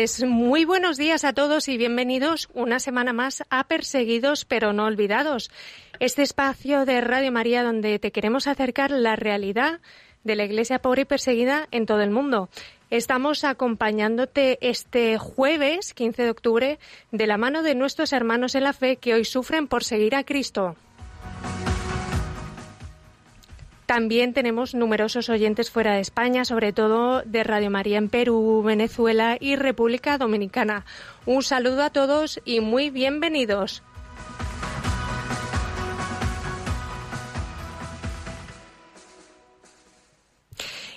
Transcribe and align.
Pues 0.00 0.24
muy 0.24 0.64
buenos 0.64 0.96
días 0.96 1.24
a 1.24 1.34
todos 1.34 1.68
y 1.68 1.76
bienvenidos 1.76 2.48
una 2.54 2.80
semana 2.80 3.12
más 3.12 3.44
a 3.50 3.64
Perseguidos 3.64 4.46
pero 4.46 4.72
no 4.72 4.86
olvidados. 4.86 5.50
Este 5.98 6.22
espacio 6.22 6.86
de 6.86 7.02
Radio 7.02 7.30
María 7.30 7.62
donde 7.62 7.98
te 7.98 8.10
queremos 8.10 8.46
acercar 8.46 8.92
la 8.92 9.16
realidad 9.16 9.80
de 10.24 10.36
la 10.36 10.44
Iglesia 10.44 10.78
pobre 10.78 11.02
y 11.02 11.04
perseguida 11.04 11.68
en 11.70 11.84
todo 11.84 12.00
el 12.00 12.12
mundo. 12.12 12.48
Estamos 12.88 13.44
acompañándote 13.44 14.56
este 14.62 15.18
jueves 15.18 15.92
15 15.92 16.22
de 16.22 16.30
octubre 16.30 16.78
de 17.12 17.26
la 17.26 17.36
mano 17.36 17.62
de 17.62 17.74
nuestros 17.74 18.14
hermanos 18.14 18.54
en 18.54 18.64
la 18.64 18.72
fe 18.72 18.96
que 18.96 19.12
hoy 19.12 19.26
sufren 19.26 19.68
por 19.68 19.84
seguir 19.84 20.14
a 20.14 20.24
Cristo. 20.24 20.76
También 23.90 24.34
tenemos 24.34 24.72
numerosos 24.72 25.28
oyentes 25.30 25.72
fuera 25.72 25.94
de 25.94 26.00
España, 26.00 26.44
sobre 26.44 26.72
todo 26.72 27.22
de 27.22 27.42
Radio 27.42 27.72
María 27.72 27.98
en 27.98 28.08
Perú, 28.08 28.62
Venezuela 28.64 29.36
y 29.40 29.56
República 29.56 30.16
Dominicana. 30.16 30.84
Un 31.26 31.42
saludo 31.42 31.82
a 31.82 31.90
todos 31.90 32.40
y 32.44 32.60
muy 32.60 32.90
bienvenidos. 32.90 33.82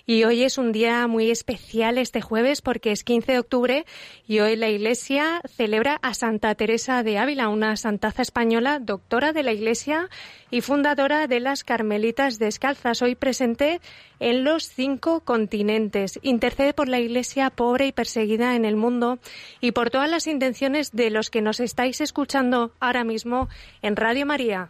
Y 0.05 0.25
hoy 0.25 0.43
es 0.43 0.57
un 0.57 0.73
día 0.73 1.07
muy 1.07 1.31
especial 1.31 1.97
este 1.97 2.19
jueves 2.19 2.61
porque 2.61 2.91
es 2.91 3.05
15 3.05 3.31
de 3.31 3.39
octubre 3.39 3.85
y 4.27 4.39
hoy 4.39 4.57
la 4.57 4.67
Iglesia 4.67 5.41
celebra 5.47 5.97
a 6.01 6.13
Santa 6.13 6.53
Teresa 6.55 7.03
de 7.03 7.17
Ávila, 7.17 7.47
una 7.47 7.77
santaza 7.77 8.21
española, 8.21 8.79
doctora 8.79 9.31
de 9.31 9.43
la 9.43 9.53
Iglesia 9.53 10.09
y 10.51 10.59
fundadora 10.59 11.27
de 11.27 11.39
las 11.39 11.63
Carmelitas 11.63 12.37
Descalzas, 12.37 13.01
hoy 13.01 13.15
presente 13.15 13.79
en 14.19 14.43
los 14.43 14.67
cinco 14.67 15.21
continentes. 15.21 16.19
Intercede 16.21 16.73
por 16.73 16.89
la 16.89 16.99
Iglesia 16.99 17.49
pobre 17.49 17.87
y 17.87 17.93
perseguida 17.93 18.57
en 18.57 18.65
el 18.65 18.75
mundo 18.75 19.19
y 19.61 19.71
por 19.71 19.89
todas 19.89 20.11
las 20.11 20.27
intenciones 20.27 20.91
de 20.91 21.11
los 21.11 21.29
que 21.29 21.41
nos 21.41 21.61
estáis 21.61 22.01
escuchando 22.01 22.73
ahora 22.81 23.05
mismo 23.05 23.47
en 23.81 23.95
Radio 23.95 24.25
María. 24.25 24.69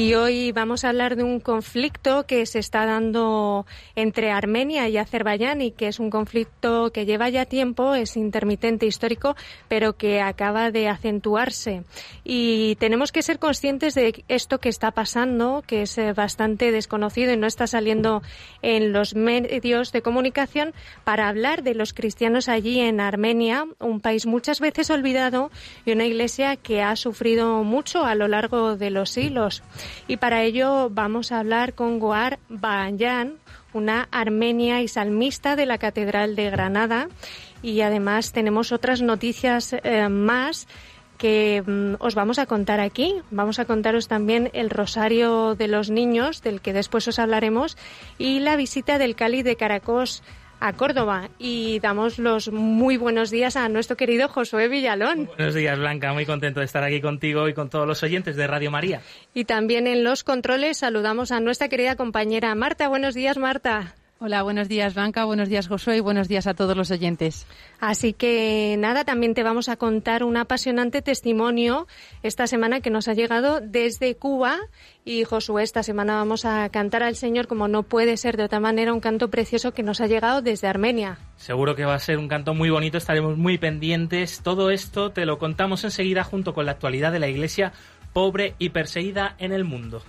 Y 0.00 0.14
hoy 0.14 0.50
vamos 0.50 0.82
a 0.82 0.88
hablar 0.88 1.14
de 1.14 1.24
un 1.24 1.40
conflicto 1.40 2.24
que 2.24 2.46
se 2.46 2.58
está 2.58 2.86
dando 2.86 3.66
entre 3.94 4.30
Armenia 4.30 4.88
y 4.88 4.96
Azerbaiyán 4.96 5.60
y 5.60 5.72
que 5.72 5.88
es 5.88 6.00
un 6.00 6.08
conflicto 6.08 6.90
que 6.90 7.04
lleva 7.04 7.28
ya 7.28 7.44
tiempo, 7.44 7.94
es 7.94 8.16
intermitente 8.16 8.86
histórico, 8.86 9.36
pero 9.68 9.98
que 9.98 10.22
acaba 10.22 10.70
de 10.70 10.88
acentuarse. 10.88 11.84
Y 12.24 12.76
tenemos 12.76 13.12
que 13.12 13.20
ser 13.20 13.38
conscientes 13.38 13.94
de 13.94 14.24
esto 14.28 14.56
que 14.56 14.70
está 14.70 14.90
pasando, 14.92 15.62
que 15.66 15.82
es 15.82 15.98
eh, 15.98 16.14
bastante 16.14 16.72
desconocido 16.72 17.34
y 17.34 17.36
no 17.36 17.46
está 17.46 17.66
saliendo 17.66 18.22
en 18.62 18.94
los 18.94 19.14
medios 19.14 19.92
de 19.92 20.00
comunicación, 20.00 20.72
para 21.04 21.28
hablar 21.28 21.62
de 21.62 21.74
los 21.74 21.92
cristianos 21.92 22.48
allí 22.48 22.80
en 22.80 23.00
Armenia, 23.00 23.66
un 23.78 24.00
país 24.00 24.24
muchas 24.24 24.60
veces 24.60 24.88
olvidado 24.88 25.50
y 25.84 25.92
una 25.92 26.06
iglesia 26.06 26.56
que 26.56 26.80
ha 26.80 26.96
sufrido 26.96 27.64
mucho 27.64 28.06
a 28.06 28.14
lo 28.14 28.28
largo 28.28 28.78
de 28.78 28.88
los 28.88 29.10
siglos. 29.10 29.62
Y 30.08 30.16
para 30.16 30.42
ello 30.42 30.90
vamos 30.90 31.32
a 31.32 31.38
hablar 31.38 31.74
con 31.74 31.98
Goar 31.98 32.38
Bayan, 32.48 33.34
una 33.72 34.08
armenia 34.10 34.82
y 34.82 34.88
salmista 34.88 35.56
de 35.56 35.66
la 35.66 35.78
Catedral 35.78 36.36
de 36.36 36.50
Granada. 36.50 37.08
Y 37.62 37.80
además 37.82 38.32
tenemos 38.32 38.72
otras 38.72 39.02
noticias 39.02 39.72
eh, 39.72 40.08
más 40.08 40.66
que 41.20 41.62
mm, 41.64 41.96
os 41.98 42.14
vamos 42.14 42.38
a 42.38 42.46
contar 42.46 42.80
aquí. 42.80 43.14
Vamos 43.30 43.58
a 43.58 43.66
contaros 43.66 44.08
también 44.08 44.50
el 44.54 44.70
Rosario 44.70 45.54
de 45.54 45.68
los 45.68 45.90
Niños, 45.90 46.42
del 46.42 46.62
que 46.62 46.72
después 46.72 47.06
os 47.08 47.18
hablaremos, 47.18 47.76
y 48.18 48.40
la 48.40 48.56
visita 48.56 48.98
del 48.98 49.14
Cali 49.14 49.42
de 49.42 49.56
Caracos 49.56 50.22
a 50.60 50.74
Córdoba 50.74 51.30
y 51.38 51.80
damos 51.80 52.18
los 52.18 52.52
muy 52.52 52.96
buenos 52.96 53.30
días 53.30 53.56
a 53.56 53.68
nuestro 53.68 53.96
querido 53.96 54.28
Josué 54.28 54.68
Villalón. 54.68 55.26
Buenos 55.36 55.54
días, 55.54 55.78
Blanca. 55.78 56.12
Muy 56.12 56.26
contento 56.26 56.60
de 56.60 56.66
estar 56.66 56.84
aquí 56.84 57.00
contigo 57.00 57.48
y 57.48 57.54
con 57.54 57.70
todos 57.70 57.86
los 57.86 58.02
oyentes 58.02 58.36
de 58.36 58.46
Radio 58.46 58.70
María. 58.70 59.00
Y 59.34 59.46
también 59.46 59.86
en 59.86 60.04
los 60.04 60.22
controles 60.22 60.78
saludamos 60.78 61.32
a 61.32 61.40
nuestra 61.40 61.68
querida 61.68 61.96
compañera 61.96 62.54
Marta. 62.54 62.88
Buenos 62.88 63.14
días, 63.14 63.38
Marta. 63.38 63.94
Hola, 64.22 64.42
buenos 64.42 64.68
días 64.68 64.92
Blanca, 64.92 65.24
buenos 65.24 65.48
días 65.48 65.66
Josué 65.66 65.96
y 65.96 66.00
buenos 66.00 66.28
días 66.28 66.46
a 66.46 66.52
todos 66.52 66.76
los 66.76 66.90
oyentes. 66.90 67.46
Así 67.80 68.12
que 68.12 68.76
nada, 68.78 69.02
también 69.06 69.32
te 69.32 69.42
vamos 69.42 69.70
a 69.70 69.76
contar 69.76 70.24
un 70.24 70.36
apasionante 70.36 71.00
testimonio 71.00 71.86
esta 72.22 72.46
semana 72.46 72.82
que 72.82 72.90
nos 72.90 73.08
ha 73.08 73.14
llegado 73.14 73.62
desde 73.62 74.16
Cuba 74.16 74.58
y 75.06 75.24
Josué, 75.24 75.62
esta 75.62 75.82
semana 75.82 76.16
vamos 76.16 76.44
a 76.44 76.68
cantar 76.68 77.02
al 77.02 77.16
Señor 77.16 77.46
como 77.46 77.66
no 77.66 77.82
puede 77.82 78.18
ser 78.18 78.36
de 78.36 78.44
otra 78.44 78.60
manera, 78.60 78.92
un 78.92 79.00
canto 79.00 79.30
precioso 79.30 79.72
que 79.72 79.82
nos 79.82 80.02
ha 80.02 80.06
llegado 80.06 80.42
desde 80.42 80.68
Armenia. 80.68 81.16
Seguro 81.36 81.74
que 81.74 81.86
va 81.86 81.94
a 81.94 81.98
ser 81.98 82.18
un 82.18 82.28
canto 82.28 82.52
muy 82.52 82.68
bonito, 82.68 82.98
estaremos 82.98 83.38
muy 83.38 83.56
pendientes. 83.56 84.42
Todo 84.42 84.68
esto 84.68 85.12
te 85.12 85.24
lo 85.24 85.38
contamos 85.38 85.82
enseguida 85.84 86.24
junto 86.24 86.52
con 86.52 86.66
la 86.66 86.72
actualidad 86.72 87.10
de 87.10 87.20
la 87.20 87.28
Iglesia 87.28 87.72
pobre 88.12 88.54
y 88.58 88.68
perseguida 88.68 89.34
en 89.38 89.52
el 89.52 89.64
mundo. 89.64 90.02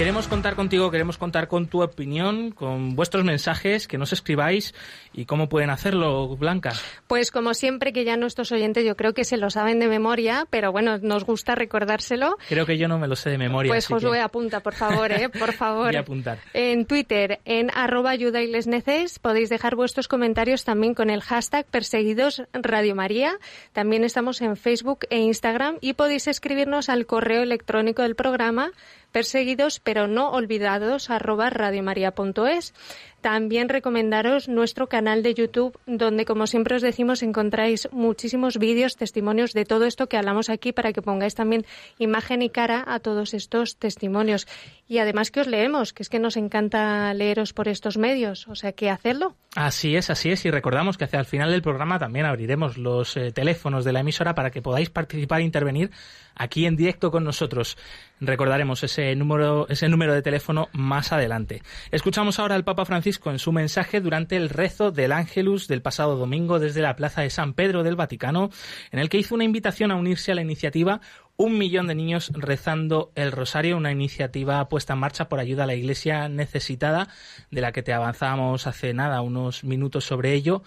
Queremos 0.00 0.28
contar 0.28 0.56
contigo, 0.56 0.90
queremos 0.90 1.18
contar 1.18 1.46
con 1.46 1.66
tu 1.66 1.82
opinión, 1.82 2.52
con 2.52 2.96
vuestros 2.96 3.22
mensajes, 3.22 3.86
que 3.86 3.98
nos 3.98 4.14
escribáis 4.14 4.74
y 5.12 5.26
cómo 5.26 5.50
pueden 5.50 5.68
hacerlo, 5.68 6.38
Blanca. 6.38 6.72
Pues 7.06 7.30
como 7.30 7.52
siempre 7.52 7.92
que 7.92 8.02
ya 8.06 8.16
nuestros 8.16 8.50
oyentes 8.50 8.82
yo 8.82 8.96
creo 8.96 9.12
que 9.12 9.24
se 9.24 9.36
lo 9.36 9.50
saben 9.50 9.78
de 9.78 9.88
memoria, 9.88 10.46
pero 10.48 10.72
bueno, 10.72 10.96
nos 10.96 11.24
gusta 11.24 11.54
recordárselo. 11.54 12.38
Creo 12.48 12.64
que 12.64 12.78
yo 12.78 12.88
no 12.88 12.98
me 12.98 13.08
lo 13.08 13.14
sé 13.14 13.28
de 13.28 13.36
memoria. 13.36 13.68
Pues 13.68 13.88
Josué, 13.88 14.22
apunta, 14.22 14.60
por 14.60 14.72
favor, 14.72 15.12
¿eh? 15.12 15.28
por 15.28 15.52
favor. 15.52 15.88
Voy 15.88 15.96
a 15.96 16.00
apuntar. 16.00 16.38
En 16.54 16.86
Twitter, 16.86 17.40
en 17.44 17.70
arroba 17.74 18.08
ayuda 18.08 18.40
y 18.40 18.46
les 18.46 18.66
neces, 18.66 19.18
podéis 19.18 19.50
dejar 19.50 19.76
vuestros 19.76 20.08
comentarios 20.08 20.64
también 20.64 20.94
con 20.94 21.10
el 21.10 21.20
hashtag 21.20 21.66
perseguidos 21.66 22.42
Radio 22.54 22.94
María. 22.94 23.34
También 23.74 24.04
estamos 24.04 24.40
en 24.40 24.56
Facebook 24.56 25.00
e 25.10 25.18
Instagram 25.18 25.76
y 25.82 25.92
podéis 25.92 26.26
escribirnos 26.26 26.88
al 26.88 27.04
correo 27.04 27.42
electrónico 27.42 28.00
del 28.00 28.14
programa 28.14 28.72
perseguidos 29.12 29.80
pero 29.80 30.06
no 30.06 30.30
olvidados 30.30 31.10
arroba 31.10 31.50
radiomaria.es. 31.50 32.74
También 33.20 33.68
recomendaros 33.68 34.48
nuestro 34.48 34.88
canal 34.88 35.22
de 35.22 35.34
YouTube, 35.34 35.78
donde, 35.86 36.24
como 36.24 36.46
siempre 36.46 36.76
os 36.76 36.82
decimos, 36.82 37.22
encontráis 37.22 37.86
muchísimos 37.92 38.56
vídeos, 38.56 38.96
testimonios 38.96 39.52
de 39.52 39.66
todo 39.66 39.84
esto 39.84 40.08
que 40.08 40.16
hablamos 40.16 40.48
aquí 40.48 40.72
para 40.72 40.94
que 40.94 41.02
pongáis 41.02 41.34
también 41.34 41.66
imagen 41.98 42.40
y 42.40 42.48
cara 42.48 42.82
a 42.86 42.98
todos 42.98 43.34
estos 43.34 43.76
testimonios. 43.76 44.48
Y 44.88 44.98
además 44.98 45.30
que 45.30 45.40
os 45.40 45.48
leemos, 45.48 45.92
que 45.92 46.02
es 46.02 46.08
que 46.08 46.18
nos 46.18 46.38
encanta 46.38 47.12
leeros 47.12 47.52
por 47.52 47.68
estos 47.68 47.98
medios, 47.98 48.48
o 48.48 48.54
sea 48.54 48.72
que 48.72 48.88
hacerlo. 48.88 49.36
Así 49.54 49.96
es, 49.96 50.08
así 50.08 50.30
es. 50.30 50.46
Y 50.46 50.50
recordamos 50.50 50.96
que 50.96 51.04
hacia 51.04 51.20
el 51.20 51.26
final 51.26 51.50
del 51.50 51.60
programa 51.60 51.98
también 51.98 52.24
abriremos 52.24 52.78
los 52.78 53.18
eh, 53.18 53.32
teléfonos 53.32 53.84
de 53.84 53.92
la 53.92 54.00
emisora 54.00 54.34
para 54.34 54.50
que 54.50 54.62
podáis 54.62 54.88
participar 54.88 55.40
e 55.40 55.44
intervenir 55.44 55.90
aquí 56.34 56.64
en 56.64 56.76
directo 56.76 57.10
con 57.10 57.24
nosotros. 57.24 57.76
Recordaremos 58.20 58.82
ese 58.84 59.14
número, 59.16 59.66
ese 59.68 59.88
número 59.88 60.12
de 60.14 60.22
teléfono 60.22 60.68
más 60.72 61.12
adelante. 61.12 61.62
Escuchamos 61.90 62.38
ahora 62.38 62.54
al 62.54 62.64
Papa 62.64 62.84
Francisco 62.84 63.30
en 63.30 63.38
su 63.38 63.50
mensaje 63.50 64.00
durante 64.00 64.36
el 64.36 64.50
rezo 64.50 64.90
del 64.90 65.12
Ángelus 65.12 65.68
del 65.68 65.82
pasado 65.82 66.16
domingo 66.16 66.58
desde 66.58 66.82
la 66.82 66.96
Plaza 66.96 67.22
de 67.22 67.30
San 67.30 67.54
Pedro 67.54 67.82
del 67.82 67.96
Vaticano, 67.96 68.50
en 68.90 68.98
el 68.98 69.08
que 69.08 69.18
hizo 69.18 69.34
una 69.34 69.44
invitación 69.44 69.90
a 69.90 69.96
unirse 69.96 70.32
a 70.32 70.34
la 70.34 70.42
iniciativa 70.42 71.00
Un 71.36 71.56
millón 71.56 71.86
de 71.86 71.94
niños 71.94 72.30
rezando 72.34 73.12
el 73.14 73.32
rosario, 73.32 73.78
una 73.78 73.90
iniciativa 73.90 74.68
puesta 74.68 74.92
en 74.92 74.98
marcha 74.98 75.30
por 75.30 75.40
ayuda 75.40 75.64
a 75.64 75.66
la 75.66 75.74
Iglesia 75.74 76.28
necesitada, 76.28 77.08
de 77.50 77.62
la 77.62 77.72
que 77.72 77.82
te 77.82 77.94
avanzábamos 77.94 78.66
hace 78.66 78.92
nada, 78.92 79.22
unos 79.22 79.64
minutos 79.64 80.04
sobre 80.04 80.34
ello, 80.34 80.62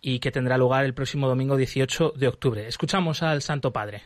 y 0.00 0.18
que 0.18 0.32
tendrá 0.32 0.58
lugar 0.58 0.84
el 0.84 0.94
próximo 0.94 1.28
domingo 1.28 1.56
18 1.56 2.14
de 2.16 2.26
octubre. 2.26 2.66
Escuchamos 2.66 3.22
al 3.22 3.40
Santo 3.40 3.72
Padre. 3.72 4.02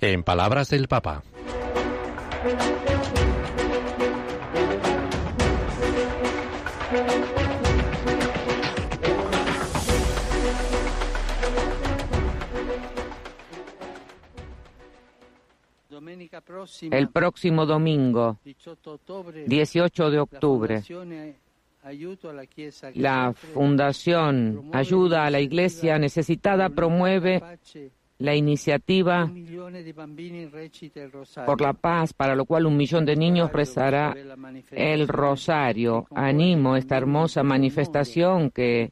En 0.00 0.22
palabras 0.22 0.70
del 0.70 0.88
Papa. 0.88 1.22
El 16.90 17.08
próximo 17.10 17.66
domingo, 17.66 18.38
18 19.46 20.10
de 20.10 20.20
octubre, 20.20 20.82
la 22.94 23.32
Fundación 23.32 24.70
Ayuda 24.72 25.26
a 25.26 25.30
la 25.30 25.40
Iglesia 25.40 25.98
Necesitada 25.98 26.68
promueve 26.68 27.42
la 28.18 28.34
iniciativa 28.34 29.30
por 31.46 31.60
la 31.60 31.72
paz, 31.72 32.12
para 32.12 32.34
lo 32.34 32.44
cual 32.44 32.66
un 32.66 32.76
millón 32.76 33.04
de 33.04 33.16
niños 33.16 33.52
rezará 33.52 34.14
el 34.72 35.08
rosario. 35.08 36.06
Animo 36.14 36.76
esta 36.76 36.96
hermosa 36.96 37.42
manifestación 37.42 38.50
que 38.50 38.90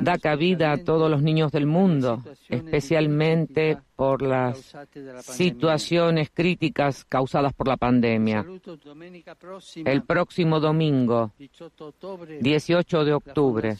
da 0.00 0.18
cabida 0.18 0.72
a 0.72 0.78
todos 0.78 1.10
los 1.10 1.22
niños 1.22 1.52
del 1.52 1.66
mundo, 1.66 2.22
especialmente 2.48 3.78
por 3.94 4.22
las 4.22 4.74
situaciones 5.20 6.30
críticas 6.32 7.04
causadas 7.04 7.52
por 7.52 7.68
la 7.68 7.76
pandemia. 7.76 8.46
El 9.84 10.02
próximo 10.04 10.60
domingo, 10.60 11.32
18 12.40 13.04
de 13.04 13.12
octubre, 13.12 13.76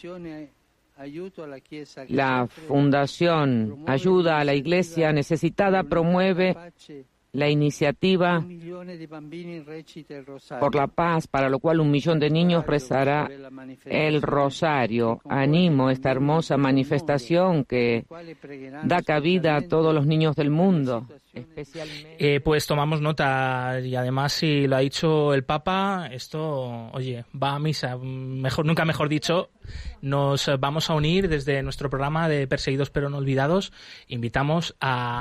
la 2.08 2.46
Fundación 2.46 3.84
Ayuda 3.86 4.38
a 4.38 4.44
la 4.44 4.54
Iglesia 4.54 5.12
Necesitada 5.12 5.84
promueve 5.84 6.56
la 7.32 7.48
iniciativa 7.48 8.44
por 10.60 10.74
la 10.74 10.86
paz, 10.86 11.26
para 11.26 11.48
lo 11.48 11.58
cual 11.58 11.80
un 11.80 11.90
millón 11.90 12.18
de 12.18 12.30
niños 12.30 12.66
rezará 12.66 13.28
el 13.84 14.22
rosario. 14.22 15.20
Animo 15.28 15.90
esta 15.90 16.10
hermosa 16.10 16.56
manifestación 16.56 17.64
que 17.64 18.06
da 18.84 19.02
cabida 19.02 19.56
a 19.56 19.62
todos 19.62 19.94
los 19.94 20.06
niños 20.06 20.34
del 20.36 20.50
mundo. 20.50 21.06
Eh, 22.18 22.40
pues 22.40 22.66
tomamos 22.66 23.00
nota 23.00 23.80
y 23.82 23.94
además 23.94 24.32
si 24.32 24.66
lo 24.66 24.76
ha 24.76 24.80
dicho 24.80 25.34
el 25.34 25.44
Papa, 25.44 26.08
esto, 26.12 26.90
oye, 26.92 27.24
va 27.40 27.54
a 27.54 27.58
misa, 27.58 27.96
mejor 27.96 28.66
nunca 28.66 28.84
mejor 28.84 29.08
dicho, 29.08 29.50
nos 30.00 30.50
vamos 30.58 30.90
a 30.90 30.94
unir 30.94 31.28
desde 31.28 31.62
nuestro 31.62 31.90
programa 31.90 32.28
de 32.28 32.46
Perseguidos 32.46 32.90
pero 32.90 33.10
no 33.10 33.18
olvidados. 33.18 33.72
Invitamos 34.06 34.76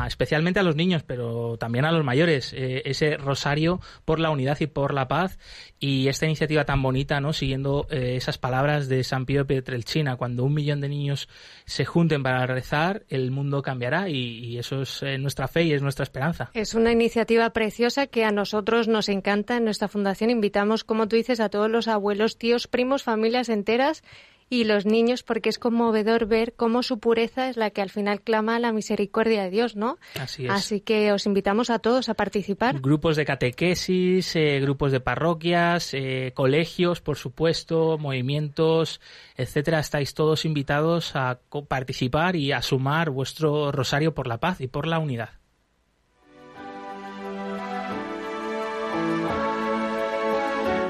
especialmente 0.08 0.60
a 0.60 0.64
los 0.64 0.76
niños, 0.76 1.04
pero 1.04 1.58
también 1.58 1.86
a 1.86 1.92
los 1.92 2.04
mayores, 2.04 2.54
eh, 2.54 2.84
ese 2.86 3.18
rosario 3.18 3.80
por 4.06 4.20
la 4.20 4.30
unidad 4.30 4.58
y 4.60 4.68
por 4.68 4.94
la 4.94 5.08
paz 5.08 5.38
y 5.80 6.08
esta 6.08 6.26
iniciativa 6.26 6.66
tan 6.66 6.82
bonita, 6.82 7.20
¿no? 7.22 7.34
Siguiendo 7.34 7.88
eh, 7.90 8.16
esas 8.16 8.38
palabras 8.38 8.88
de 8.88 9.04
San 9.04 9.26
Pío 9.26 9.46
Pietrelcina, 9.46 10.16
cuando 10.16 10.44
un 10.44 10.54
millón 10.54 10.82
de 10.82 10.90
niños 10.90 11.30
se 11.66 11.86
junten 11.86 12.24
para 12.24 12.46
rezar, 12.46 13.04
el 13.10 13.32
mundo 13.32 13.62
cambiará 13.62 14.10
y, 14.10 14.58
eso 14.58 14.82
es 14.82 15.04
nuestra 15.20 15.48
fe 15.48 15.64
y 15.64 15.74
es 15.74 15.82
nuestra 15.82 16.04
esperanza. 16.08 16.50
Es 16.54 16.74
una 16.74 16.92
iniciativa 16.92 17.50
preciosa 17.52 18.08
que 18.08 18.26
a 18.26 18.32
nosotros 18.32 18.88
nos 18.88 19.10
encanta 19.10 19.58
en 19.58 19.66
nuestra 19.66 19.88
fundación. 19.88 20.30
Invitamos, 20.30 20.84
como 20.84 21.08
tú 21.08 21.16
dices, 21.16 21.40
a 21.40 21.50
todos 21.50 21.70
los 21.70 21.88
abuelos, 21.88 22.38
tíos, 22.38 22.68
primos, 22.68 23.04
familias 23.04 23.50
enteras 23.50 24.04
y 24.50 24.64
los 24.64 24.86
niños 24.86 25.24
porque 25.24 25.50
es 25.50 25.60
conmovedor 25.60 26.26
ver 26.26 26.54
cómo 26.56 26.84
su 26.84 27.00
pureza 27.00 27.50
es 27.50 27.58
la 27.58 27.70
que 27.70 27.82
al 27.82 27.90
final 27.90 28.22
clama 28.22 28.60
la 28.60 28.72
misericordia 28.72 29.44
de 29.44 29.50
Dios, 29.50 29.76
¿no? 29.76 29.98
Así 30.20 30.46
es. 30.46 30.52
Así 30.52 30.82
que 30.82 31.12
os 31.12 31.26
invitamos 31.26 31.70
a 31.70 31.80
todos 31.80 32.10
a 32.10 32.14
participar. 32.14 32.80
Grupos 32.80 33.16
de 33.18 33.26
catequesis, 33.26 34.36
eh, 34.36 34.60
grupos 34.62 34.92
de 34.92 35.00
parroquias, 35.00 35.94
eh, 35.94 36.32
colegios, 36.34 37.02
por 37.02 37.18
supuesto, 37.18 37.98
movimientos, 37.98 39.02
etcétera. 39.36 39.80
Estáis 39.80 40.14
todos 40.14 40.46
invitados 40.46 41.16
a 41.16 41.40
participar 41.68 42.36
y 42.36 42.52
a 42.52 42.62
sumar 42.62 43.10
vuestro 43.10 43.72
rosario 43.72 44.14
por 44.14 44.28
la 44.28 44.40
paz 44.40 44.62
y 44.62 44.68
por 44.68 44.88
la 44.88 45.00
unidad. 45.00 45.37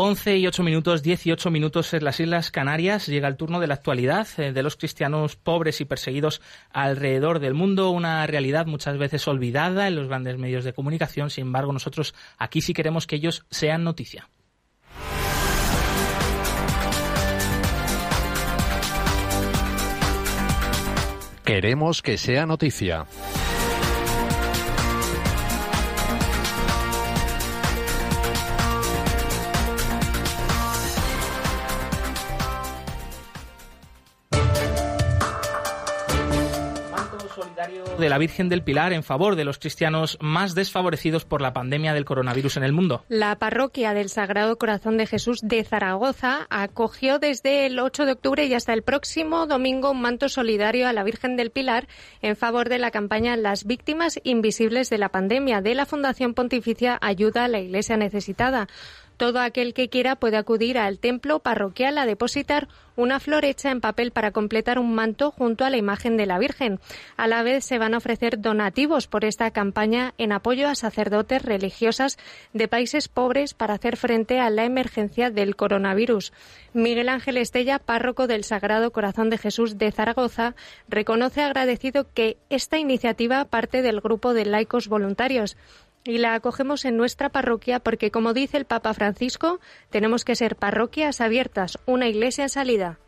11 0.00 0.36
y 0.36 0.46
8 0.46 0.62
minutos, 0.62 1.02
18 1.02 1.50
minutos 1.50 1.92
en 1.92 2.04
las 2.04 2.20
Islas 2.20 2.52
Canarias. 2.52 3.08
Llega 3.08 3.26
el 3.26 3.36
turno 3.36 3.58
de 3.58 3.66
la 3.66 3.74
actualidad 3.74 4.28
eh, 4.36 4.52
de 4.52 4.62
los 4.62 4.76
cristianos 4.76 5.34
pobres 5.34 5.80
y 5.80 5.86
perseguidos 5.86 6.40
alrededor 6.70 7.40
del 7.40 7.54
mundo. 7.54 7.90
Una 7.90 8.24
realidad 8.28 8.66
muchas 8.66 8.96
veces 8.96 9.26
olvidada 9.26 9.88
en 9.88 9.96
los 9.96 10.06
grandes 10.06 10.38
medios 10.38 10.62
de 10.62 10.72
comunicación. 10.72 11.30
Sin 11.30 11.46
embargo, 11.46 11.72
nosotros 11.72 12.14
aquí 12.38 12.60
sí 12.60 12.74
queremos 12.74 13.08
que 13.08 13.16
ellos 13.16 13.44
sean 13.50 13.82
noticia. 13.82 14.28
Queremos 21.44 22.02
que 22.02 22.18
sea 22.18 22.46
noticia. 22.46 23.06
De 37.98 38.08
la 38.08 38.18
Virgen 38.18 38.48
del 38.48 38.62
Pilar 38.62 38.92
en 38.92 39.02
favor 39.02 39.36
de 39.36 39.44
los 39.44 39.58
cristianos 39.58 40.18
más 40.20 40.54
desfavorecidos 40.54 41.24
por 41.24 41.40
la 41.40 41.52
pandemia 41.52 41.92
del 41.92 42.04
coronavirus 42.04 42.56
en 42.56 42.64
el 42.64 42.72
mundo. 42.72 43.04
La 43.08 43.36
parroquia 43.36 43.94
del 43.94 44.08
Sagrado 44.08 44.58
Corazón 44.58 44.96
de 44.96 45.06
Jesús 45.06 45.40
de 45.42 45.64
Zaragoza 45.64 46.46
acogió 46.50 47.18
desde 47.18 47.66
el 47.66 47.78
8 47.78 48.06
de 48.06 48.12
octubre 48.12 48.44
y 48.46 48.54
hasta 48.54 48.72
el 48.72 48.82
próximo 48.82 49.46
domingo 49.46 49.90
un 49.90 50.00
manto 50.00 50.28
solidario 50.28 50.86
a 50.86 50.92
la 50.92 51.02
Virgen 51.02 51.36
del 51.36 51.50
Pilar 51.50 51.88
en 52.22 52.36
favor 52.36 52.68
de 52.68 52.78
la 52.78 52.90
campaña 52.90 53.36
Las 53.36 53.64
Víctimas 53.64 54.20
Invisibles 54.22 54.90
de 54.90 54.98
la 54.98 55.08
Pandemia 55.08 55.60
de 55.60 55.74
la 55.74 55.86
Fundación 55.86 56.34
Pontificia 56.34 56.98
Ayuda 57.00 57.44
a 57.44 57.48
la 57.48 57.58
Iglesia 57.58 57.96
Necesitada. 57.96 58.68
Todo 59.18 59.40
aquel 59.40 59.74
que 59.74 59.88
quiera 59.88 60.14
puede 60.14 60.36
acudir 60.36 60.78
al 60.78 61.00
templo 61.00 61.40
parroquial 61.40 61.98
a 61.98 62.06
depositar 62.06 62.68
una 62.94 63.18
flor 63.18 63.44
hecha 63.44 63.70
en 63.72 63.80
papel 63.80 64.12
para 64.12 64.30
completar 64.30 64.78
un 64.78 64.94
manto 64.94 65.32
junto 65.32 65.64
a 65.64 65.70
la 65.70 65.76
imagen 65.76 66.16
de 66.16 66.26
la 66.26 66.38
Virgen. 66.38 66.78
A 67.16 67.26
la 67.26 67.42
vez 67.42 67.64
se 67.64 67.78
van 67.78 67.94
a 67.94 67.98
ofrecer 67.98 68.40
donativos 68.40 69.08
por 69.08 69.24
esta 69.24 69.50
campaña 69.50 70.14
en 70.18 70.30
apoyo 70.30 70.68
a 70.68 70.76
sacerdotes 70.76 71.42
religiosas 71.42 72.16
de 72.52 72.68
países 72.68 73.08
pobres 73.08 73.54
para 73.54 73.74
hacer 73.74 73.96
frente 73.96 74.38
a 74.38 74.50
la 74.50 74.64
emergencia 74.64 75.30
del 75.30 75.56
coronavirus. 75.56 76.32
Miguel 76.72 77.08
Ángel 77.08 77.38
Estella, 77.38 77.80
párroco 77.80 78.28
del 78.28 78.44
Sagrado 78.44 78.92
Corazón 78.92 79.30
de 79.30 79.38
Jesús 79.38 79.78
de 79.78 79.90
Zaragoza, 79.90 80.54
reconoce 80.88 81.42
agradecido 81.42 82.06
que 82.14 82.36
esta 82.50 82.78
iniciativa 82.78 83.44
parte 83.46 83.82
del 83.82 84.00
grupo 84.00 84.32
de 84.32 84.44
laicos 84.44 84.86
voluntarios 84.86 85.56
y 86.08 86.16
la 86.18 86.34
acogemos 86.34 86.86
en 86.86 86.96
nuestra 86.96 87.28
parroquia 87.28 87.80
porque, 87.80 88.10
como 88.10 88.32
dice 88.32 88.56
el 88.56 88.64
Papa 88.64 88.94
Francisco, 88.94 89.60
tenemos 89.90 90.24
que 90.24 90.36
ser 90.36 90.56
parroquias 90.56 91.20
abiertas, 91.20 91.78
una 91.84 92.08
iglesia 92.08 92.44
en 92.44 92.48
salida. 92.48 92.98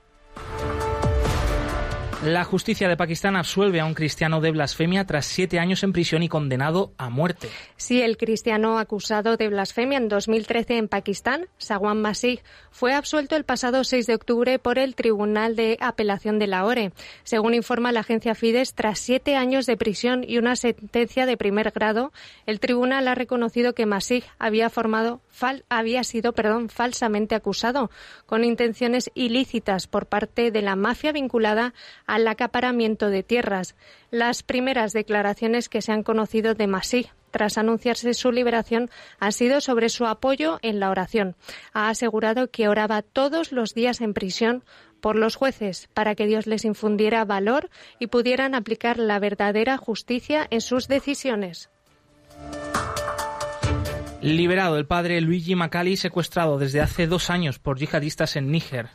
La 2.24 2.44
justicia 2.44 2.86
de 2.86 2.98
Pakistán 2.98 3.34
absuelve 3.34 3.80
a 3.80 3.86
un 3.86 3.94
cristiano 3.94 4.42
de 4.42 4.50
blasfemia 4.50 5.06
tras 5.06 5.24
siete 5.24 5.58
años 5.58 5.82
en 5.82 5.94
prisión 5.94 6.22
y 6.22 6.28
condenado 6.28 6.92
a 6.98 7.08
muerte. 7.08 7.48
Sí, 7.78 8.02
el 8.02 8.18
cristiano 8.18 8.78
acusado 8.78 9.38
de 9.38 9.48
blasfemia 9.48 9.96
en 9.96 10.10
2013 10.10 10.76
en 10.76 10.88
Pakistán, 10.88 11.48
Sawan 11.56 12.02
Masih, 12.02 12.40
fue 12.70 12.92
absuelto 12.92 13.36
el 13.36 13.44
pasado 13.44 13.84
6 13.84 14.06
de 14.06 14.14
octubre 14.14 14.58
por 14.58 14.78
el 14.78 14.96
Tribunal 14.96 15.56
de 15.56 15.78
Apelación 15.80 16.38
de 16.38 16.46
Lahore. 16.46 16.92
Según 17.22 17.54
informa 17.54 17.90
la 17.90 18.00
agencia 18.00 18.34
Fides, 18.34 18.74
tras 18.74 18.98
siete 18.98 19.36
años 19.36 19.64
de 19.64 19.78
prisión 19.78 20.22
y 20.22 20.36
una 20.36 20.56
sentencia 20.56 21.24
de 21.24 21.38
primer 21.38 21.70
grado, 21.70 22.12
el 22.44 22.60
tribunal 22.60 23.08
ha 23.08 23.14
reconocido 23.14 23.74
que 23.74 23.86
Masih 23.86 24.24
había, 24.38 24.68
formado, 24.68 25.22
había 25.70 26.04
sido 26.04 26.34
perdón, 26.34 26.68
falsamente 26.68 27.34
acusado 27.34 27.90
con 28.26 28.44
intenciones 28.44 29.10
ilícitas 29.14 29.86
por 29.86 30.04
parte 30.04 30.50
de 30.50 30.60
la 30.60 30.76
mafia 30.76 31.12
vinculada 31.12 31.72
al 32.10 32.26
acaparamiento 32.26 33.08
de 33.08 33.22
tierras. 33.22 33.76
Las 34.10 34.42
primeras 34.42 34.92
declaraciones 34.92 35.68
que 35.68 35.80
se 35.80 35.92
han 35.92 36.02
conocido 36.02 36.54
de 36.54 36.66
Masí 36.66 37.08
tras 37.30 37.56
anunciarse 37.56 38.14
su 38.14 38.32
liberación 38.32 38.90
han 39.20 39.32
sido 39.32 39.60
sobre 39.60 39.88
su 39.88 40.06
apoyo 40.06 40.58
en 40.62 40.80
la 40.80 40.90
oración. 40.90 41.36
Ha 41.72 41.88
asegurado 41.88 42.50
que 42.50 42.66
oraba 42.66 43.02
todos 43.02 43.52
los 43.52 43.74
días 43.74 44.00
en 44.00 44.12
prisión 44.12 44.64
por 45.00 45.14
los 45.14 45.36
jueces 45.36 45.88
para 45.94 46.16
que 46.16 46.26
Dios 46.26 46.48
les 46.48 46.64
infundiera 46.64 47.24
valor 47.24 47.70
y 48.00 48.08
pudieran 48.08 48.56
aplicar 48.56 48.98
la 48.98 49.20
verdadera 49.20 49.76
justicia 49.76 50.48
en 50.50 50.60
sus 50.60 50.88
decisiones. 50.88 51.70
Liberado 54.20 54.76
el 54.76 54.86
padre 54.86 55.20
Luigi 55.20 55.54
Macali, 55.54 55.96
secuestrado 55.96 56.58
desde 56.58 56.80
hace 56.80 57.06
dos 57.06 57.30
años 57.30 57.58
por 57.58 57.78
yihadistas 57.78 58.36
en 58.36 58.50
Níger. 58.50 58.88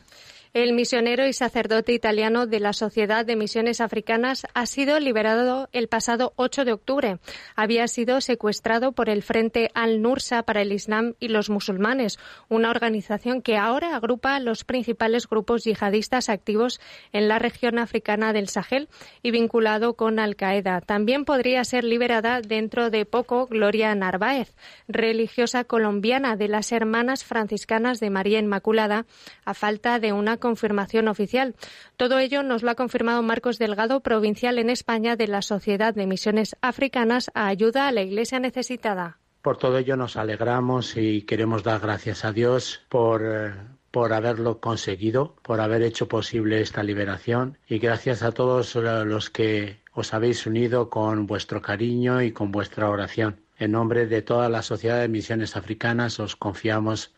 El 0.56 0.72
misionero 0.72 1.26
y 1.26 1.34
sacerdote 1.34 1.92
italiano 1.92 2.46
de 2.46 2.60
la 2.60 2.72
Sociedad 2.72 3.26
de 3.26 3.36
Misiones 3.36 3.82
Africanas 3.82 4.46
ha 4.54 4.64
sido 4.64 4.98
liberado 4.98 5.68
el 5.72 5.86
pasado 5.86 6.32
8 6.36 6.64
de 6.64 6.72
octubre. 6.72 7.18
Había 7.56 7.86
sido 7.88 8.22
secuestrado 8.22 8.92
por 8.92 9.10
el 9.10 9.22
Frente 9.22 9.70
Al-Nursa 9.74 10.44
para 10.44 10.62
el 10.62 10.72
Islam 10.72 11.12
y 11.20 11.28
los 11.28 11.50
musulmanes, 11.50 12.18
una 12.48 12.70
organización 12.70 13.42
que 13.42 13.58
ahora 13.58 13.96
agrupa 13.96 14.40
los 14.40 14.64
principales 14.64 15.28
grupos 15.28 15.62
yihadistas 15.64 16.30
activos 16.30 16.80
en 17.12 17.28
la 17.28 17.38
región 17.38 17.78
africana 17.78 18.32
del 18.32 18.48
Sahel 18.48 18.88
y 19.22 19.32
vinculado 19.32 19.92
con 19.92 20.18
Al-Qaeda. 20.18 20.80
También 20.80 21.26
podría 21.26 21.62
ser 21.64 21.84
liberada 21.84 22.40
dentro 22.40 22.88
de 22.88 23.04
poco 23.04 23.46
Gloria 23.46 23.94
Narváez, 23.94 24.54
religiosa 24.88 25.64
colombiana 25.64 26.34
de 26.36 26.48
las 26.48 26.72
Hermanas 26.72 27.24
Franciscanas 27.24 28.00
de 28.00 28.08
María 28.08 28.38
Inmaculada, 28.38 29.04
a 29.44 29.52
falta 29.52 29.98
de 29.98 30.14
una 30.14 30.38
confirmación 30.46 31.08
oficial. 31.08 31.56
Todo 31.96 32.20
ello 32.20 32.44
nos 32.44 32.62
lo 32.62 32.70
ha 32.70 32.76
confirmado 32.76 33.20
Marcos 33.22 33.58
Delgado, 33.58 34.00
provincial 34.00 34.60
en 34.60 34.70
España 34.70 35.16
de 35.16 35.26
la 35.26 35.42
Sociedad 35.42 35.92
de 35.92 36.06
Misiones 36.06 36.54
Africanas 36.60 37.32
a 37.34 37.48
Ayuda 37.48 37.88
a 37.88 37.92
la 37.92 38.02
Iglesia 38.02 38.38
Necesitada. 38.38 39.18
Por 39.42 39.56
todo 39.56 39.78
ello 39.78 39.96
nos 39.96 40.16
alegramos 40.16 40.96
y 40.96 41.22
queremos 41.22 41.64
dar 41.64 41.80
gracias 41.80 42.24
a 42.24 42.30
Dios 42.32 42.82
por, 42.88 43.22
eh, 43.24 43.54
por 43.90 44.12
haberlo 44.12 44.60
conseguido, 44.60 45.34
por 45.42 45.60
haber 45.60 45.82
hecho 45.82 46.06
posible 46.06 46.60
esta 46.60 46.84
liberación 46.84 47.58
y 47.68 47.78
gracias 47.78 48.22
a 48.22 48.30
todos 48.30 48.76
los 48.76 49.30
que 49.30 49.80
os 49.94 50.14
habéis 50.14 50.46
unido 50.46 50.90
con 50.90 51.26
vuestro 51.26 51.60
cariño 51.60 52.22
y 52.22 52.30
con 52.30 52.52
vuestra 52.52 52.88
oración. 52.88 53.40
En 53.58 53.72
nombre 53.72 54.06
de 54.06 54.22
toda 54.22 54.48
la 54.48 54.62
Sociedad 54.62 55.00
de 55.00 55.08
Misiones 55.08 55.56
Africanas 55.56 56.20
os 56.20 56.36
confiamos 56.36 57.15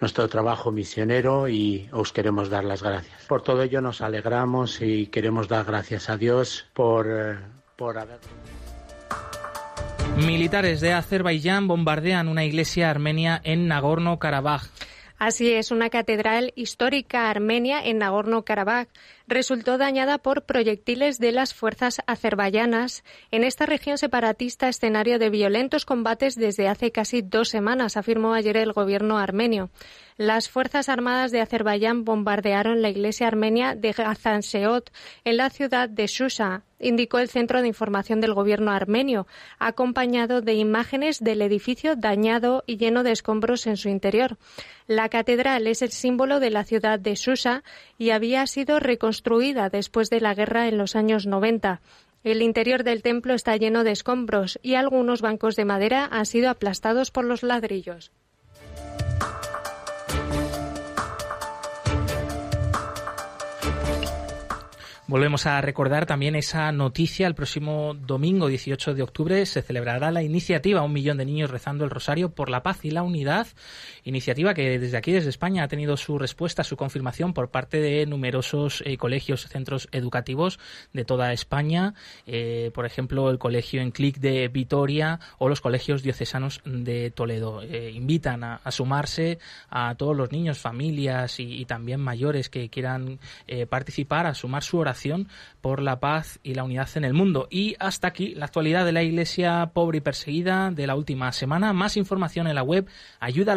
nuestro 0.00 0.28
trabajo 0.28 0.70
misionero 0.70 1.48
y 1.48 1.88
os 1.92 2.12
queremos 2.12 2.50
dar 2.50 2.64
las 2.64 2.82
gracias. 2.82 3.24
Por 3.26 3.42
todo 3.42 3.62
ello 3.62 3.80
nos 3.80 4.00
alegramos 4.00 4.80
y 4.82 5.06
queremos 5.06 5.48
dar 5.48 5.64
gracias 5.64 6.10
a 6.10 6.16
Dios 6.16 6.66
por, 6.74 7.06
eh, 7.08 7.38
por 7.76 7.98
haber. 7.98 8.18
Militares 10.16 10.80
de 10.80 10.94
Azerbaiyán 10.94 11.68
bombardean 11.68 12.28
una 12.28 12.44
iglesia 12.44 12.90
armenia 12.90 13.40
en 13.44 13.68
Nagorno-Karabaj. 13.68 14.62
Así 15.18 15.52
es, 15.52 15.70
una 15.70 15.88
catedral 15.88 16.52
histórica 16.56 17.30
armenia 17.30 17.84
en 17.84 17.98
Nagorno-Karabaj 17.98 18.88
resultó 19.26 19.78
dañada 19.78 20.18
por 20.18 20.44
proyectiles 20.44 21.18
de 21.18 21.32
las 21.32 21.54
fuerzas 21.54 22.00
azerbaiyanas 22.06 23.04
en 23.30 23.44
esta 23.44 23.66
región 23.66 23.98
separatista 23.98 24.68
escenario 24.68 25.18
de 25.18 25.30
violentos 25.30 25.84
combates 25.84 26.34
desde 26.34 26.68
hace 26.68 26.92
casi 26.92 27.22
dos 27.22 27.48
semanas, 27.48 27.96
afirmó 27.96 28.34
ayer 28.34 28.56
el 28.56 28.72
gobierno 28.72 29.18
armenio. 29.18 29.70
Las 30.16 30.48
Fuerzas 30.48 30.88
Armadas 30.88 31.30
de 31.30 31.40
Azerbaiyán 31.40 32.04
bombardearon 32.04 32.80
la 32.80 32.88
iglesia 32.88 33.26
armenia 33.26 33.74
de 33.74 33.92
Gazanseot 33.92 34.90
en 35.24 35.36
la 35.36 35.50
ciudad 35.50 35.88
de 35.88 36.06
Shusha, 36.06 36.62
indicó 36.78 37.18
el 37.18 37.28
Centro 37.28 37.62
de 37.62 37.68
Información 37.68 38.20
del 38.20 38.34
Gobierno 38.34 38.70
armenio, 38.70 39.26
acompañado 39.58 40.40
de 40.40 40.54
imágenes 40.54 41.22
del 41.22 41.42
edificio 41.42 41.96
dañado 41.96 42.64
y 42.66 42.76
lleno 42.76 43.02
de 43.02 43.12
escombros 43.12 43.66
en 43.66 43.76
su 43.76 43.88
interior. 43.88 44.38
La 44.86 45.08
catedral 45.08 45.66
es 45.66 45.82
el 45.82 45.90
símbolo 45.90 46.40
de 46.40 46.50
la 46.50 46.64
ciudad 46.64 46.98
de 46.98 47.14
Shusha 47.14 47.62
y 47.98 48.10
había 48.10 48.46
sido 48.46 48.80
reconstruida 48.80 49.68
después 49.68 50.10
de 50.10 50.20
la 50.20 50.34
guerra 50.34 50.68
en 50.68 50.78
los 50.78 50.96
años 50.96 51.26
90. 51.26 51.80
El 52.24 52.42
interior 52.42 52.82
del 52.82 53.02
templo 53.02 53.34
está 53.34 53.56
lleno 53.56 53.84
de 53.84 53.92
escombros 53.92 54.58
y 54.62 54.74
algunos 54.74 55.22
bancos 55.22 55.54
de 55.54 55.64
madera 55.64 56.08
han 56.10 56.26
sido 56.26 56.50
aplastados 56.50 57.10
por 57.10 57.24
los 57.24 57.42
ladrillos. 57.42 58.10
Volvemos 65.08 65.46
a 65.46 65.60
recordar 65.60 66.04
también 66.04 66.34
esa 66.34 66.72
noticia. 66.72 67.28
El 67.28 67.36
próximo 67.36 67.94
domingo 67.94 68.48
18 68.48 68.92
de 68.92 69.04
octubre 69.04 69.46
se 69.46 69.62
celebrará 69.62 70.10
la 70.10 70.24
iniciativa 70.24 70.82
Un 70.82 70.92
millón 70.92 71.16
de 71.16 71.24
niños 71.24 71.48
rezando 71.48 71.84
el 71.84 71.90
rosario 71.90 72.30
por 72.30 72.50
la 72.50 72.64
paz 72.64 72.84
y 72.84 72.90
la 72.90 73.04
unidad. 73.04 73.46
Iniciativa 74.02 74.52
que 74.52 74.80
desde 74.80 74.96
aquí, 74.96 75.12
desde 75.12 75.30
España, 75.30 75.62
ha 75.62 75.68
tenido 75.68 75.96
su 75.96 76.18
respuesta, 76.18 76.64
su 76.64 76.76
confirmación 76.76 77.34
por 77.34 77.50
parte 77.50 77.80
de 77.80 78.04
numerosos 78.04 78.82
eh, 78.84 78.96
colegios, 78.96 79.46
centros 79.46 79.88
educativos 79.92 80.58
de 80.92 81.04
toda 81.04 81.32
España. 81.32 81.94
Eh, 82.26 82.72
por 82.74 82.84
ejemplo, 82.84 83.30
el 83.30 83.38
colegio 83.38 83.82
en 83.82 83.92
Clic 83.92 84.18
de 84.18 84.48
Vitoria 84.48 85.20
o 85.38 85.48
los 85.48 85.60
colegios 85.60 86.02
diocesanos 86.02 86.62
de 86.64 87.12
Toledo. 87.12 87.62
Eh, 87.62 87.92
invitan 87.94 88.42
a, 88.42 88.60
sumarse 88.72 89.38
a 89.70 89.94
todos 89.94 90.16
los 90.16 90.32
niños, 90.32 90.58
familias 90.58 91.38
y, 91.38 91.60
y 91.60 91.64
también 91.64 92.00
mayores 92.00 92.48
que 92.48 92.68
quieran 92.68 93.20
participar, 93.70 94.26
a 94.26 94.34
sumar 94.34 94.64
su 94.64 94.78
oración 94.78 94.95
por 95.60 95.82
la 95.82 96.00
paz 96.00 96.40
y 96.42 96.54
la 96.54 96.64
unidad 96.64 96.88
en 96.94 97.04
el 97.04 97.14
mundo. 97.14 97.48
Y 97.50 97.76
hasta 97.78 98.08
aquí 98.08 98.34
la 98.34 98.46
actualidad 98.46 98.84
de 98.84 98.92
la 98.92 99.02
Iglesia 99.02 99.70
pobre 99.72 99.98
y 99.98 100.00
perseguida 100.00 100.70
de 100.70 100.86
la 100.86 100.94
última 100.94 101.32
semana. 101.32 101.72
Más 101.72 101.96
información 101.96 102.46
en 102.46 102.54
la 102.54 102.62
web 102.62 102.86
ayuda 103.20 103.54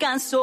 alcanzó. 0.00 0.39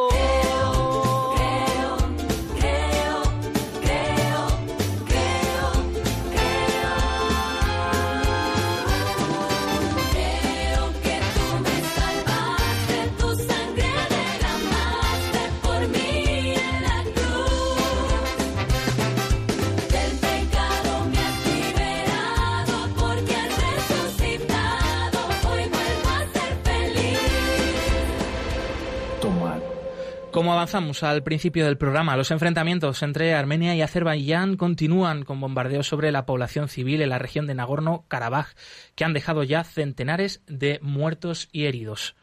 Como 30.37 30.53
avanzamos 30.53 31.01
al 31.01 31.23
principio 31.23 31.65
del 31.65 31.79
programa, 31.79 32.15
los 32.15 32.29
enfrentamientos 32.29 33.01
entre 33.01 33.33
Armenia 33.33 33.73
y 33.73 33.81
Azerbaiyán 33.81 34.55
continúan 34.55 35.23
con 35.23 35.41
bombardeos 35.41 35.87
sobre 35.87 36.11
la 36.11 36.27
población 36.27 36.67
civil 36.67 37.01
en 37.01 37.09
la 37.09 37.17
región 37.17 37.47
de 37.47 37.55
Nagorno-Karabaj, 37.55 38.53
que 38.93 39.03
han 39.03 39.13
dejado 39.13 39.41
ya 39.41 39.63
centenares 39.63 40.43
de 40.45 40.77
muertos 40.83 41.49
y 41.51 41.65
heridos. 41.65 42.15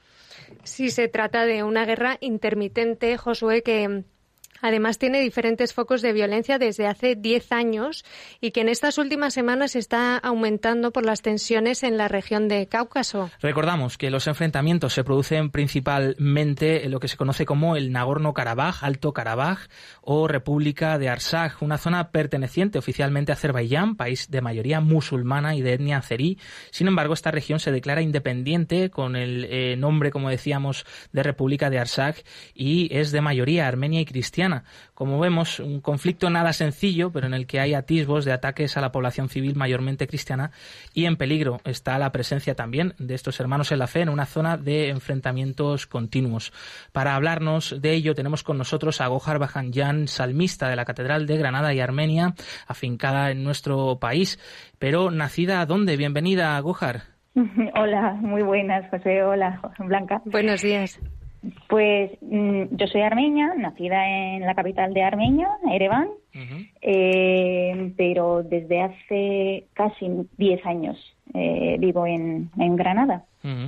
Sí, 0.62 0.90
se 0.90 1.08
trata 1.08 1.44
de 1.44 1.64
una 1.64 1.86
guerra 1.86 2.16
intermitente, 2.20 3.16
Josué, 3.16 3.64
que 3.64 4.04
Además, 4.64 4.96
tiene 4.96 5.20
diferentes 5.20 5.74
focos 5.74 6.00
de 6.00 6.14
violencia 6.14 6.58
desde 6.58 6.86
hace 6.86 7.16
10 7.16 7.52
años 7.52 8.02
y 8.40 8.50
que 8.50 8.62
en 8.62 8.70
estas 8.70 8.96
últimas 8.96 9.34
semanas 9.34 9.76
está 9.76 10.16
aumentando 10.16 10.90
por 10.90 11.04
las 11.04 11.20
tensiones 11.20 11.82
en 11.82 11.98
la 11.98 12.08
región 12.08 12.48
de 12.48 12.66
Cáucaso. 12.66 13.30
Recordamos 13.42 13.98
que 13.98 14.10
los 14.10 14.26
enfrentamientos 14.26 14.94
se 14.94 15.04
producen 15.04 15.50
principalmente 15.50 16.86
en 16.86 16.92
lo 16.92 16.98
que 16.98 17.08
se 17.08 17.18
conoce 17.18 17.44
como 17.44 17.76
el 17.76 17.92
Nagorno-Karabaj, 17.92 18.82
Alto 18.84 19.12
Karabaj 19.12 19.68
o 20.00 20.28
República 20.28 20.96
de 20.96 21.10
Artsaj, 21.10 21.62
una 21.62 21.76
zona 21.76 22.10
perteneciente 22.10 22.78
oficialmente 22.78 23.32
a 23.32 23.34
Azerbaiyán, 23.34 23.96
país 23.96 24.30
de 24.30 24.40
mayoría 24.40 24.80
musulmana 24.80 25.54
y 25.56 25.60
de 25.60 25.74
etnia 25.74 25.98
azerí. 25.98 26.38
Sin 26.70 26.88
embargo, 26.88 27.12
esta 27.12 27.30
región 27.30 27.60
se 27.60 27.70
declara 27.70 28.00
independiente 28.00 28.88
con 28.88 29.14
el 29.14 29.44
eh, 29.44 29.76
nombre, 29.76 30.10
como 30.10 30.30
decíamos, 30.30 30.86
de 31.12 31.22
República 31.22 31.68
de 31.68 31.80
Artsaj 31.80 32.16
y 32.54 32.88
es 32.96 33.12
de 33.12 33.20
mayoría 33.20 33.68
armenia 33.68 34.00
y 34.00 34.06
cristiana 34.06 34.53
como 34.94 35.18
vemos, 35.18 35.58
un 35.58 35.80
conflicto 35.80 36.30
nada 36.30 36.52
sencillo, 36.52 37.10
pero 37.10 37.26
en 37.26 37.34
el 37.34 37.46
que 37.46 37.60
hay 37.60 37.74
atisbos 37.74 38.24
de 38.24 38.32
ataques 38.32 38.76
a 38.76 38.80
la 38.80 38.92
población 38.92 39.28
civil 39.28 39.56
mayormente 39.56 40.06
cristiana 40.06 40.50
y 40.92 41.06
en 41.06 41.16
peligro 41.16 41.60
está 41.64 41.98
la 41.98 42.12
presencia 42.12 42.54
también 42.54 42.94
de 42.98 43.14
estos 43.14 43.40
hermanos 43.40 43.72
en 43.72 43.78
la 43.78 43.86
fe 43.86 44.00
en 44.00 44.08
una 44.08 44.26
zona 44.26 44.56
de 44.56 44.88
enfrentamientos 44.90 45.86
continuos. 45.86 46.52
Para 46.92 47.14
hablarnos 47.14 47.80
de 47.80 47.92
ello 47.92 48.14
tenemos 48.14 48.42
con 48.42 48.58
nosotros 48.58 49.00
a 49.00 49.08
Gohar 49.08 49.38
Bajanyan, 49.38 50.08
salmista 50.08 50.68
de 50.68 50.76
la 50.76 50.84
Catedral 50.84 51.26
de 51.26 51.38
Granada 51.38 51.74
y 51.74 51.80
Armenia, 51.80 52.34
afincada 52.66 53.30
en 53.30 53.42
nuestro 53.44 53.98
país, 53.98 54.38
pero 54.78 55.10
nacida 55.10 55.64
¿dónde? 55.66 55.96
Bienvenida, 55.96 56.58
Gohar. 56.60 57.14
Hola, 57.74 58.12
muy 58.20 58.42
buenas, 58.42 58.88
José. 58.90 59.22
Hola, 59.22 59.60
Blanca. 59.78 60.22
Buenos 60.24 60.62
días. 60.62 61.00
Pues 61.68 62.10
mm, 62.20 62.76
yo 62.76 62.86
soy 62.86 63.02
armenia, 63.02 63.54
nacida 63.56 64.08
en 64.08 64.42
la 64.42 64.54
capital 64.54 64.94
de 64.94 65.02
Armenia, 65.02 65.48
Ereván, 65.70 66.08
eh, 66.80 67.92
pero 67.96 68.42
desde 68.42 68.80
hace 68.80 69.66
casi 69.74 70.10
10 70.36 70.66
años 70.66 71.16
eh, 71.32 71.76
vivo 71.78 72.06
en, 72.06 72.50
en 72.58 72.76
Granada, 72.76 73.24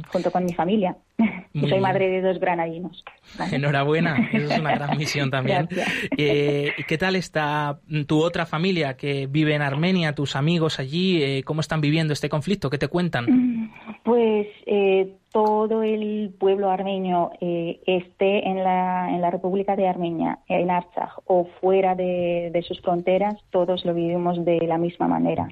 junto 0.09 0.31
con 0.31 0.45
mi 0.45 0.55
familia. 0.55 0.97
y 1.53 1.69
soy 1.69 1.81
madre 1.81 2.09
de 2.09 2.23
dos 2.23 2.41
granadinos. 2.41 3.05
Enhorabuena, 3.53 4.29
eso 4.33 4.53
es 4.53 4.59
una 4.59 4.75
gran 4.75 4.97
misión 4.97 5.31
también. 5.31 5.69
Eh, 6.17 6.73
¿Y 6.77 6.85
qué 6.85 6.99
tal 6.99 7.17
está 7.17 7.79
tu 8.07 8.23
otra 8.23 8.47
familia 8.47 8.97
que 8.97 9.27
vive 9.27 9.55
en 9.55 9.63
Armenia, 9.63 10.15
tus 10.15 10.37
amigos 10.37 10.79
allí? 10.79 11.23
Eh, 11.23 11.43
¿Cómo 11.45 11.61
están 11.61 11.81
viviendo 11.81 12.13
este 12.13 12.29
conflicto? 12.29 12.71
¿Qué 12.71 12.79
te 12.79 12.89
cuentan? 12.89 13.27
Mm, 13.29 13.73
pues 14.03 14.47
eh, 14.67 15.15
todo 15.31 15.83
el 15.83 16.35
pueblo 16.39 16.71
armenio 16.71 17.33
esté 17.41 18.49
en 18.49 18.65
la, 18.65 19.11
en 19.11 19.21
la 19.21 19.31
República 19.31 19.77
de 19.77 19.89
Armenia, 19.89 20.39
en 20.49 20.71
Artsaj 20.71 21.19
o 21.27 21.49
fuera 21.61 21.95
de, 21.95 22.51
de 22.53 22.63
sus 22.63 22.81
fronteras, 22.81 23.37
todos 23.51 23.85
lo 23.85 23.93
vivimos 23.93 24.43
de 24.45 24.59
la 24.67 24.79
misma 24.79 25.07
manera. 25.09 25.49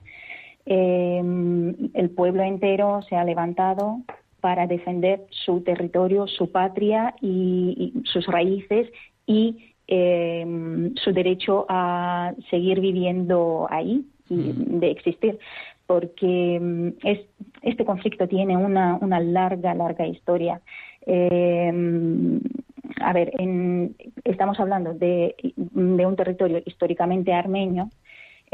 El 0.66 2.11
pueblo 2.16 2.42
entero 2.42 3.03
se 3.09 3.16
ha 3.16 3.24
levantado 3.24 3.98
para 4.40 4.66
defender 4.66 5.24
su 5.31 5.62
territorio, 5.62 6.27
su 6.27 6.50
patria 6.50 7.14
y, 7.20 7.94
sus 8.05 8.27
raíces 8.27 8.90
y 9.27 9.74
eh, 9.88 10.90
su 10.96 11.12
derecho 11.12 11.66
a 11.68 12.35
seguir 12.50 12.81
viviendo 12.81 13.66
ahí 13.70 14.05
y 14.29 14.35
mm. 14.35 14.81
de 14.81 14.90
existir 14.90 15.38
porque 15.87 16.59
mm, 16.61 16.88
es, 17.07 17.20
este 17.62 17.85
conflicto 17.85 18.27
tiene 18.29 18.57
una, 18.57 18.98
una 19.00 19.20
larga, 19.20 19.74
larga 19.74 20.07
historia. 20.07 20.61
Eh, 21.07 21.72
a 23.00 23.12
ver, 23.12 23.33
estamos 24.24 24.59
hablando 24.61 24.94
de, 24.94 25.35
de, 25.57 26.07
un 26.07 26.16
territorio 26.16 26.62
históricamente 26.64 27.33
armenio, 27.33 27.90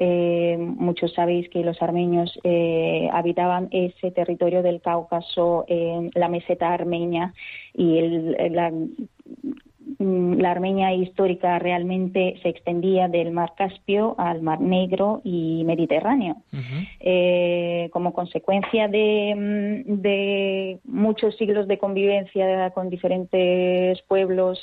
eh, 0.03 0.57
muchos 0.59 1.13
sabéis 1.13 1.51
que 1.51 1.63
los 1.63 1.83
armenios 1.83 2.33
eh, 2.43 3.11
habitaban 3.13 3.69
ese 3.71 4.11
territorio 4.11 4.63
del 4.63 4.81
Cáucaso, 4.81 5.67
la 6.15 6.29
meseta 6.31 6.73
armenia, 6.73 7.35
y 7.75 8.01
la, 8.49 8.73
Armenia 10.51 10.95
histórica 10.95 11.59
realmente 11.59 12.37
se 12.43 12.49
extendía 12.49 13.09
del 13.09 13.31
Mar 13.31 13.53
Caspio 13.55 14.15
al 14.17 14.41
Mar 14.41 14.63
Negro 14.63 15.21
y 15.23 15.65
Mediterráneo. 15.67 16.37
Eh, 17.01 17.91
como 17.93 18.15
consecuencia 18.15 18.89
de, 18.89 20.79
muchos 20.85 21.37
siglos 21.37 21.69
de 21.69 21.77
convivencia 21.77 22.71
con 22.71 22.89
diferentes 22.89 24.01
pueblos, 24.09 24.59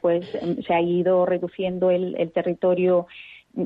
pues 0.00 0.26
se 0.66 0.72
ha 0.72 0.80
ido 0.80 1.26
reduciendo 1.26 1.90
el 1.90 2.32
territorio 2.32 3.06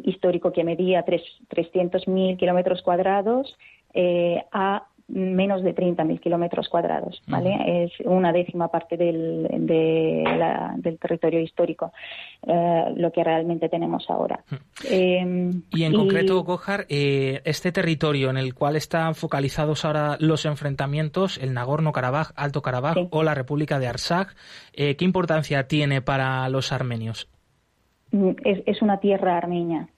histórico 0.05 0.53
que 0.53 0.65
medía 0.65 1.05
300.000 1.05 2.37
kilómetros 2.37 2.83
cuadrados 2.83 3.57
eh, 3.93 4.43
a 4.53 4.87
menos 5.07 5.63
de 5.63 5.75
30.000 5.75 6.19
kilómetros 6.19 6.71
cuadrados, 6.71 7.23
¿vale? 7.27 7.85
Es 7.85 7.93
una 8.07 8.33
décima 8.33 8.69
parte 8.69 8.97
del, 8.97 9.47
del 9.51 10.99
territorio 10.99 11.41
histórico, 11.41 11.93
eh, 12.47 12.85
lo 12.97 13.13
que 13.13 13.23
realmente 13.23 13.69
tenemos 13.69 14.09
ahora. 14.09 14.43
Em, 14.89 15.63
y 15.71 15.85
en 15.85 15.93
concreto, 15.93 16.43
Gojar, 16.43 16.87
eh, 16.89 17.43
este 17.45 17.71
territorio 17.71 18.31
en 18.31 18.39
el 18.39 18.55
cual 18.55 18.77
están 18.77 19.15
focalizados 19.15 19.85
ahora 19.85 20.17
los 20.21 20.47
enfrentamientos, 20.47 21.37
el 21.37 21.53
Nagorno-Karabaj, 21.53 22.33
Alto 22.35 22.63
Karabaj 22.63 22.97
o 23.11 23.23
la 23.23 23.35
República 23.35 23.79
de 23.79 23.89
Artsaj, 23.89 24.29
¿qué 24.73 24.97
importancia 25.01 25.69
tiene 25.69 26.01
para 26.01 26.49
los 26.49 26.73
armenios? 26.73 27.29
Mm, 28.15 28.31
es, 28.45 28.81
una 28.81 29.01
tierra 29.01 29.37
armenia, 29.37 29.89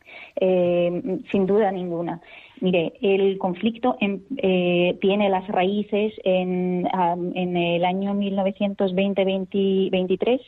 eh, 0.41 1.21
sin 1.31 1.47
duda 1.47 1.71
ninguna. 1.71 2.23
Mire, 2.63 2.95
el 3.03 3.37
conflicto 3.37 3.99
eh, 4.01 4.97
tiene 5.03 5.29
las 5.29 5.47
raíces 5.49 6.15
en, 6.25 6.87
el 6.87 7.85
año 7.85 8.15
1920-23, 8.15 10.41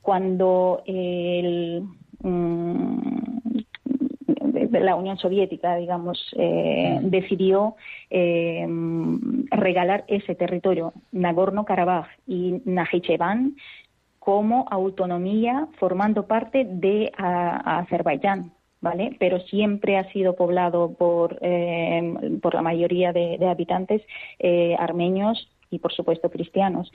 cuando 0.00 0.82
mm, 0.86 1.80
la 4.72 4.94
Unión 4.94 5.18
Soviética, 5.18 5.76
digamos, 5.76 6.18
eh, 6.38 7.00
decidió 7.02 7.74
regalar 9.50 10.04
ese 10.08 10.34
territorio, 10.34 10.94
Nagorno-Karabaj 11.12 12.06
y 12.26 12.62
Najicheván, 12.64 13.56
como 14.20 14.66
autonomía 14.70 15.66
formando 15.80 16.28
parte 16.28 16.64
de 16.64 17.10
Azerbaiyán. 17.16 18.52
¿Vale? 18.82 19.14
Pero 19.18 19.40
siempre 19.40 19.98
ha 19.98 20.10
sido 20.10 20.36
poblado 20.36 20.94
por, 20.94 21.36
eh, 21.42 22.38
por 22.40 22.54
la 22.54 22.62
mayoría 22.62 23.12
de, 23.12 23.36
habitantes 23.46 24.00
eh, 24.38 24.74
armenios 24.78 25.50
y, 25.70 25.80
por 25.80 25.92
supuesto, 25.92 26.30
cristianos. 26.30 26.90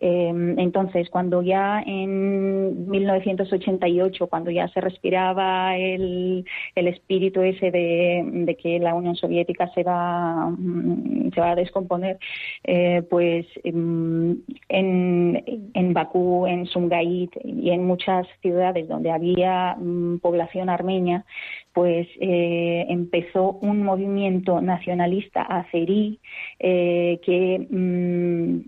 Em, 0.00 0.58
entonces, 0.58 1.10
cuando 1.10 1.42
ya 1.42 1.82
en 1.84 2.88
1988, 2.88 4.26
cuando 4.28 4.50
ya 4.50 4.68
se 4.68 4.80
respiraba 4.80 5.76
el, 5.76 6.44
espíritu 6.74 7.42
ese 7.42 7.70
de, 7.70 8.56
que 8.62 8.78
la 8.78 8.94
Unión 8.94 9.16
Soviética 9.16 9.68
se 9.74 9.82
va, 9.82 10.50
mm, 10.50 11.30
se 11.34 11.40
va 11.40 11.50
a 11.52 11.56
descomponer, 11.56 12.18
eh, 12.64 13.02
pues 13.10 13.46
em, 13.64 14.38
en, 14.68 15.44
en 15.74 15.92
Bakú, 15.92 16.46
en 16.46 16.66
Sumgait 16.66 17.30
y 17.44 17.70
en 17.70 17.86
muchas 17.86 18.26
ciudades 18.40 18.88
donde 18.88 19.10
había 19.10 19.76
mm, 19.78 20.18
población 20.20 20.68
armenia, 20.68 21.24
pues 21.72 22.08
eh, 22.20 22.86
empezó 22.88 23.52
un 23.62 23.82
movimiento 23.82 24.60
nacionalista 24.60 25.42
azerí 25.42 26.20
eh, 26.58 27.20
que 27.24 27.66
mm, 27.70 28.60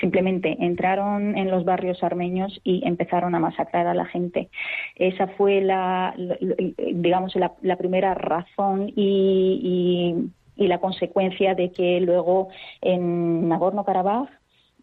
simplemente 0.00 0.56
entraron 0.60 1.36
en 1.36 1.50
los 1.50 1.64
barrios 1.64 2.02
armenios 2.02 2.60
y 2.64 2.86
empezaron 2.86 3.34
a 3.34 3.38
masacrar 3.38 3.86
a 3.86 3.94
la 3.94 4.06
gente. 4.06 4.48
Esa 4.94 5.28
fue 5.28 5.60
la, 5.60 6.14
digamos, 6.76 7.34
la, 7.36 7.76
primera 7.76 8.14
razón 8.14 8.92
y, 8.94 10.30
la 10.56 10.78
consecuencia 10.78 11.54
de 11.54 11.70
que 11.70 12.00
luego 12.00 12.48
en 12.80 13.48
Nagorno-Karabaj 13.48 14.28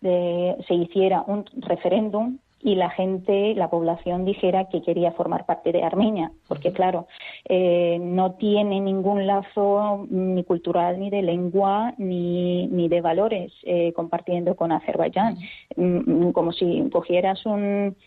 eh, 0.04 0.56
se 0.68 0.74
hiciera 0.76 1.24
un 1.26 1.46
referéndum 1.56 2.38
y 2.64 2.76
la 2.76 2.90
gente, 2.90 3.54
la 3.56 3.70
población 3.70 4.24
dijera 4.24 4.70
que 4.70 4.82
quería 4.82 5.12
formar 5.12 5.46
parte 5.46 5.74
de 5.74 5.84
Armenia, 5.84 6.32
porque 6.48 6.72
claro, 6.72 7.08
eh, 7.50 8.00
no 8.02 8.34
tiene 8.34 8.80
ningún 8.80 9.28
lazo 9.28 10.08
ni 10.10 10.44
cultural, 10.46 11.00
ni 11.00 11.10
de 11.10 11.22
lengua, 11.22 11.94
ni, 11.98 12.68
ni 12.68 12.88
de 12.88 13.02
valores 13.02 13.52
eh, 13.64 13.92
compartiendo 13.94 14.56
con 14.56 14.72
Azerbaiyán, 14.72 15.38
mm, 15.76 16.32
como 16.32 16.54
si 16.54 16.90
cogieras 16.90 17.46
un, 17.46 17.98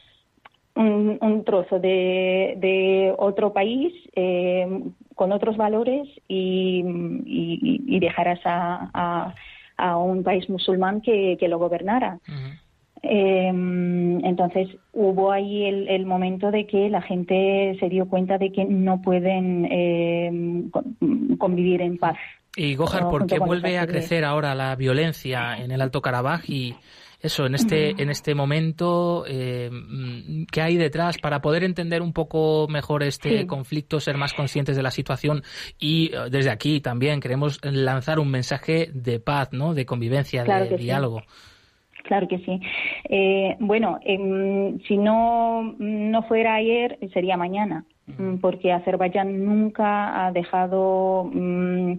un, 0.75 1.45
trozo 1.45 1.79
de, 1.79 2.55
de, 2.57 3.15
otro 3.19 3.53
país 3.53 3.93
eh, 4.15 4.67
con 5.15 5.33
otros 5.33 5.57
valores 5.59 6.09
y, 6.29 6.83
y, 7.27 8.01
dejaras 8.01 8.41
a, 8.45 9.35
a, 9.77 9.97
un 9.99 10.23
país 10.23 10.49
musulmán 10.49 11.01
que, 11.01 11.37
que 11.39 11.49
lo 11.49 11.59
gobernara. 11.59 12.19
Eh, 13.03 13.49
entonces 13.49 14.69
hubo 14.93 15.31
ahí 15.31 15.65
el, 15.65 16.07
momento 16.07 16.51
de 16.51 16.67
que 16.67 16.89
la 16.89 17.03
gente 17.03 17.77
se 17.79 17.89
dio 17.89 18.09
cuenta 18.09 18.39
de 18.39 18.51
que 18.53 18.65
no 18.65 19.03
pueden 19.03 19.67
eh, 19.71 20.65
convivir 21.39 21.83
en 21.83 21.99
paz. 21.99 22.17
Y 22.57 22.75
Gojar, 22.75 23.11
¿por 23.11 23.27
qué 23.27 23.39
vuelve 23.39 23.79
a 23.79 23.87
crecer 23.87 24.25
ahora 24.25 24.55
la 24.55 24.75
violencia 24.77 25.57
en 25.59 25.71
el 25.71 25.83
Alto 25.83 26.01
Karabaj 26.01 26.49
y 26.49 26.75
eso 27.21 27.47
en 27.47 27.55
este 27.55 28.03
en 28.03 28.11
este 28.11 28.35
momento 28.35 29.25
eh, 29.27 29.71
qué 30.51 30.63
hay 30.63 30.77
detrás 30.77 31.19
para 31.19 31.41
poder 31.41 31.65
entender 31.65 32.03
un 32.03 32.13
poco 32.13 32.67
mejor 32.69 33.03
este 33.03 33.47
conflicto, 33.47 34.01
ser 34.01 34.17
más 34.17 34.33
conscientes 34.35 34.77
de 34.77 34.83
la 34.83 34.91
situación 34.91 35.43
y 35.79 36.13
eh, 36.15 36.31
desde 36.31 36.51
aquí 36.51 36.81
también 36.81 37.21
queremos 37.21 37.59
lanzar 37.63 38.19
un 38.19 38.31
mensaje 38.31 38.91
de 38.93 39.19
paz, 39.19 39.49
¿no? 39.53 39.75
De 39.75 39.87
convivencia, 39.87 40.45
de 40.45 40.77
diálogo. 40.77 41.23
Claro 42.07 42.29
que 42.29 42.39
sí. 42.39 42.61
Eh, 43.09 43.57
bueno, 43.59 43.99
em, 44.03 44.79
si 44.81 44.97
no, 44.97 45.75
no 45.79 46.23
fuera 46.23 46.55
ayer, 46.55 46.99
sería 47.13 47.37
mañana 47.37 47.85
mm, 48.07 48.37
porque 48.37 48.73
Azerbaiyán 48.73 49.45
nunca 49.45 50.27
ha 50.27 50.33
dejado 50.33 51.29
mm, 51.33 51.93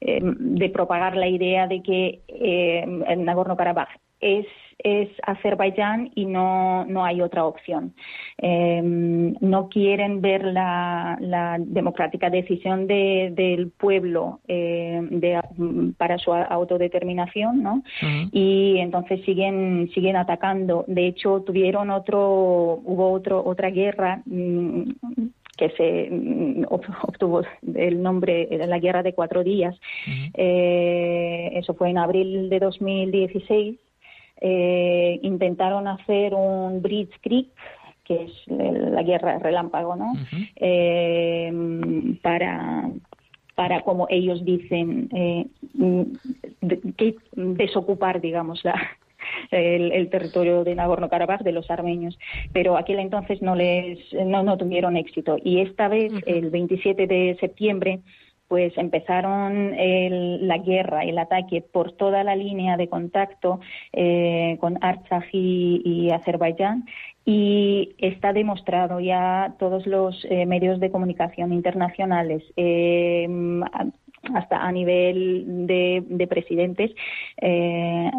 em, 0.00 0.36
de 0.56 0.68
propagar 0.70 1.16
la 1.16 1.28
idea 1.28 1.66
de 1.66 1.82
que 1.82 2.20
eh, 2.28 2.84
Nagorno-Karabaj 3.18 3.88
es 4.20 4.46
es 4.84 5.08
Azerbaiyán 5.22 6.10
y 6.14 6.26
no, 6.26 6.84
no 6.86 7.04
hay 7.04 7.20
otra 7.22 7.44
opción. 7.44 7.94
Em, 8.38 9.34
no 9.40 9.68
quieren 9.68 10.20
ver 10.20 10.44
la, 10.44 11.56
democrática 11.58 12.30
decisión 12.30 12.86
del 12.86 13.72
pueblo 13.76 14.40
eh, 14.48 15.00
para 15.96 16.18
su 16.18 16.32
autodeterminación, 16.32 17.62
¿no? 17.62 17.82
Y 18.32 18.78
entonces 18.78 19.24
siguen 19.24 19.90
siguen 19.94 20.16
atacando. 20.16 20.84
De 20.86 21.06
hecho, 21.06 21.42
tuvieron 21.42 21.90
otro 21.90 22.80
hubo 22.84 23.12
otro 23.12 23.42
otra 23.44 23.70
guerra 23.70 24.22
mm, 24.26 24.82
que 25.56 25.70
se 25.70 26.08
mm, 26.10 26.64
obtuvo 26.68 27.42
el 27.74 28.02
nombre 28.02 28.46
de 28.46 28.66
la 28.66 28.78
Guerra 28.78 29.02
de 29.02 29.12
Cuatro 29.12 29.44
Días. 29.44 29.78
Eh, 30.34 31.50
eso 31.54 31.74
fue 31.74 31.90
en 31.90 31.98
abril 31.98 32.48
de 32.48 32.58
2016 32.58 33.78
eh, 34.40 35.18
intentaron 35.22 35.86
hacer 35.88 36.34
un 36.34 36.80
Creek, 36.82 37.48
que 38.04 38.24
es 38.24 38.32
la 38.48 39.02
guerra 39.02 39.38
relámpago, 39.38 39.96
¿no? 39.96 40.12
Eh, 40.56 41.52
para 42.22 42.90
para 43.54 43.82
como 43.82 44.06
ellos 44.08 44.42
dicen 44.42 45.10
eh, 45.12 45.46
desocupar 47.36 48.22
digamos 48.22 48.64
la, 48.64 48.74
el, 49.50 50.08
territorio 50.08 50.64
de 50.64 50.74
Nagorno-Karabaj 50.74 51.42
de 51.42 51.52
los 51.52 51.70
armenios, 51.70 52.18
pero 52.54 52.78
aquel 52.78 53.00
entonces 53.00 53.42
no 53.42 53.54
les 53.54 53.98
no, 54.14 54.42
no 54.42 54.56
tuvieron 54.56 54.96
éxito. 54.96 55.36
Y 55.44 55.60
esta 55.60 55.88
vez 55.88 56.12
el 56.26 56.50
27 56.50 57.06
de 57.06 57.36
septiembre 57.38 58.00
pues 58.50 58.76
empezaron 58.76 59.76
la 59.76 60.58
guerra, 60.58 61.04
el 61.04 61.18
ataque 61.18 61.62
por 61.62 61.92
toda 61.92 62.24
la 62.24 62.34
línea 62.34 62.76
de 62.76 62.88
contacto 62.88 63.60
eh, 63.92 64.56
con 64.58 64.76
Artsaj 64.80 65.28
y, 65.32 66.10
Azerbaiyán 66.10 66.84
y 67.24 67.94
está 67.98 68.32
demostrado 68.32 68.98
ya 68.98 69.54
todos 69.60 69.86
los 69.86 70.26
eh, 70.28 70.46
medios 70.46 70.80
de 70.80 70.90
comunicación 70.90 71.52
internacionales. 71.52 72.42
Eh, 72.56 73.28
hasta 74.34 74.66
a 74.66 74.72
nivel 74.72 75.68
de, 75.68 76.26
presidentes 76.28 76.90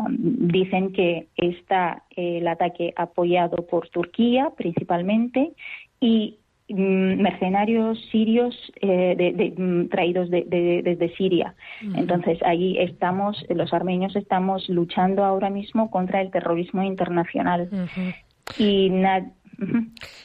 dicen 0.08 0.94
que 0.94 1.28
está 1.36 2.04
el 2.16 2.48
ataque 2.48 2.94
apoyado 2.96 3.68
por 3.68 3.90
Turquía 3.90 4.52
principalmente 4.56 5.52
y 6.00 6.38
mercenarios 6.74 8.00
sirios 8.12 8.56
eh, 8.82 9.54
mm, 9.58 9.88
traídos 9.88 10.30
desde 10.30 11.16
Siria. 11.16 11.56
Entonces, 11.96 12.40
ahí 12.44 12.78
estamos, 12.80 13.46
los 13.50 13.74
armenios 13.74 14.16
estamos 14.16 14.68
luchando 14.70 15.24
ahora 15.24 15.50
mismo 15.50 15.90
contra 15.90 16.22
el 16.22 16.32
terrorismo 16.32 16.84
internacional. 16.84 17.70
Y 18.58 18.90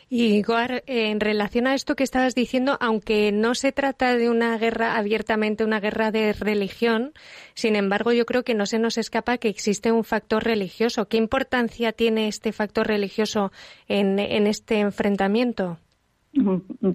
Y 0.08 0.42
Goar, 0.42 0.82
en 0.86 1.20
relación 1.20 1.66
a 1.66 1.74
esto 1.74 1.94
que 1.94 2.04
estabas 2.04 2.34
diciendo, 2.34 2.78
aunque 2.80 3.32
no 3.32 3.54
se 3.54 3.72
trata 3.72 4.16
de 4.16 4.30
una 4.30 4.56
guerra 4.56 4.96
abiertamente, 4.96 5.64
una 5.64 5.80
guerra 5.80 6.10
de 6.10 6.32
religión, 6.32 7.12
sin 7.54 7.76
embargo, 7.76 8.12
yo 8.12 8.24
creo 8.24 8.44
que 8.44 8.54
no 8.54 8.66
se 8.66 8.78
nos 8.78 8.98
escapa 8.98 9.38
que 9.38 9.48
existe 9.48 9.92
un 9.92 10.04
factor 10.04 10.44
religioso. 10.44 11.08
¿Qué 11.08 11.16
importancia 11.16 11.92
tiene 11.92 12.28
este 12.28 12.52
factor 12.52 12.86
religioso 12.86 13.52
en 13.88 14.18
este 14.46 14.80
enfrentamiento? 14.80 15.78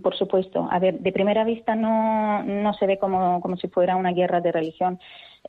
Por 0.01 0.15
supuesto. 0.15 0.67
A 0.69 0.79
ver, 0.79 0.99
de 0.99 1.11
primera 1.11 1.43
vista 1.43 1.75
no, 1.75 2.43
no 2.43 2.73
se 2.73 2.85
ve 2.85 2.97
como, 2.97 3.41
como 3.41 3.57
si 3.57 3.67
fuera 3.67 3.95
una 3.95 4.11
guerra 4.11 4.41
de 4.41 4.51
religión, 4.51 4.99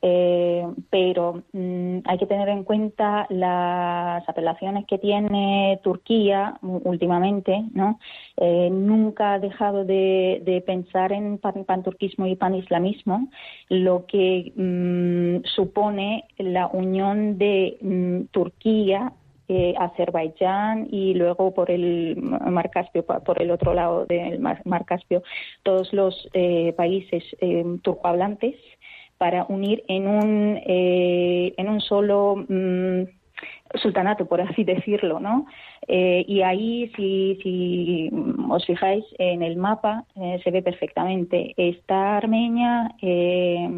eh, 0.01 0.65
pero 0.89 1.43
mm, 1.53 1.99
hay 2.05 2.17
que 2.17 2.25
tener 2.25 2.49
en 2.49 2.63
cuenta 2.63 3.27
las 3.29 4.27
apelaciones 4.27 4.85
que 4.87 4.97
tiene 4.97 5.79
Turquía 5.83 6.57
últimamente, 6.61 7.63
¿no? 7.73 7.99
Eh, 8.37 8.69
nunca 8.71 9.33
ha 9.33 9.39
dejado 9.39 9.85
de, 9.85 10.63
pensar 10.65 11.13
en 11.13 11.37
panturquismo 11.37 12.25
y 12.25 12.35
panislamismo, 12.35 13.29
lo 13.69 14.05
que 14.05 14.51
mm, 14.55 15.45
supone 15.55 16.25
la 16.37 16.67
unión 16.67 17.37
de 17.37 17.77
mm, 17.81 18.31
Turquía 18.31 19.13
eh, 19.55 19.75
Azerbaiyán 19.77 20.87
y 20.91 21.13
luego 21.13 21.53
por 21.53 21.71
el 21.71 22.17
Mar 22.17 22.69
Caspio, 22.69 23.05
por 23.05 23.41
el 23.41 23.51
otro 23.51 23.73
lado 23.73 24.05
del 24.05 24.39
Mar, 24.39 24.85
Caspio, 24.85 25.23
todos 25.63 25.93
los 25.93 26.29
eh, 26.33 26.73
países 26.75 27.23
eh, 27.39 27.63
turcohablantes 27.81 28.55
para 29.17 29.45
unir 29.47 29.83
en 29.87 30.07
un, 30.07 30.59
eh, 30.65 31.53
en 31.57 31.69
un 31.69 31.81
solo 31.81 32.35
mm, 32.47 33.03
sultanato, 33.75 34.25
por 34.25 34.41
así 34.41 34.63
decirlo, 34.63 35.19
¿no? 35.19 35.45
Eh, 35.87 36.23
y 36.27 36.41
ahí, 36.41 36.91
si, 36.95 37.37
si, 37.43 38.09
os 38.49 38.65
fijáis 38.65 39.03
en 39.17 39.41
el 39.41 39.57
mapa, 39.57 40.05
eh, 40.15 40.39
se 40.43 40.51
ve 40.51 40.61
perfectamente. 40.61 41.53
Está 41.57 42.17
Armenia 42.17 42.95
eh, 43.01 43.69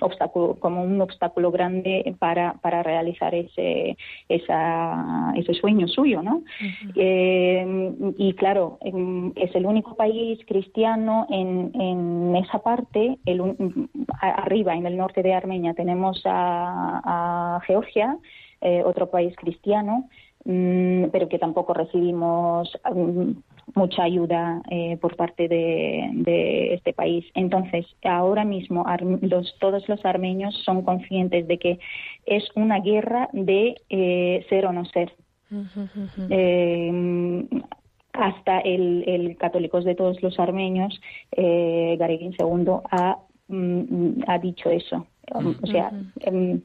obstáculo, 0.00 0.56
como 0.58 0.82
un 0.82 1.00
obstáculo 1.00 1.50
grande 1.50 2.14
para, 2.18 2.54
para 2.54 2.82
realizar 2.82 3.34
ese, 3.34 3.96
esa, 4.28 5.32
ese 5.36 5.54
sueño 5.54 5.88
suyo, 5.88 6.22
¿no? 6.22 6.42
y 8.18 8.32
claro, 8.34 8.78
es 9.36 9.54
el 9.54 9.66
único 9.66 9.96
país 9.96 10.38
cristiano 10.46 11.26
en, 11.30 11.70
en 11.74 12.36
esa 12.36 12.58
parte, 12.58 13.18
el, 13.24 13.40
arriba, 14.20 14.74
en 14.74 14.86
el 14.86 14.96
norte 14.96 15.22
de 15.22 15.34
Armenia, 15.34 15.74
tenemos 15.74 16.22
a, 16.24 17.56
a 17.56 17.60
Georgia, 17.66 18.16
otro 18.84 19.10
país 19.10 19.34
cristiano, 19.36 20.08
mm, 20.44 21.04
pero 21.12 21.28
que 21.28 21.38
tampoco 21.38 21.74
recibimos 21.74 22.70
mm, 22.92 23.30
mucha 23.74 24.04
ayuda 24.04 24.62
por 25.00 25.16
parte 25.16 25.48
de, 25.48 26.74
este 26.74 26.92
país. 26.92 27.24
Entonces, 27.34 27.84
ahora 28.04 28.44
mismo 28.44 28.84
todos 29.58 29.88
los 29.88 30.04
armenios 30.04 30.54
son 30.64 30.82
conscientes 30.82 31.46
de 31.48 31.58
que 31.58 31.78
es 32.26 32.44
una 32.54 32.80
guerra 32.80 33.28
de 33.32 33.74
ser 34.48 34.66
o 34.66 34.72
no 34.72 34.84
ser 34.86 35.12
hasta 38.18 38.60
el, 38.60 39.04
el 39.06 39.36
Católicos 39.36 39.84
de 39.84 39.94
todos 39.94 40.22
los 40.22 40.38
armenios, 40.38 41.00
eh, 41.32 41.96
Garegin 41.98 42.34
II, 42.38 42.80
ha, 42.90 43.18
mm, 43.48 44.22
ha 44.26 44.38
dicho 44.38 44.70
eso. 44.70 45.06
O 45.32 45.66
sea, 45.66 45.90
em, 46.20 46.60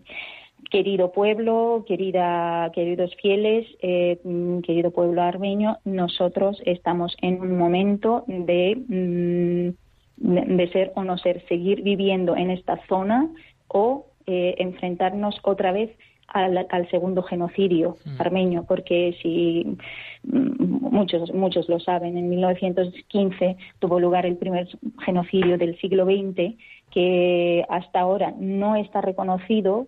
querido 0.71 1.11
pueblo, 1.11 1.83
querida, 1.85 2.71
queridos 2.73 3.13
fieles, 3.21 3.67
eh, 3.81 4.19
mm, 4.23 4.59
querido 4.61 4.91
pueblo 4.91 5.21
armenio, 5.21 5.77
nosotros 5.83 6.61
estamos 6.65 7.15
en 7.21 7.41
un 7.41 7.57
momento 7.57 8.23
de, 8.27 8.75
mm, 8.77 10.55
de, 10.57 10.69
ser 10.71 10.93
o 10.95 11.03
no 11.03 11.17
ser, 11.17 11.45
seguir 11.47 11.83
viviendo 11.83 12.35
en 12.37 12.49
esta 12.49 12.79
zona 12.87 13.29
o 13.67 14.07
eh, 14.25 14.55
enfrentarnos 14.59 15.39
otra 15.43 15.73
vez 15.73 15.91
al, 16.27 16.89
segundo 16.89 17.21
genocidio 17.23 17.97
mm. 18.05 18.21
armenio, 18.21 18.63
porque 18.65 19.17
si 19.21 19.75
muchos, 20.23 21.33
muchos 21.33 21.67
lo 21.67 21.81
saben, 21.81 22.17
en 22.17 22.29
1915 22.29 23.57
tuvo 23.79 23.99
lugar 23.99 24.25
el 24.25 24.37
primer 24.37 24.69
genocidio 25.03 25.57
del 25.57 25.77
siglo 25.79 26.05
XX 26.05 26.55
que 26.91 27.65
hasta 27.67 27.99
ahora 27.99 28.33
no 28.39 28.77
está 28.77 29.01
reconocido 29.01 29.87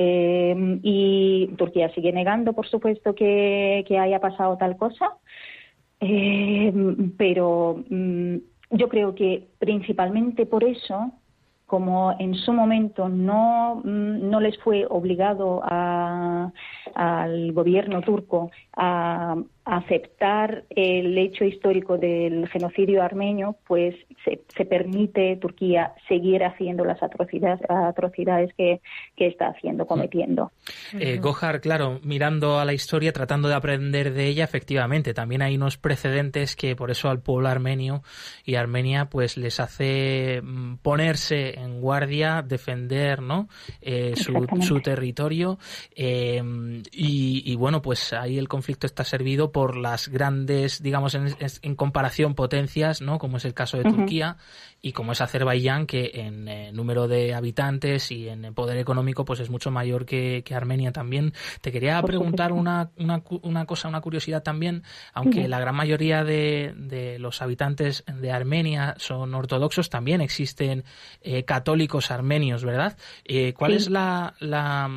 eh, 0.00 0.54
y 0.84 1.48
Turquía 1.58 1.92
sigue 1.92 2.12
negando, 2.12 2.52
por 2.52 2.68
supuesto, 2.68 3.16
que, 3.16 3.84
haya 4.00 4.20
pasado 4.20 4.56
tal 4.56 4.76
cosa, 4.76 5.16
eh, 5.98 6.72
pero 7.16 7.82
mm, 7.90 8.36
yo 8.70 8.88
creo 8.88 9.16
que 9.16 9.48
principalmente 9.58 10.46
por 10.46 10.62
eso 10.62 11.12
como 11.66 12.14
en 12.18 12.34
su 12.34 12.52
momento 12.52 13.08
no, 13.08 13.82
mm, 13.84 14.30
no 14.30 14.38
les 14.38 14.56
fue 14.60 14.86
obligado 14.88 15.60
al 15.64 17.52
gobierno 17.52 18.00
turco 18.00 18.52
a, 18.76 19.34
aceptar 19.68 20.64
el 20.70 21.18
hecho 21.18 21.44
histórico 21.44 21.98
del 21.98 22.48
genocidio 22.48 23.02
armenio, 23.02 23.56
pues 23.66 23.94
se, 24.24 24.64
permite 24.64 25.36
Turquía 25.36 25.92
seguir 26.08 26.42
haciendo 26.42 26.86
las 26.86 27.02
atrocidades, 27.02 27.60
atrocidades 27.68 28.50
que, 28.56 28.80
está 29.18 29.48
haciendo, 29.48 29.86
cometiendo. 29.86 30.52
Eh, 30.98 31.18
Gohar, 31.18 31.60
claro, 31.60 32.00
mirando 32.02 32.58
a 32.58 32.64
la 32.64 32.72
historia, 32.72 33.12
tratando 33.12 33.48
de 33.48 33.54
aprender 33.54 34.14
de 34.14 34.28
ella, 34.28 34.44
efectivamente, 34.44 35.12
también 35.12 35.42
hay 35.42 35.56
unos 35.56 35.76
precedentes 35.76 36.56
que 36.56 36.74
por 36.74 36.90
eso 36.90 37.10
al 37.10 37.20
pueblo 37.20 37.48
armenio 37.48 38.02
y 38.44 38.54
Armenia 38.54 39.10
pues 39.10 39.36
les 39.36 39.60
hace 39.60 40.40
mm, 40.42 40.76
ponerse 40.76 41.58
en 41.60 41.82
guardia, 41.82 42.42
defender 42.42 43.20
¿no? 43.20 43.48
Eh, 43.82 44.14
su, 44.16 44.80
territorio. 44.80 45.58
Eh, 45.94 46.42
y, 46.90 47.42
y 47.44 47.56
bueno, 47.56 47.82
pues 47.82 48.14
ahí 48.14 48.38
el 48.38 48.48
conflicto 48.48 48.86
está 48.86 49.04
servido 49.04 49.52
por 49.52 49.57
las 49.66 50.08
grandes, 50.08 50.82
digamos, 50.82 51.14
en, 51.14 51.74
comparación 51.76 52.34
potencias, 52.34 53.00
¿no? 53.00 53.18
Como 53.18 53.38
es 53.38 53.44
el 53.44 53.54
caso 53.54 53.76
de 53.76 53.84
Turquía 53.84 54.36
y 54.80 54.92
como 54.92 55.12
es 55.12 55.20
Azerbaiyán, 55.20 55.86
que 55.86 56.12
en 56.14 56.48
eh, 56.48 56.70
número 56.72 57.08
de 57.08 57.34
habitantes 57.34 58.12
y 58.12 58.28
en 58.28 58.54
poder 58.54 58.78
económico, 58.78 59.24
pues 59.24 59.40
es 59.40 59.50
mucho 59.50 59.70
mayor 59.70 60.06
que, 60.06 60.44
Armenia 60.54 60.92
también. 60.92 61.32
Te 61.60 61.72
quería 61.72 62.00
preguntar 62.02 62.52
una, 62.52 62.90
una, 62.96 63.22
una, 63.42 63.66
cosa, 63.66 63.88
una 63.88 64.00
curiosidad 64.00 64.42
también, 64.42 64.82
aunque 65.12 65.48
la 65.48 65.60
gran 65.60 65.74
mayoría 65.74 66.24
de, 66.24 67.16
los 67.18 67.42
habitantes 67.42 68.04
de 68.06 68.30
Armenia 68.30 68.94
son 68.98 69.34
ortodoxos, 69.34 69.90
también 69.90 70.20
existen 70.20 70.84
eh, 71.22 71.44
católicos 71.44 72.10
armenios, 72.10 72.64
¿verdad? 72.64 72.96
Eh, 73.24 73.54
¿Cuál 73.54 73.72
es 73.72 73.90
la, 73.90 74.34
la, 74.40 74.90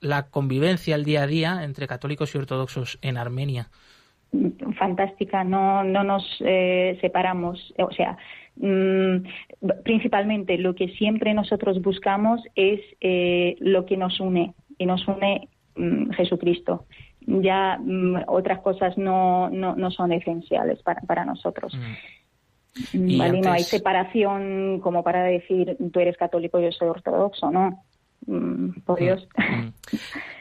la 0.00 0.28
convivencia 0.28 0.94
el 0.94 1.04
día 1.04 1.22
a 1.22 1.26
día 1.26 1.64
entre 1.64 1.86
católicos 1.86 2.34
y 2.34 2.38
ortodoxos 2.38 2.98
en 3.02 3.16
Armenia? 3.16 3.70
Fantástica, 4.78 5.44
no, 5.44 5.84
no 5.84 6.04
nos 6.04 6.24
eh, 6.40 6.98
separamos, 7.00 7.74
o 7.78 7.90
sea, 7.92 8.16
mm, 8.56 9.16
principalmente 9.84 10.58
lo 10.58 10.74
que 10.74 10.88
siempre 10.88 11.34
nosotros 11.34 11.80
buscamos 11.80 12.42
es 12.54 12.80
eh, 13.00 13.56
lo 13.60 13.86
que 13.86 13.96
nos 13.96 14.20
une 14.20 14.54
y 14.78 14.86
nos 14.86 15.06
une 15.08 15.48
mm, 15.76 16.10
Jesucristo. 16.10 16.86
Ya 17.20 17.78
mm, 17.80 18.24
otras 18.28 18.60
cosas 18.60 18.96
no, 18.98 19.50
no, 19.50 19.74
no, 19.74 19.90
son 19.90 20.12
esenciales 20.12 20.82
para, 20.82 21.00
para 21.02 21.24
nosotros. 21.24 21.76
¿Vale? 22.92 23.40
No 23.40 23.52
hay 23.52 23.62
separación 23.62 24.80
como 24.80 25.02
para 25.02 25.24
decir 25.24 25.76
tú 25.92 26.00
eres 26.00 26.16
católico, 26.16 26.60
yo 26.60 26.70
soy 26.72 26.88
ortodoxo, 26.88 27.50
¿no? 27.50 27.82
Por 28.84 28.98
Dios. 28.98 29.26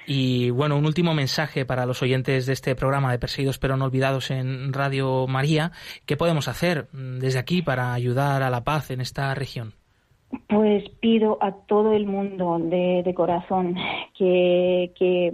Y 0.07 0.51
bueno, 0.51 0.77
un 0.77 0.85
último 0.85 1.13
mensaje 1.13 1.65
para 1.65 1.85
los 1.85 2.01
oyentes 2.01 2.45
de 2.45 2.53
este 2.53 2.75
programa 2.75 3.11
de 3.11 3.19
Perseguidos 3.19 3.57
pero 3.57 3.77
no 3.77 3.85
olvidados 3.85 4.31
en 4.31 4.71
Radio 4.73 5.27
María. 5.27 5.71
¿Qué 6.05 6.17
podemos 6.17 6.47
hacer 6.47 6.87
mm, 6.91 7.19
desde 7.19 7.39
aquí 7.39 7.61
para 7.61 7.93
ayudar 7.93 8.43
a 8.43 8.49
la 8.49 8.63
paz 8.63 8.91
en 8.91 9.01
esta 9.01 9.33
región? 9.33 9.73
Pues 10.49 10.83
pido 10.99 11.37
a 11.41 11.51
todo 11.51 11.93
el 11.93 12.05
mundo 12.05 12.57
de, 12.59 13.13
corazón 13.15 13.75
que, 14.17 15.31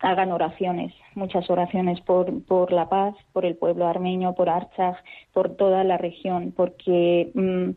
hagan 0.00 0.32
oraciones, 0.32 0.92
muchas 1.14 1.48
oraciones 1.48 1.98
por, 2.02 2.42
por 2.44 2.72
la 2.72 2.88
paz, 2.90 3.14
por 3.32 3.46
el 3.46 3.56
pueblo 3.56 3.86
armenio, 3.86 4.34
por 4.34 4.50
Archag, 4.50 4.96
por 5.32 5.56
toda 5.56 5.82
la 5.82 5.96
región, 5.96 6.52
porque 6.54 7.30
mm, 7.32 7.70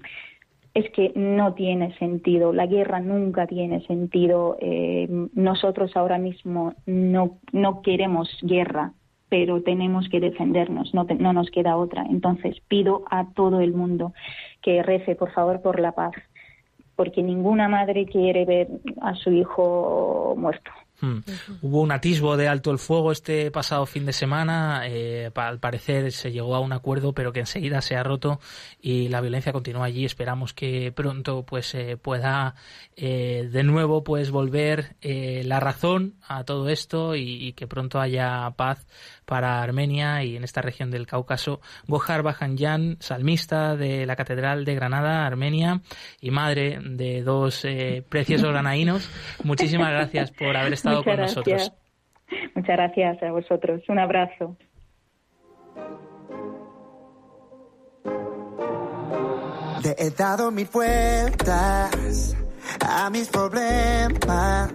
es 0.77 0.91
que 0.91 1.11
no 1.15 1.55
tiene 1.55 1.97
sentido, 1.97 2.53
la 2.53 2.67
guerra 2.67 2.99
nunca 2.99 3.47
tiene 3.47 3.81
sentido. 3.87 4.57
Eh, 4.61 5.07
nosotros 5.33 5.97
ahora 5.97 6.19
mismo 6.19 6.75
no, 6.85 7.39
no 7.51 7.81
queremos 7.81 8.29
guerra, 8.43 8.93
pero 9.27 9.63
tenemos 9.63 10.07
que 10.07 10.19
defendernos, 10.19 10.93
no, 10.93 11.07
no 11.17 11.33
nos 11.33 11.49
queda 11.49 11.77
otra. 11.77 12.05
Entonces 12.07 12.57
pido 12.67 13.05
a 13.09 13.25
todo 13.33 13.59
el 13.59 13.73
mundo 13.73 14.13
que 14.61 14.83
rece, 14.83 15.15
por 15.15 15.31
favor, 15.31 15.63
por 15.63 15.79
la 15.79 15.93
paz, 15.93 16.13
porque 16.95 17.23
ninguna 17.23 17.67
madre 17.67 18.05
quiere 18.05 18.45
ver 18.45 18.67
a 19.01 19.15
su 19.15 19.31
hijo 19.31 20.35
muerto. 20.37 20.69
Hmm. 20.99 21.19
Hubo 21.61 21.81
un 21.81 21.91
atisbo 21.91 22.37
de 22.37 22.47
alto 22.47 22.71
el 22.71 22.79
fuego 22.79 23.11
este 23.11 23.51
pasado 23.51 23.85
fin 23.85 24.05
de 24.05 24.13
semana. 24.13 24.81
Eh, 24.85 25.31
al 25.35 25.59
parecer 25.59 26.11
se 26.11 26.31
llegó 26.31 26.55
a 26.55 26.59
un 26.59 26.73
acuerdo, 26.73 27.13
pero 27.13 27.31
que 27.31 27.41
enseguida 27.41 27.81
se 27.81 27.95
ha 27.95 28.03
roto 28.03 28.39
y 28.81 29.07
la 29.09 29.21
violencia 29.21 29.53
continúa 29.53 29.85
allí. 29.85 30.05
Esperamos 30.05 30.53
que 30.53 30.91
pronto 30.91 31.43
pues 31.43 31.75
eh, 31.75 31.97
pueda 31.97 32.55
eh, 32.95 33.47
de 33.51 33.63
nuevo 33.63 34.03
pues 34.03 34.31
volver 34.31 34.95
la 35.01 35.59
razón 35.59 36.15
a 36.27 36.43
todo 36.43 36.69
esto 36.69 37.15
y, 37.15 37.53
que 37.53 37.67
pronto 37.67 37.99
haya 37.99 38.51
paz 38.55 38.85
para 39.27 39.61
Armenia 39.61 40.23
y 40.23 40.37
en 40.37 40.43
esta 40.43 40.61
región 40.61 40.89
del 40.89 41.05
Cáucaso. 41.05 41.59
Gohar 41.87 42.23
Bajanyan, 42.23 42.97
salmista 42.99 43.75
de 43.75 44.05
la 44.05 44.15
Catedral 44.15 44.65
de 44.65 44.73
Granada, 44.73 45.25
Armenia 45.25 45.81
y 46.21 46.31
madre 46.31 46.79
de 46.81 47.21
dos 47.21 47.67
preciosos 48.09 48.49
granaínos. 48.49 49.09
Muchísimas 49.43 49.91
gracias 49.91 50.31
por 50.31 50.55
haber 50.55 50.73
estado 50.73 51.03
Muchas 51.03 51.35
gracias. 51.35 51.73
Muchas 52.55 52.75
gracias 52.75 53.23
a 53.23 53.31
vosotros. 53.31 53.81
Un 53.89 53.99
abrazo. 53.99 54.57
Le 59.83 59.95
he 59.97 60.09
dado 60.11 60.51
mil 60.51 60.67
vueltas 60.71 62.35
a 62.81 63.09
mis 63.09 63.29
problemas. 63.29 64.71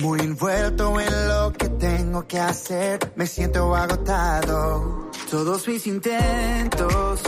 Muy 0.00 0.18
envuelto 0.20 0.98
en 0.98 1.28
lo 1.28 1.52
que 1.52 1.68
tengo 1.68 2.26
que 2.26 2.38
hacer, 2.38 3.12
me 3.16 3.26
siento 3.26 3.76
agotado. 3.76 5.10
Todos 5.30 5.68
mis 5.68 5.86
intentos 5.86 7.20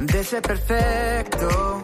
de 0.00 0.24
ser 0.24 0.42
perfecto 0.42 1.80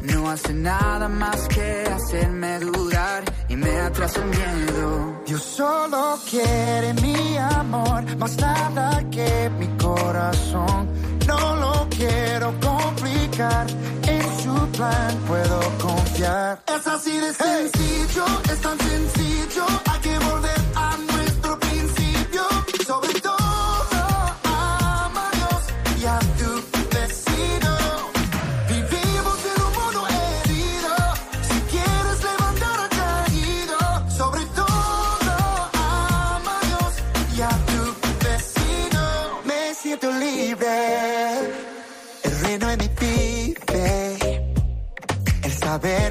no 0.00 0.30
hace 0.30 0.54
nada 0.54 1.08
más 1.08 1.46
que 1.48 1.84
hacerme 1.94 2.58
dudar 2.60 3.22
y 3.50 3.56
me 3.56 3.80
atrasa 3.80 4.22
el 4.22 4.30
miedo. 4.30 5.22
Dios 5.26 5.42
solo 5.42 6.18
quiere 6.30 6.94
mi 6.94 7.36
amor, 7.36 8.16
más 8.16 8.34
nada 8.38 9.04
que 9.10 9.50
mi 9.58 9.66
corazón. 9.76 10.88
No 11.26 11.56
lo 11.56 11.88
quiero 11.90 12.54
complicar, 12.60 13.66
en 14.06 14.22
su 14.42 14.54
plan 14.76 15.16
puedo 15.26 15.60
confiar. 15.78 16.60
Es 16.66 16.86
así 16.86 17.18
de 17.18 17.32
sencillo, 17.32 18.24
es 18.52 18.60
tan 18.60 18.78
sencillo, 18.78 19.66
hay 19.90 20.00
que 20.00 20.18
volver 20.18 20.60
a 20.74 20.96
nuestro 20.96 21.58
principio, 21.58 22.42
sobre 22.86 23.20
todo. 23.20 23.20
sobre 23.20 23.20
todo 23.20 23.45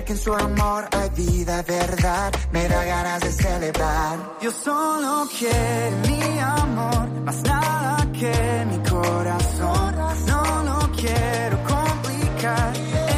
que 0.05 0.13
en 0.13 0.19
su 0.19 0.33
amor 0.33 0.87
hay 0.91 1.09
vida, 1.09 1.63
verdad, 1.63 2.31
me 2.51 2.67
da 2.67 2.83
ganas 2.85 3.21
de 3.21 3.31
celebrar. 3.31 4.19
Yo 4.41 4.51
solo 4.51 5.27
quiero 5.37 5.97
mi 6.07 6.39
amor, 6.39 7.09
más 7.25 7.41
nada 7.41 8.07
que 8.13 8.65
mi 8.69 8.77
corazón. 8.89 9.95
No 10.27 10.63
lo 10.63 10.91
quiero 10.91 11.57
complicar. 11.63 13.14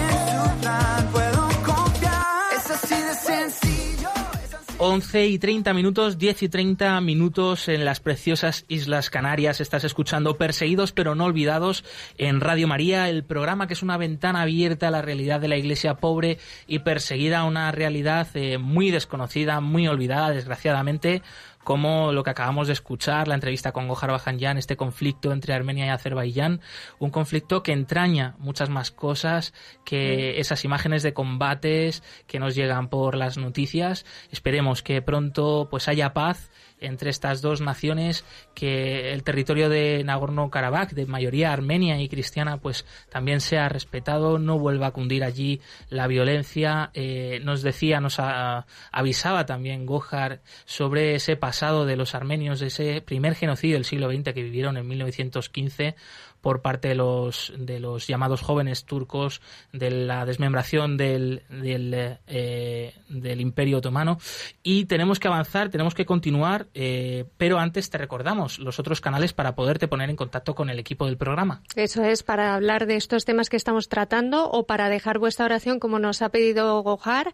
11 4.79 5.25
y 5.25 5.39
30 5.39 5.73
minutos, 5.73 6.19
10 6.19 6.43
y 6.43 6.49
30 6.49 7.01
minutos 7.01 7.67
en 7.67 7.83
las 7.83 7.99
preciosas 7.99 8.63
Islas 8.67 9.09
Canarias. 9.09 9.59
Estás 9.59 9.83
escuchando 9.83 10.37
Perseguidos 10.37 10.91
pero 10.91 11.15
no 11.15 11.25
olvidados 11.25 11.83
en 12.19 12.39
Radio 12.41 12.67
María, 12.67 13.09
el 13.09 13.23
programa 13.23 13.65
que 13.65 13.73
es 13.73 13.81
una 13.81 13.97
ventana 13.97 14.43
abierta 14.43 14.89
a 14.89 14.91
la 14.91 15.01
realidad 15.01 15.39
de 15.39 15.47
la 15.47 15.57
iglesia 15.57 15.95
pobre 15.95 16.37
y 16.67 16.79
perseguida, 16.79 17.43
una 17.43 17.71
realidad 17.71 18.27
eh, 18.35 18.59
muy 18.59 18.91
desconocida, 18.91 19.61
muy 19.61 19.87
olvidada, 19.87 20.29
desgraciadamente 20.29 21.23
como 21.67 22.13
lo 22.13 22.23
que 22.23 22.29
acabamos 22.29 22.67
de 22.67 22.73
escuchar, 22.73 23.27
la 23.27 23.35
entrevista 23.35 23.73
con 23.73 23.89
Gojar 23.89 24.09
Bajanyan, 24.09 24.57
este 24.57 24.77
conflicto 24.77 25.33
entre 25.33 25.53
Armenia 25.53 25.85
y 25.85 25.89
Azerbaiyán, 25.89 26.61
un 26.97 27.09
conflicto 27.09 27.61
que 27.61 27.73
entraña 27.73 28.37
muchas 28.39 28.69
más 28.69 28.89
cosas 28.89 29.53
que 29.83 30.39
esas 30.39 30.63
imágenes 30.63 31.03
de 31.03 31.13
combates 31.13 32.03
que 32.25 32.39
nos 32.39 32.55
llegan 32.55 32.87
por 32.87 33.15
las 33.15 33.37
noticias. 33.37 34.05
Esperemos 34.31 34.81
que 34.81 35.01
pronto 35.01 35.67
pues 35.69 35.89
haya 35.89 36.13
paz 36.13 36.51
entre 36.79 37.09
estas 37.09 37.41
dos 37.41 37.61
naciones, 37.61 38.23
que 38.53 39.13
el 39.13 39.23
territorio 39.23 39.69
de 39.69 40.03
Nagorno-Karabaj, 40.05 40.91
de 40.91 41.05
mayoría 41.05 41.51
armenia 41.53 41.99
y 42.01 42.07
cristiana, 42.09 42.57
pues 42.57 42.85
también 43.09 43.41
sea 43.41 43.69
respetado, 43.69 44.39
no 44.39 44.59
vuelva 44.59 44.87
a 44.87 44.91
cundir 44.91 45.23
allí 45.23 45.61
la 45.89 46.07
violencia. 46.07 46.91
Eh, 46.93 47.39
nos 47.43 47.61
decía, 47.61 47.99
nos 47.99 48.19
a- 48.19 48.65
avisaba 48.91 49.45
también 49.45 49.85
Gojar 49.85 50.41
sobre 50.65 51.15
ese 51.15 51.35
pasado 51.35 51.85
de 51.85 51.95
los 51.95 52.13
armenios, 52.15 52.59
de 52.59 52.67
ese 52.67 53.01
primer 53.01 53.35
genocidio 53.35 53.75
del 53.75 53.85
siglo 53.85 54.11
XX 54.11 54.33
que 54.33 54.43
vivieron 54.43 54.77
en 54.77 54.87
1915 54.87 55.95
por 56.41 56.61
parte 56.61 56.89
de 56.89 56.95
los, 56.95 57.53
de 57.57 57.79
los 57.79 58.07
llamados 58.07 58.41
jóvenes 58.41 58.85
turcos, 58.85 59.41
de 59.73 59.91
la 59.91 60.25
desmembración 60.25 60.97
del, 60.97 61.43
del, 61.49 62.17
eh, 62.27 62.93
Imperio 63.37 63.79
Otomano. 63.79 64.17
Y 64.63 64.85
tenemos 64.85 65.19
que 65.19 65.27
avanzar, 65.27 65.69
tenemos 65.69 65.93
que 65.93 66.05
continuar, 66.05 66.67
eh, 66.73 67.25
pero 67.37 67.59
antes 67.59 67.89
te 67.89 67.97
recordamos 67.97 68.59
los 68.59 68.79
otros 68.79 69.01
canales 69.01 69.33
para 69.33 69.55
poderte 69.55 69.87
poner 69.87 70.09
en 70.09 70.15
contacto 70.15 70.55
con 70.55 70.69
el 70.69 70.79
equipo 70.79 71.05
del 71.05 71.17
programa. 71.17 71.61
Eso 71.75 72.03
es 72.03 72.23
para 72.23 72.55
hablar 72.55 72.85
de 72.85 72.95
estos 72.95 73.25
temas 73.25 73.49
que 73.49 73.57
estamos 73.57 73.89
tratando 73.89 74.49
o 74.49 74.65
para 74.65 74.89
dejar 74.89 75.19
vuestra 75.19 75.45
oración 75.45 75.79
como 75.79 75.99
nos 75.99 76.21
ha 76.21 76.29
pedido 76.29 76.81
Gojar 76.81 77.33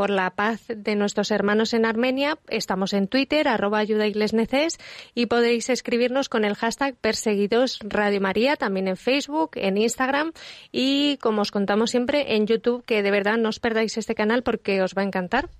por 0.00 0.08
la 0.08 0.30
paz 0.30 0.62
de 0.66 0.96
nuestros 0.96 1.30
hermanos 1.30 1.74
en 1.74 1.84
Armenia. 1.84 2.38
Estamos 2.48 2.94
en 2.94 3.06
Twitter, 3.06 3.46
arroba 3.46 3.80
ayuda 3.80 4.06
y 4.06 5.26
podéis 5.26 5.68
escribirnos 5.68 6.30
con 6.30 6.46
el 6.46 6.54
hashtag 6.54 6.96
perseguidos 6.96 7.80
Radio 7.82 8.18
María, 8.22 8.56
también 8.56 8.88
en 8.88 8.96
Facebook, 8.96 9.50
en 9.56 9.76
Instagram 9.76 10.32
y 10.72 11.18
como 11.18 11.42
os 11.42 11.50
contamos 11.50 11.90
siempre 11.90 12.34
en 12.34 12.46
YouTube, 12.46 12.82
que 12.86 13.02
de 13.02 13.10
verdad 13.10 13.36
no 13.36 13.50
os 13.50 13.60
perdáis 13.60 13.98
este 13.98 14.14
canal 14.14 14.42
porque 14.42 14.80
os 14.80 14.94
va 14.94 15.02
a 15.02 15.04
encantar. 15.04 15.50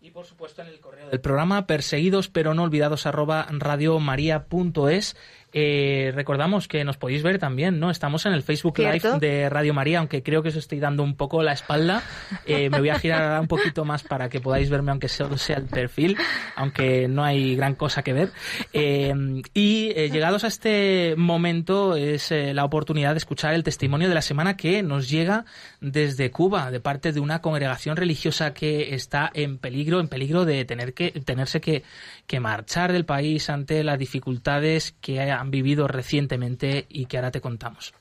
Y 0.00 0.10
por 0.10 0.26
supuesto 0.26 0.60
en 0.60 0.68
el 0.68 0.80
correo 0.80 1.08
del 1.08 1.20
programa 1.20 1.68
perseguidos 1.68 2.28
pero 2.28 2.52
no 2.52 2.64
olvidados 2.64 3.06
arroba 3.06 3.46
radiomaria.es. 3.48 5.16
Eh, 5.56 6.10
recordamos 6.16 6.66
que 6.66 6.82
nos 6.82 6.96
podéis 6.96 7.22
ver 7.22 7.38
también, 7.38 7.78
¿no? 7.78 7.88
Estamos 7.88 8.26
en 8.26 8.32
el 8.32 8.42
Facebook 8.42 8.74
¿Cierto? 8.74 9.14
Live 9.14 9.20
de 9.20 9.48
Radio 9.48 9.72
María, 9.72 10.00
aunque 10.00 10.24
creo 10.24 10.42
que 10.42 10.48
os 10.48 10.56
estoy 10.56 10.80
dando 10.80 11.04
un 11.04 11.14
poco 11.14 11.44
la 11.44 11.52
espalda. 11.52 12.02
Eh, 12.44 12.68
me 12.68 12.80
voy 12.80 12.88
a 12.88 12.98
girar 12.98 13.22
ahora 13.22 13.40
un 13.40 13.46
poquito 13.46 13.84
más 13.84 14.02
para 14.02 14.28
que 14.28 14.40
podáis 14.40 14.68
verme, 14.68 14.90
aunque 14.90 15.08
solo 15.08 15.38
sea 15.38 15.56
el 15.56 15.66
perfil, 15.66 16.16
aunque 16.56 17.06
no 17.06 17.22
hay 17.22 17.54
gran 17.54 17.76
cosa 17.76 18.02
que 18.02 18.12
ver. 18.12 18.32
Eh, 18.72 19.14
y 19.54 19.92
eh, 19.94 20.10
llegados 20.10 20.42
a 20.42 20.48
este 20.48 21.14
momento 21.16 21.94
es 21.94 22.32
la 22.32 22.64
oportunidad 22.64 23.12
de 23.12 23.18
escuchar 23.18 23.54
el 23.54 23.62
testimonio 23.62 24.08
de 24.08 24.14
la 24.14 24.22
semana 24.22 24.56
que 24.56 24.82
nos 24.82 25.08
llega 25.08 25.44
desde 25.80 26.32
Cuba, 26.32 26.72
de 26.72 26.80
parte 26.80 27.12
de 27.12 27.20
una 27.20 27.40
congregación 27.40 27.96
religiosa 27.96 28.52
que 28.54 28.94
está 28.94 29.30
en 29.32 29.58
peligro, 29.58 30.00
en 30.00 30.08
peligro 30.08 30.44
de 30.44 30.64
tener 30.64 30.94
que 30.94 31.12
tenerse 31.12 31.60
que, 31.60 31.84
que 32.26 32.40
marchar 32.40 32.92
del 32.92 33.04
país 33.04 33.50
ante 33.50 33.84
las 33.84 33.98
dificultades 33.98 34.94
que 35.00 35.20
han 35.30 35.50
vivido 35.50 35.88
recientemente 35.88 36.86
y 36.88 37.06
que 37.06 37.18
ahora 37.18 37.30
te 37.30 37.40
contamos. 37.40 37.94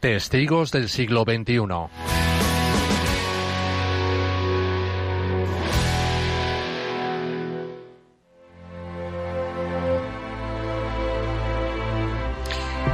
Testigos 0.00 0.70
del 0.70 0.88
siglo 0.88 1.24
XXI. 1.24 2.27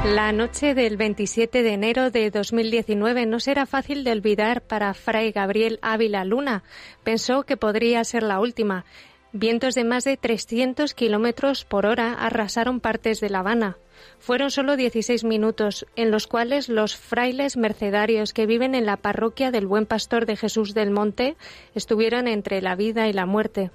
La 0.05 0.33
noche 0.33 0.75
del 0.75 0.99
27 0.99 1.62
de 1.62 1.73
enero 1.73 2.11
de 2.11 2.31
2019 2.31 3.25
no 3.25 3.40
será 3.40 3.64
fácil 3.64 4.05
de 4.05 4.12
olvidar 4.12 4.61
para 4.61 4.93
Fray 4.93 5.33
Gabriel 5.33 5.79
Ávila 5.81 6.27
Luna. 6.27 6.62
Pensó 7.05 7.45
que 7.45 7.57
podría 7.57 8.05
ser 8.05 8.23
la 8.23 8.38
última. 8.38 8.85
Vientos 9.33 9.75
de 9.75 9.83
más 9.83 10.05
de 10.05 10.19
300 10.19 10.93
kilómetros 10.93 11.64
por 11.64 11.87
hora 11.87 12.12
arrasaron 12.12 12.81
partes 12.81 13.19
de 13.21 13.31
La 13.31 13.38
Habana. 13.38 13.79
Fueron 14.19 14.51
solo 14.51 14.77
16 14.77 15.25
minutos, 15.25 15.87
en 15.97 16.11
los 16.11 16.27
cuales 16.27 16.69
los 16.69 16.97
frailes 16.97 17.57
mercedarios 17.57 18.33
que 18.33 18.47
viven 18.47 18.75
en 18.75 18.87
la 18.87 18.99
parroquia 18.99 19.51
del 19.51 19.67
Buen 19.67 19.87
Pastor 19.87 20.27
de 20.27 20.37
Jesús 20.37 20.75
del 20.75 20.90
Monte 20.90 21.37
estuvieron 21.75 22.29
entre 22.29 22.61
la 22.61 22.77
vida 22.77 23.09
y 23.09 23.12
la 23.12 23.27
muerte. 23.27 23.71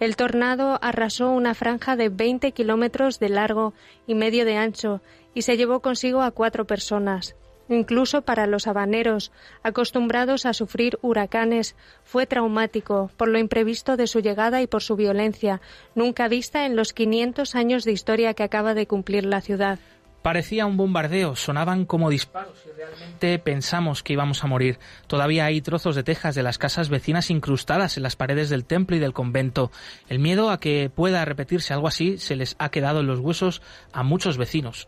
El 0.00 0.16
tornado 0.16 0.78
arrasó 0.80 1.30
una 1.30 1.54
franja 1.54 1.96
de 1.96 2.08
20 2.08 2.52
kilómetros 2.52 3.18
de 3.18 3.28
largo 3.28 3.74
y 4.06 4.14
medio 4.14 4.44
de 4.44 4.56
ancho 4.56 5.02
y 5.34 5.42
se 5.42 5.56
llevó 5.56 5.80
consigo 5.80 6.22
a 6.22 6.30
cuatro 6.30 6.66
personas. 6.66 7.36
Incluso 7.68 8.22
para 8.22 8.46
los 8.46 8.66
habaneros, 8.66 9.32
acostumbrados 9.62 10.46
a 10.46 10.52
sufrir 10.52 10.98
huracanes, 11.00 11.76
fue 12.04 12.26
traumático 12.26 13.10
por 13.16 13.28
lo 13.28 13.38
imprevisto 13.38 13.96
de 13.96 14.06
su 14.06 14.20
llegada 14.20 14.60
y 14.62 14.66
por 14.66 14.82
su 14.82 14.96
violencia, 14.96 15.60
nunca 15.94 16.28
vista 16.28 16.66
en 16.66 16.76
los 16.76 16.92
500 16.92 17.54
años 17.54 17.84
de 17.84 17.92
historia 17.92 18.34
que 18.34 18.42
acaba 18.42 18.74
de 18.74 18.86
cumplir 18.86 19.24
la 19.24 19.40
ciudad. 19.40 19.78
Parecía 20.22 20.66
un 20.66 20.76
bombardeo, 20.76 21.34
sonaban 21.34 21.84
como 21.84 22.08
disparos 22.08 22.56
y 22.64 22.76
realmente 22.76 23.40
pensamos 23.40 24.04
que 24.04 24.12
íbamos 24.12 24.44
a 24.44 24.46
morir. 24.46 24.78
Todavía 25.08 25.46
hay 25.46 25.60
trozos 25.60 25.96
de 25.96 26.04
tejas 26.04 26.36
de 26.36 26.44
las 26.44 26.58
casas 26.58 26.90
vecinas 26.90 27.28
incrustadas 27.28 27.96
en 27.96 28.04
las 28.04 28.14
paredes 28.14 28.48
del 28.48 28.64
templo 28.64 28.94
y 28.94 29.00
del 29.00 29.14
convento. 29.14 29.72
El 30.08 30.20
miedo 30.20 30.50
a 30.50 30.60
que 30.60 30.90
pueda 30.94 31.24
repetirse 31.24 31.74
algo 31.74 31.88
así 31.88 32.18
se 32.18 32.36
les 32.36 32.54
ha 32.60 32.70
quedado 32.70 33.00
en 33.00 33.08
los 33.08 33.18
huesos 33.18 33.62
a 33.92 34.04
muchos 34.04 34.38
vecinos. 34.38 34.86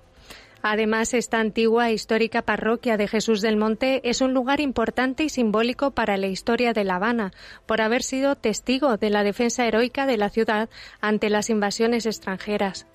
Además, 0.66 1.12
esta 1.12 1.40
antigua 1.40 1.90
e 1.90 1.92
histórica 1.92 2.40
parroquia 2.40 2.96
de 2.96 3.06
Jesús 3.06 3.42
del 3.42 3.58
Monte 3.58 4.00
es 4.02 4.22
un 4.22 4.32
lugar 4.32 4.60
importante 4.60 5.22
y 5.22 5.28
simbólico 5.28 5.90
para 5.90 6.16
la 6.16 6.28
historia 6.28 6.72
de 6.72 6.84
La 6.84 6.96
Habana, 6.96 7.32
por 7.66 7.82
haber 7.82 8.02
sido 8.02 8.34
testigo 8.34 8.96
de 8.96 9.10
la 9.10 9.24
defensa 9.24 9.66
heroica 9.66 10.06
de 10.06 10.16
la 10.16 10.30
ciudad 10.30 10.70
ante 11.02 11.28
las 11.28 11.50
invasiones 11.50 12.06
extranjeras. 12.06 12.86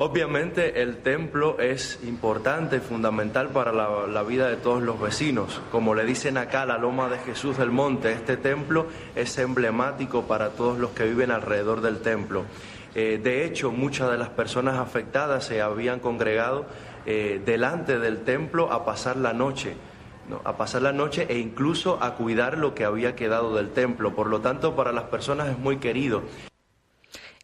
Obviamente 0.00 0.80
el 0.80 0.98
templo 0.98 1.58
es 1.58 1.98
importante 2.04 2.78
fundamental 2.78 3.48
para 3.48 3.72
la, 3.72 4.06
la, 4.06 4.22
vida 4.22 4.48
de 4.48 4.54
todos 4.54 4.80
los 4.80 5.00
vecinos. 5.00 5.60
Como 5.72 5.96
le 5.96 6.04
dicen 6.04 6.36
acá, 6.36 6.66
la 6.66 6.78
Loma 6.78 7.08
de 7.08 7.18
Jesús 7.18 7.58
del 7.58 7.72
Monte, 7.72 8.12
este 8.12 8.36
templo 8.36 8.86
es 9.16 9.36
emblemático 9.38 10.28
para 10.28 10.50
todos 10.50 10.78
los 10.78 10.92
que 10.92 11.02
viven 11.02 11.32
alrededor 11.32 11.80
del 11.80 11.98
templo. 11.98 12.44
Eh, 12.94 13.20
de 13.22 13.44
hecho, 13.44 13.70
muchas 13.70 14.10
de 14.10 14.18
las 14.18 14.30
personas 14.30 14.78
afectadas 14.78 15.44
se 15.44 15.60
habían 15.60 16.00
congregado 16.00 16.66
eh, 17.10 17.40
delante 17.42 17.98
del 17.98 18.18
templo 18.18 18.70
a 18.70 18.84
pasar 18.84 19.16
la 19.16 19.32
noche. 19.32 19.74
¿no? 20.28 20.42
a 20.44 20.58
pasar 20.58 20.82
la 20.82 20.92
noche 20.92 21.26
e 21.30 21.38
incluso 21.38 21.98
a 22.02 22.16
cuidar 22.16 22.58
lo 22.58 22.74
que 22.74 22.84
había 22.84 23.16
quedado 23.16 23.56
del 23.56 23.70
templo. 23.70 24.14
Por 24.14 24.26
lo 24.26 24.42
tanto, 24.42 24.76
para 24.76 24.92
las 24.92 25.04
personas 25.04 25.48
es 25.48 25.58
muy 25.58 25.78
querido. 25.78 26.22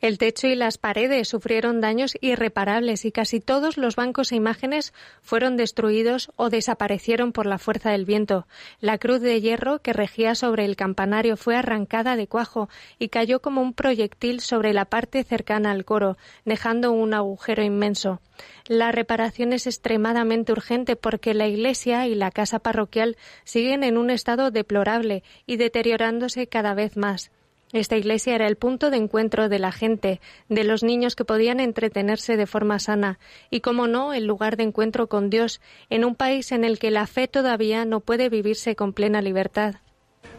El 0.04 0.18
techo 0.18 0.48
y 0.48 0.54
las 0.54 0.76
paredes 0.76 1.28
sufrieron 1.28 1.80
daños 1.80 2.14
irreparables 2.20 3.06
y 3.06 3.10
casi 3.10 3.40
todos 3.40 3.78
los 3.78 3.96
bancos 3.96 4.32
e 4.32 4.36
imágenes 4.36 4.92
fueron 5.22 5.56
destruidos 5.56 6.30
o 6.36 6.50
desaparecieron 6.50 7.32
por 7.32 7.46
la 7.46 7.56
fuerza 7.56 7.88
del 7.88 8.04
viento. 8.04 8.46
La 8.80 8.98
cruz 8.98 9.22
de 9.22 9.40
hierro 9.40 9.78
que 9.80 9.94
regía 9.94 10.34
sobre 10.34 10.66
el 10.66 10.76
campanario 10.76 11.38
fue 11.38 11.56
arrancada 11.56 12.16
de 12.16 12.26
cuajo 12.26 12.68
y 12.98 13.08
cayó 13.08 13.40
como 13.40 13.62
un 13.62 13.72
proyectil 13.72 14.40
sobre 14.40 14.74
la 14.74 14.84
parte 14.84 15.24
cercana 15.24 15.70
al 15.70 15.86
coro, 15.86 16.18
dejando 16.44 16.92
un 16.92 17.14
agujero 17.14 17.62
inmenso. 17.62 18.20
La 18.66 18.92
reparación 18.92 19.54
es 19.54 19.66
extremadamente 19.66 20.52
urgente 20.52 20.96
porque 20.96 21.32
la 21.32 21.46
iglesia 21.46 22.06
y 22.08 22.14
la 22.14 22.30
casa 22.30 22.58
parroquial 22.58 23.16
siguen 23.44 23.82
en 23.82 23.96
un 23.96 24.10
estado 24.10 24.50
deplorable 24.50 25.22
y 25.46 25.56
deteriorándose 25.56 26.46
cada 26.46 26.74
vez 26.74 26.98
más. 26.98 27.30
Esta 27.74 27.96
iglesia 27.96 28.36
era 28.36 28.46
el 28.46 28.54
punto 28.54 28.88
de 28.92 28.98
encuentro 28.98 29.48
de 29.48 29.58
la 29.58 29.72
gente, 29.72 30.20
de 30.48 30.62
los 30.62 30.84
niños 30.84 31.16
que 31.16 31.24
podían 31.24 31.58
entretenerse 31.58 32.36
de 32.36 32.46
forma 32.46 32.78
sana 32.78 33.18
y, 33.50 33.62
como 33.62 33.88
no, 33.88 34.12
el 34.12 34.26
lugar 34.26 34.56
de 34.56 34.62
encuentro 34.62 35.08
con 35.08 35.28
Dios 35.28 35.60
en 35.90 36.04
un 36.04 36.14
país 36.14 36.52
en 36.52 36.62
el 36.62 36.78
que 36.78 36.92
la 36.92 37.08
fe 37.08 37.26
todavía 37.26 37.84
no 37.84 37.98
puede 37.98 38.28
vivirse 38.28 38.76
con 38.76 38.92
plena 38.92 39.20
libertad. 39.22 39.74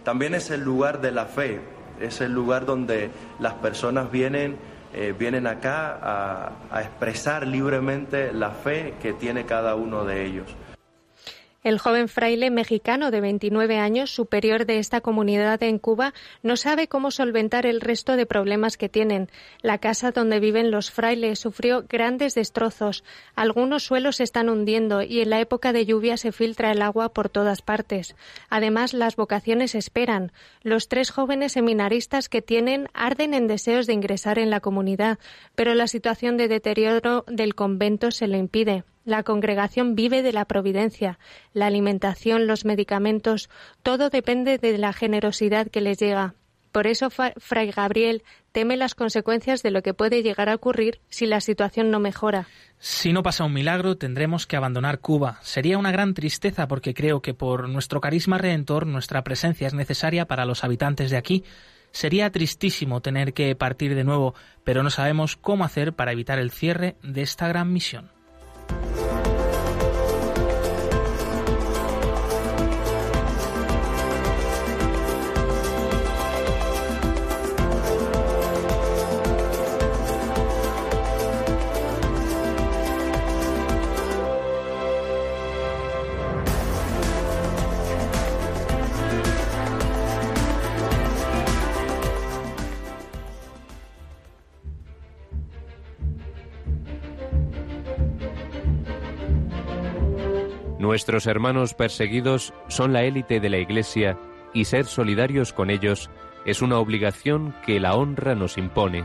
También 0.06 0.34
es 0.34 0.50
el 0.50 0.62
lugar 0.62 1.02
de 1.02 1.12
la 1.12 1.26
fe, 1.26 1.60
es 2.00 2.22
el 2.22 2.32
lugar 2.32 2.66
donde 2.66 3.10
las 3.42 3.56
personas 3.56 4.10
vienen, 4.10 4.56
eh, 4.94 5.14
vienen 5.20 5.46
acá 5.46 6.00
a, 6.02 6.54
a 6.72 6.84
expresar 6.84 7.46
libremente 7.46 8.32
la 8.32 8.52
fe 8.52 8.94
que 9.02 9.12
tiene 9.12 9.46
cada 9.46 9.76
uno 9.76 10.06
de 10.06 10.26
ellos. 10.26 10.56
El 11.66 11.80
joven 11.80 12.10
fraile 12.10 12.52
mexicano 12.52 13.10
de 13.10 13.22
29 13.22 13.80
años, 13.80 14.12
superior 14.12 14.68
de 14.68 14.78
esta 14.78 15.02
comunidad 15.02 15.64
en 15.64 15.80
Cuba, 15.80 16.14
no 16.44 16.58
sabe 16.58 16.88
cómo 16.88 17.10
solventar 17.10 17.66
el 17.66 17.82
resto 17.82 18.18
de 18.18 18.28
problemas 18.28 18.78
que 18.78 18.88
tienen. 18.88 19.30
La 19.64 19.80
casa 19.80 20.12
donde 20.12 20.40
viven 20.40 20.70
los 20.70 20.92
frailes 20.92 21.40
sufrió 21.40 21.84
grandes 21.90 22.36
destrozos. 22.36 23.04
Algunos 23.34 23.82
suelos 23.82 24.18
se 24.18 24.24
están 24.26 24.48
hundiendo 24.48 25.02
y 25.02 25.22
en 25.22 25.32
la 25.32 25.40
época 25.40 25.74
de 25.74 25.88
lluvia 25.88 26.18
se 26.18 26.32
filtra 26.32 26.72
el 26.72 26.84
agua 26.84 27.14
por 27.14 27.30
todas 27.30 27.64
partes. 27.64 28.16
Además, 28.48 28.94
las 28.94 29.16
vocaciones 29.16 29.74
esperan. 29.74 30.34
Los 30.62 30.88
tres 30.88 31.10
jóvenes 31.10 31.54
seminaristas 31.54 32.30
que 32.30 32.44
tienen 32.44 32.90
arden 32.94 33.34
en 33.34 33.48
deseos 33.48 33.88
de 33.88 33.94
ingresar 33.94 34.38
en 34.38 34.52
la 34.52 34.60
comunidad, 34.60 35.18
pero 35.56 35.74
la 35.74 35.88
situación 35.88 36.38
de 36.38 36.48
deterioro 36.48 37.26
del 37.28 37.56
convento 37.56 38.12
se 38.12 38.28
lo 38.28 38.38
impide. 38.38 38.84
La 39.06 39.22
congregación 39.22 39.94
vive 39.94 40.24
de 40.24 40.34
la 40.34 40.46
providencia, 40.46 41.20
la 41.54 41.68
alimentación, 41.68 42.48
los 42.48 42.66
medicamentos, 42.66 43.52
todo 43.84 44.10
depende 44.10 44.58
de 44.58 44.80
la 44.80 44.94
generosidad 44.94 45.68
que 45.68 45.80
les 45.80 46.00
llega. 46.00 46.34
Por 46.72 46.88
eso 46.88 47.10
Fray 47.10 47.72
Gabriel 47.72 48.24
teme 48.52 48.78
las 48.78 48.96
consecuencias 48.96 49.62
de 49.62 49.70
lo 49.70 49.84
que 49.84 49.94
puede 49.94 50.24
llegar 50.24 50.50
a 50.50 50.56
ocurrir 50.56 51.00
si 51.08 51.28
la 51.28 51.40
situación 51.40 51.92
no 51.92 52.00
mejora. 52.00 52.48
Si 52.80 53.14
no 53.14 53.22
pasa 53.22 53.46
un 53.46 53.54
milagro, 53.54 53.96
tendremos 53.96 54.48
que 54.48 54.58
abandonar 54.58 55.00
Cuba. 55.00 55.38
Sería 55.44 55.78
una 55.78 55.92
gran 55.92 56.16
tristeza 56.16 56.68
porque 56.68 56.96
creo 56.96 57.22
que 57.22 57.36
por 57.36 57.70
nuestro 57.70 58.02
carisma 58.02 58.40
redentor 58.40 58.88
nuestra 58.88 59.24
presencia 59.24 59.68
es 59.68 59.76
necesaria 59.76 60.26
para 60.26 60.46
los 60.46 60.64
habitantes 60.64 61.12
de 61.12 61.18
aquí. 61.18 61.44
Sería 61.92 62.32
tristísimo 62.32 63.02
tener 63.02 63.34
que 63.34 63.56
partir 63.56 63.94
de 63.94 64.04
nuevo, 64.04 64.34
pero 64.64 64.82
no 64.82 64.90
sabemos 64.90 65.38
cómo 65.38 65.64
hacer 65.64 65.94
para 65.94 66.12
evitar 66.12 66.40
el 66.40 66.50
cierre 66.50 66.98
de 67.04 67.22
esta 67.22 67.48
gran 67.48 67.72
misión. 67.72 68.15
Thank 68.68 68.98
you. 68.98 69.15
Nuestros 100.80 101.26
hermanos 101.26 101.74
perseguidos 101.74 102.54
son 102.68 102.92
la 102.92 103.04
élite 103.04 103.40
de 103.40 103.50
la 103.50 103.58
Iglesia 103.58 104.18
y 104.54 104.66
ser 104.66 104.86
solidarios 104.86 105.54
con 105.54 105.70
ellos 105.70 106.10
es 106.46 106.62
una 106.62 106.78
obligación 106.78 107.56
que 107.66 107.80
la 107.80 107.96
honra 107.96 108.36
nos 108.36 108.58
impone. 108.58 109.04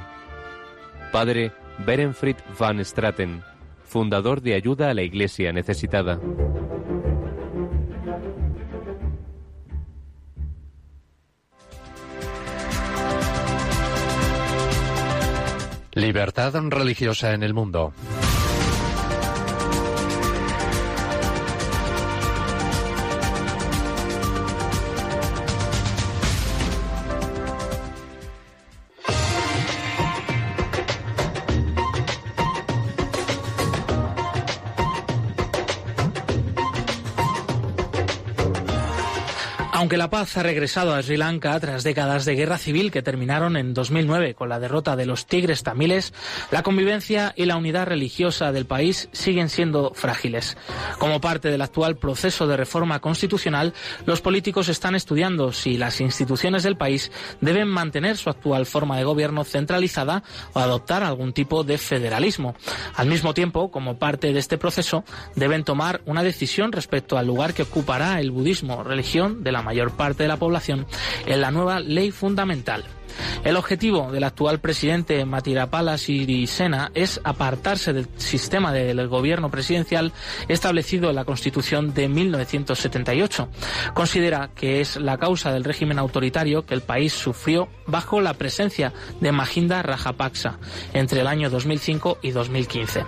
Padre 1.12 1.53
Berenfried 1.79 2.37
van 2.59 2.85
Straten, 2.85 3.43
fundador 3.85 4.43
de 4.43 4.55
Ayuda 4.55 4.91
a 4.91 4.95
la 4.95 5.03
Iglesia 5.03 5.53
Necesitada. 5.53 6.21
Libertad 15.95 16.55
religiosa 16.71 17.35
en 17.35 17.43
el 17.43 17.53
mundo. 17.53 17.93
Aunque 39.91 39.99
la 39.99 40.09
paz 40.09 40.36
ha 40.36 40.45
regresado 40.45 40.95
a 40.95 41.03
Sri 41.03 41.16
Lanka 41.16 41.59
tras 41.59 41.82
décadas 41.82 42.24
de 42.24 42.36
guerra 42.36 42.59
civil 42.59 42.93
que 42.93 43.03
terminaron 43.03 43.57
en 43.57 43.74
2009 43.74 44.36
con 44.36 44.49
la 44.49 44.61
derrota 44.61 44.95
de 44.95 45.05
los 45.05 45.26
tigres 45.26 45.64
tamiles, 45.64 46.14
la 46.53 46.62
convivencia 46.62 47.32
y 47.34 47.47
la 47.47 47.57
unidad 47.57 47.88
religiosa 47.88 48.53
del 48.53 48.66
país 48.66 49.09
siguen 49.11 49.49
siendo 49.49 49.91
frágiles. 49.93 50.57
Como 51.01 51.20
parte 51.20 51.51
del 51.51 51.62
actual 51.62 51.97
proceso 51.97 52.47
de 52.47 52.57
reforma 52.57 53.01
constitucional, 53.01 53.74
los 54.07 54.20
políticos 54.20 54.68
están 54.68 54.95
estudiando 54.95 55.51
si 55.51 55.76
las 55.76 56.01
instituciones 56.01 56.62
del 56.62 56.76
país 56.76 57.11
deben 57.41 57.66
mantener 57.66 58.16
su 58.16 58.30
actual 58.30 58.66
forma 58.66 58.97
de 58.97 59.03
gobierno 59.03 59.43
centralizada 59.43 60.22
o 60.53 60.61
adoptar 60.61 61.03
algún 61.03 61.32
tipo 61.32 61.64
de 61.64 61.78
federalismo. 61.78 62.55
Al 62.95 63.09
mismo 63.09 63.34
tiempo, 63.34 63.72
como 63.72 63.99
parte 63.99 64.32
de 64.32 64.38
este 64.38 64.57
proceso, 64.57 65.03
deben 65.34 65.64
tomar 65.64 66.01
una 66.05 66.22
decisión 66.22 66.70
respecto 66.70 67.18
al 67.18 67.26
lugar 67.26 67.55
que 67.55 67.62
ocupará 67.62 68.20
el 68.20 68.30
budismo, 68.30 68.84
religión 68.84 69.43
de 69.43 69.51
la 69.51 69.62
mayor 69.81 69.97
parte 69.97 70.24
de 70.24 70.28
la 70.28 70.37
población 70.37 70.87
en 71.26 71.41
la 71.41 71.51
nueva 71.51 71.81
ley 71.81 72.11
fundamental. 72.11 72.85
El 73.45 73.57
objetivo 73.57 74.12
del 74.12 74.25
actual 74.25 74.61
presidente 74.61 75.25
Matirapala 75.25 75.99
Sirisena 75.99 76.91
es 76.95 77.21
apartarse 77.25 77.93
del 77.93 78.09
sistema 78.16 78.73
del 78.73 79.09
gobierno 79.09 79.51
presidencial 79.51 80.12
establecido 80.49 81.11
en 81.11 81.16
la 81.16 81.25
Constitución 81.25 81.95
de 81.95 82.09
1978. 82.09 83.49
Considera 83.95 84.51
que 84.55 84.81
es 84.81 84.97
la 84.97 85.18
causa 85.18 85.53
del 85.53 85.64
régimen 85.64 85.99
autoritario 85.99 86.66
que 86.66 86.75
el 86.75 86.83
país 86.83 87.12
sufrió 87.12 87.68
bajo 87.87 88.21
la 88.21 88.35
presencia 88.35 88.93
de 89.21 89.33
Mahinda 89.33 89.83
Rajapaksa 89.83 90.59
entre 90.93 91.21
el 91.21 91.27
año 91.27 91.51
2005 91.51 92.18
y 92.23 92.31
2015. 92.31 93.05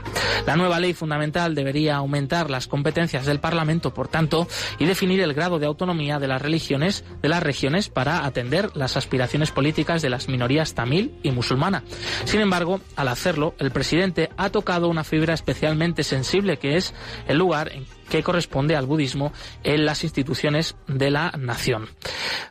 La 0.46 0.56
nueva 0.56 0.80
ley 0.80 0.92
fundamental 0.92 1.54
debería 1.54 1.96
aumentar 1.96 2.50
las 2.50 2.66
competencias 2.66 3.26
del 3.26 3.40
Parlamento, 3.40 3.94
por 3.94 4.08
tanto, 4.08 4.48
y 4.78 4.86
definir 4.86 5.20
el 5.20 5.34
grado 5.34 5.58
de 5.58 5.66
autonomía 5.66 6.18
de 6.18 6.28
las 6.28 6.42
religiones 6.42 7.04
de 7.22 7.28
las 7.28 7.42
regiones 7.42 7.88
para 7.88 8.24
atender 8.24 8.76
las 8.76 8.96
aspiraciones 8.96 9.50
políticas 9.50 10.01
de 10.02 10.10
las 10.10 10.28
minorías 10.28 10.74
tamil 10.74 11.14
y 11.22 11.30
musulmana. 11.30 11.82
Sin 12.24 12.40
embargo, 12.40 12.80
al 12.96 13.08
hacerlo, 13.08 13.54
el 13.58 13.70
presidente 13.70 14.30
ha 14.36 14.50
tocado 14.50 14.88
una 14.88 15.04
fibra 15.04 15.34
especialmente 15.34 16.02
sensible 16.04 16.58
que 16.58 16.76
es 16.76 16.94
el 17.26 17.38
lugar 17.38 17.72
que 18.10 18.22
corresponde 18.22 18.76
al 18.76 18.84
budismo 18.84 19.32
en 19.64 19.86
las 19.86 20.04
instituciones 20.04 20.76
de 20.86 21.10
la 21.10 21.32
nación. 21.38 21.88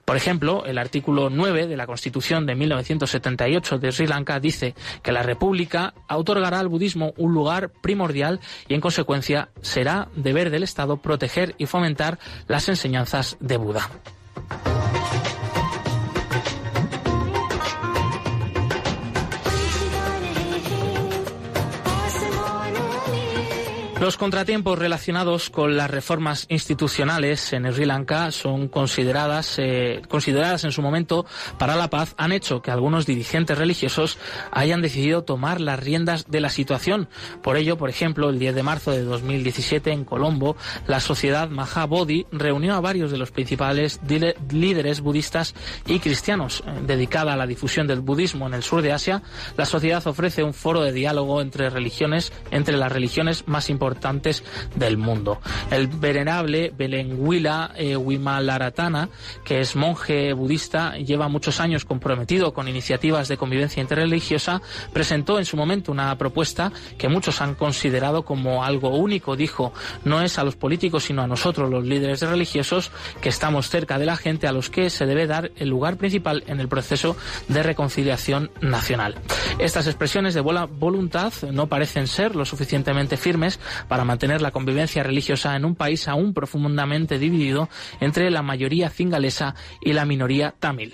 Por 0.06 0.18
ejemplo, 0.18 0.66
el 0.66 0.80
artículo 0.80 1.30
9 1.30 1.68
de 1.68 1.78
la 1.78 1.86
Constitución 1.86 2.48
de 2.48 2.56
1978 2.56 3.78
de 3.78 3.92
Sri 3.92 4.08
Lanka 4.08 4.40
dice 4.40 4.74
que 5.04 5.12
la 5.12 5.22
República 5.22 5.94
otorgará 6.10 6.60
al 6.60 6.68
budismo 6.68 7.14
un 7.18 7.34
lugar 7.34 7.70
primordial 7.70 8.40
y, 8.68 8.74
en 8.74 8.82
consecuencia, 8.82 9.50
será 9.62 10.08
deber 10.16 10.50
del 10.50 10.64
Estado 10.64 10.98
proteger 10.98 11.54
y 11.60 11.68
fomentar 11.68 12.18
las 12.48 12.68
enseñanzas 12.68 13.38
de 13.40 13.58
Buda. 13.58 13.88
Los 24.02 24.18
contratiempos 24.18 24.80
relacionados 24.80 25.52
con 25.52 25.78
las 25.78 25.92
reformas 25.92 26.48
institucionales 26.50 27.54
en 27.54 27.72
Sri 27.72 27.86
Lanka 27.86 28.32
son 28.32 28.68
consideradas, 28.68 29.60
eh, 29.60 30.02
consideradas 30.08 30.64
en 30.64 30.72
su 30.72 30.82
momento 30.82 31.28
para 31.60 31.76
la 31.76 31.92
paz, 31.92 32.16
han 32.18 32.32
hecho 32.32 32.64
que 32.64 32.72
algunos 32.72 33.06
dirigentes 33.06 33.60
religiosos 33.60 34.18
hayan 34.52 34.82
decidido 34.82 35.24
tomar 35.24 35.62
las 35.62 35.80
riendas 35.80 36.32
de 36.32 36.42
la 36.42 36.50
situación. 36.50 37.10
Por 37.44 37.58
ello, 37.58 37.78
por 37.78 37.92
ejemplo, 37.92 38.32
el 38.32 38.40
10 38.40 38.56
de 38.56 38.64
marzo 38.64 38.90
de 38.90 39.04
2017 39.04 39.92
en 39.92 40.04
Colombo, 40.04 40.56
la 40.88 41.00
sociedad 41.00 41.52
Mahabodhi 41.52 42.26
reunió 42.32 42.74
a 42.74 42.82
varios 42.82 43.12
de 43.12 43.20
los 43.20 43.30
principales 43.30 44.00
líderes 44.50 45.02
budistas 45.02 45.54
y 45.86 46.00
cristianos. 46.00 46.64
Eh, 46.66 46.72
dedicada 46.88 47.34
a 47.34 47.38
la 47.38 47.46
difusión 47.46 47.86
del 47.86 48.02
budismo 48.02 48.48
en 48.48 48.56
el 48.56 48.64
sur 48.64 48.82
de 48.82 48.94
Asia, 48.94 49.22
la 49.58 49.66
sociedad 49.66 50.08
ofrece 50.08 50.42
un 50.42 50.56
foro 50.56 50.82
de 50.82 50.92
diálogo 50.92 51.40
entre 51.40 51.70
religiones, 51.70 52.34
entre 52.50 52.78
las 52.78 52.92
religiones 52.92 53.48
más 53.48 53.70
importantes 53.70 53.91
del 54.76 54.98
mundo. 54.98 55.40
El 55.70 55.88
venerable 55.88 56.72
Belenguila 56.76 57.72
eh, 57.76 57.96
Wimalaratana, 57.96 59.10
que 59.44 59.62
es 59.62 59.76
monje 59.76 60.34
budista, 60.34 60.98
lleva 60.98 61.28
muchos 61.28 61.60
años 61.60 61.86
comprometido 61.86 62.54
con 62.54 62.68
iniciativas 62.68 63.28
de 63.28 63.38
convivencia 63.38 63.82
interreligiosa, 63.82 64.62
presentó 64.94 65.40
en 65.40 65.46
su 65.46 65.58
momento 65.58 65.92
una 65.92 66.18
propuesta 66.18 66.72
que 66.98 67.10
muchos 67.10 67.42
han 67.42 67.56
considerado 67.56 68.24
como 68.24 68.64
algo 68.64 68.90
único. 68.96 69.36
Dijo, 69.36 69.74
no 70.04 70.22
es 70.22 70.38
a 70.40 70.44
los 70.44 70.56
políticos, 70.56 71.04
sino 71.04 71.22
a 71.22 71.28
nosotros, 71.28 71.70
los 71.70 71.86
líderes 71.86 72.22
religiosos, 72.22 72.92
que 73.22 73.30
estamos 73.30 73.70
cerca 73.70 73.98
de 73.98 74.06
la 74.06 74.18
gente, 74.18 74.48
a 74.48 74.52
los 74.52 74.70
que 74.70 74.90
se 74.90 75.06
debe 75.06 75.28
dar 75.28 75.52
el 75.56 75.70
lugar 75.70 75.98
principal 75.98 76.44
en 76.48 76.60
el 76.60 76.68
proceso 76.68 77.16
de 77.48 77.64
reconciliación 77.64 78.52
nacional. 78.62 79.16
Estas 79.60 79.88
expresiones 79.88 80.34
de 80.34 80.42
buena 80.42 80.66
voluntad 80.66 81.34
no 81.52 81.68
parecen 81.68 82.08
ser 82.08 82.36
lo 82.36 82.46
suficientemente 82.46 83.18
firmes 83.18 83.60
para 83.88 84.06
mantener 84.06 84.42
la 84.42 84.52
convivencia 84.52 85.04
religiosa 85.04 85.56
en 85.56 85.66
un 85.66 85.76
país 85.76 86.08
aún 86.08 86.34
profundamente 86.34 87.20
dividido 87.20 87.70
entre 88.00 88.30
la 88.32 88.42
mayoría 88.42 88.90
cingalesa 88.90 89.56
y 89.82 89.94
la 89.94 90.06
minoría 90.06 90.54
tamil. 90.60 90.94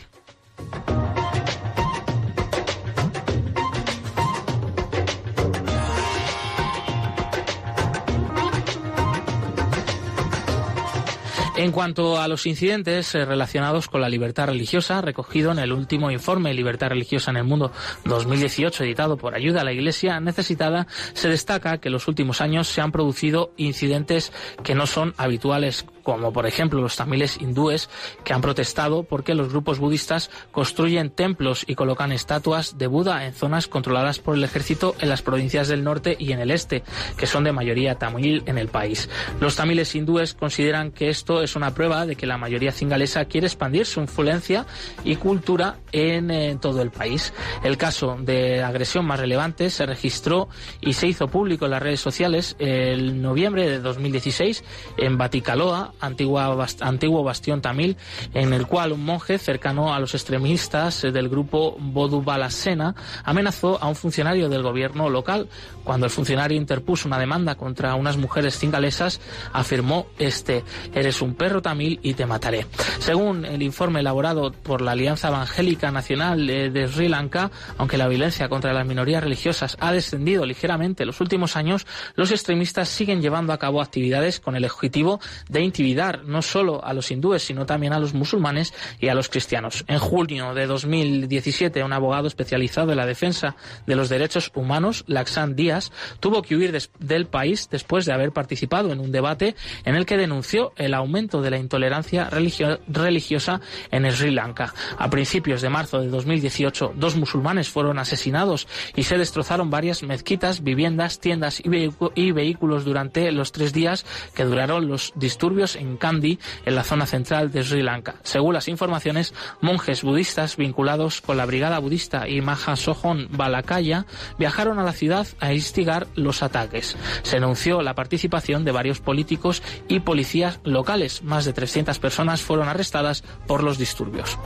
En 11.57 11.71
cuanto 11.71 12.21
a 12.21 12.27
los 12.27 12.45
incidentes 12.45 13.15
eh, 13.15 13.25
relacionados 13.25 13.87
con 13.87 13.99
la 13.99 14.09
libertad 14.09 14.45
religiosa, 14.45 15.01
recogido 15.01 15.51
en 15.51 15.57
el 15.57 15.73
último 15.73 16.11
informe 16.11 16.53
Libertad 16.53 16.89
religiosa 16.89 17.31
en 17.31 17.37
el 17.37 17.45
mundo 17.45 17.71
2018, 18.05 18.83
editado 18.83 19.17
por 19.17 19.33
Ayuda 19.33 19.61
a 19.61 19.63
la 19.63 19.73
Iglesia 19.73 20.19
Necesitada, 20.19 20.85
se 21.13 21.29
destaca 21.29 21.79
que 21.79 21.89
en 21.89 21.93
los 21.93 22.07
últimos 22.07 22.41
años 22.41 22.67
se 22.67 22.81
han 22.81 22.91
producido 22.91 23.53
incidentes 23.57 24.31
que 24.63 24.75
no 24.75 24.85
son 24.85 25.15
habituales 25.17 25.87
como 26.07 26.31
por 26.31 26.47
ejemplo 26.47 26.79
los 26.79 26.95
tamiles 26.95 27.35
hindúes 27.41 27.89
que 28.23 28.31
han 28.31 28.39
protestado 28.39 29.03
porque 29.03 29.35
los 29.35 29.49
grupos 29.49 29.77
budistas 29.77 30.29
construyen 30.53 31.09
templos 31.09 31.65
y 31.67 31.75
colocan 31.75 32.13
estatuas 32.13 32.77
de 32.77 32.87
Buda 32.87 33.25
en 33.25 33.33
zonas 33.33 33.67
controladas 33.67 34.19
por 34.19 34.37
el 34.37 34.45
ejército 34.45 34.95
en 35.01 35.09
las 35.09 35.21
provincias 35.21 35.67
del 35.67 35.83
norte 35.83 36.15
y 36.17 36.31
en 36.31 36.39
el 36.39 36.51
este, 36.51 36.81
que 37.17 37.27
son 37.27 37.43
de 37.43 37.51
mayoría 37.51 37.95
tamil 37.95 38.41
en 38.45 38.57
el 38.57 38.69
país. 38.69 39.09
Los 39.41 39.57
tamiles 39.57 39.95
hindúes 39.95 40.33
consideran 40.33 40.91
que 40.91 41.09
esto 41.09 41.43
es 41.43 41.57
una 41.57 41.73
prueba 41.73 42.05
de 42.05 42.15
que 42.15 42.25
la 42.25 42.37
mayoría 42.37 42.71
cingalesa 42.71 43.25
quiere 43.25 43.47
expandir 43.47 43.85
su 43.85 43.99
influencia 43.99 44.65
y 45.03 45.17
cultura 45.17 45.79
en, 45.91 46.31
en 46.31 46.59
todo 46.59 46.81
el 46.81 46.89
país. 46.89 47.33
El 47.65 47.75
caso 47.75 48.15
de 48.17 48.63
agresión 48.63 49.05
más 49.05 49.19
relevante 49.19 49.69
se 49.69 49.85
registró 49.85 50.47
y 50.79 50.93
se 50.93 51.07
hizo 51.07 51.27
público 51.27 51.65
en 51.65 51.71
las 51.71 51.83
redes 51.83 51.99
sociales 51.99 52.55
el 52.59 53.21
noviembre 53.21 53.69
de 53.69 53.79
2016 53.81 54.63
en 54.97 55.17
Baticaloa, 55.17 55.93
antigua, 55.99 56.67
antiguo 56.81 57.23
bastión 57.23 57.61
tamil, 57.61 57.97
en 58.33 58.53
el 58.53 58.67
cual 58.67 58.91
un 58.91 59.03
monje 59.03 59.37
cercano 59.37 59.93
a 59.93 59.99
los 59.99 60.13
extremistas 60.13 61.01
del 61.01 61.29
grupo 61.29 61.75
Bodu 61.79 62.21
Balasena 62.21 62.95
amenazó 63.23 63.81
a 63.81 63.87
un 63.87 63.95
funcionario 63.95 64.49
del 64.49 64.63
gobierno 64.63 65.09
local. 65.09 65.47
Cuando 65.83 66.05
el 66.05 66.11
funcionario 66.11 66.57
interpuso 66.57 67.07
una 67.07 67.19
demanda 67.19 67.55
contra 67.55 67.95
unas 67.95 68.17
mujeres 68.17 68.57
cingalesas, 68.59 69.21
afirmó 69.53 70.07
este, 70.19 70.63
eres 70.93 71.21
un 71.21 71.35
perro 71.35 71.61
tamil 71.61 71.99
y 72.03 72.13
te 72.13 72.25
mataré. 72.25 72.65
Según 72.99 73.45
el 73.45 73.61
informe 73.61 74.01
elaborado 74.01 74.51
por 74.51 74.81
la 74.81 74.91
Alianza 74.91 75.29
Evangélica 75.29 75.91
Nacional 75.91 76.45
de 76.45 76.87
Sri 76.87 77.07
Lanka, 77.07 77.51
aunque 77.77 77.97
la 77.97 78.07
violencia 78.07 78.49
contra 78.49 78.73
las 78.73 78.85
minorías 78.85 79.23
religiosas 79.23 79.77
ha 79.79 79.91
descendido 79.91 80.45
ligeramente 80.45 81.03
en 81.03 81.07
los 81.07 81.21
últimos 81.21 81.55
años, 81.55 81.85
los 82.15 82.31
extremistas 82.31 82.89
siguen 82.89 83.21
llevando 83.21 83.53
a 83.53 83.57
cabo 83.57 83.81
actividades 83.81 84.39
con 84.39 84.55
el 84.55 84.65
objetivo 84.65 85.19
de 85.49 85.61
intimidar 85.61 85.86
no 85.95 86.41
solo 86.41 86.83
a 86.83 86.93
los 86.93 87.11
hindúes, 87.11 87.43
sino 87.43 87.65
también 87.65 87.93
a 87.93 87.99
los 87.99 88.13
musulmanes 88.13 88.73
y 88.99 89.07
a 89.07 89.15
los 89.15 89.29
cristianos. 89.29 89.85
En 89.87 89.99
junio 89.99 90.53
de 90.53 90.65
2017, 90.65 91.83
un 91.83 91.93
abogado 91.93 92.27
especializado 92.27 92.91
en 92.91 92.97
la 92.97 93.05
defensa 93.05 93.55
de 93.85 93.95
los 93.95 94.09
derechos 94.09 94.51
humanos, 94.53 95.03
Laxan 95.07 95.55
Díaz, 95.55 95.91
tuvo 96.19 96.41
que 96.41 96.55
huir 96.55 96.77
del 96.99 97.27
país 97.27 97.69
después 97.71 98.05
de 98.05 98.13
haber 98.13 98.31
participado 98.31 98.91
en 98.91 98.99
un 98.99 99.11
debate 99.11 99.55
en 99.85 99.95
el 99.95 100.05
que 100.05 100.17
denunció 100.17 100.73
el 100.75 100.93
aumento 100.93 101.41
de 101.41 101.51
la 101.51 101.57
intolerancia 101.57 102.29
religiosa 102.29 103.61
en 103.91 104.11
Sri 104.11 104.31
Lanka. 104.31 104.73
A 104.97 105.09
principios 105.09 105.61
de 105.61 105.69
marzo 105.69 106.01
de 106.01 106.07
2018, 106.07 106.93
dos 106.95 107.15
musulmanes 107.15 107.69
fueron 107.69 107.99
asesinados 107.99 108.67
y 108.95 109.03
se 109.03 109.17
destrozaron 109.17 109.69
varias 109.69 110.03
mezquitas, 110.03 110.63
viviendas, 110.63 111.19
tiendas 111.19 111.61
y 111.63 112.31
vehículos 112.31 112.85
durante 112.85 113.31
los 113.31 113.51
tres 113.51 113.73
días 113.73 114.05
que 114.35 114.43
duraron 114.43 114.87
los 114.87 115.13
disturbios 115.15 115.76
en 115.77 115.97
Kandy, 115.97 116.39
en 116.65 116.75
la 116.75 116.83
zona 116.83 117.05
central 117.05 117.51
de 117.51 117.63
Sri 117.63 117.81
Lanka. 117.81 118.15
Según 118.23 118.53
las 118.53 118.67
informaciones, 118.67 119.33
monjes 119.61 120.03
budistas 120.03 120.57
vinculados 120.57 121.21
con 121.21 121.37
la 121.37 121.45
Brigada 121.45 121.79
Budista 121.79 122.27
y 122.27 122.41
Mahasohon 122.41 123.29
Balakaya 123.31 124.05
viajaron 124.37 124.79
a 124.79 124.83
la 124.83 124.93
ciudad 124.93 125.27
a 125.39 125.53
instigar 125.53 126.07
los 126.15 126.43
ataques. 126.43 126.97
Se 127.23 127.37
anunció 127.37 127.81
la 127.81 127.95
participación 127.95 128.65
de 128.65 128.71
varios 128.71 128.99
políticos 128.99 129.63
y 129.87 129.99
policías 129.99 130.59
locales. 130.63 131.23
Más 131.23 131.45
de 131.45 131.53
300 131.53 131.99
personas 131.99 132.41
fueron 132.41 132.69
arrestadas 132.69 133.23
por 133.47 133.63
los 133.63 133.77
disturbios. 133.77 134.37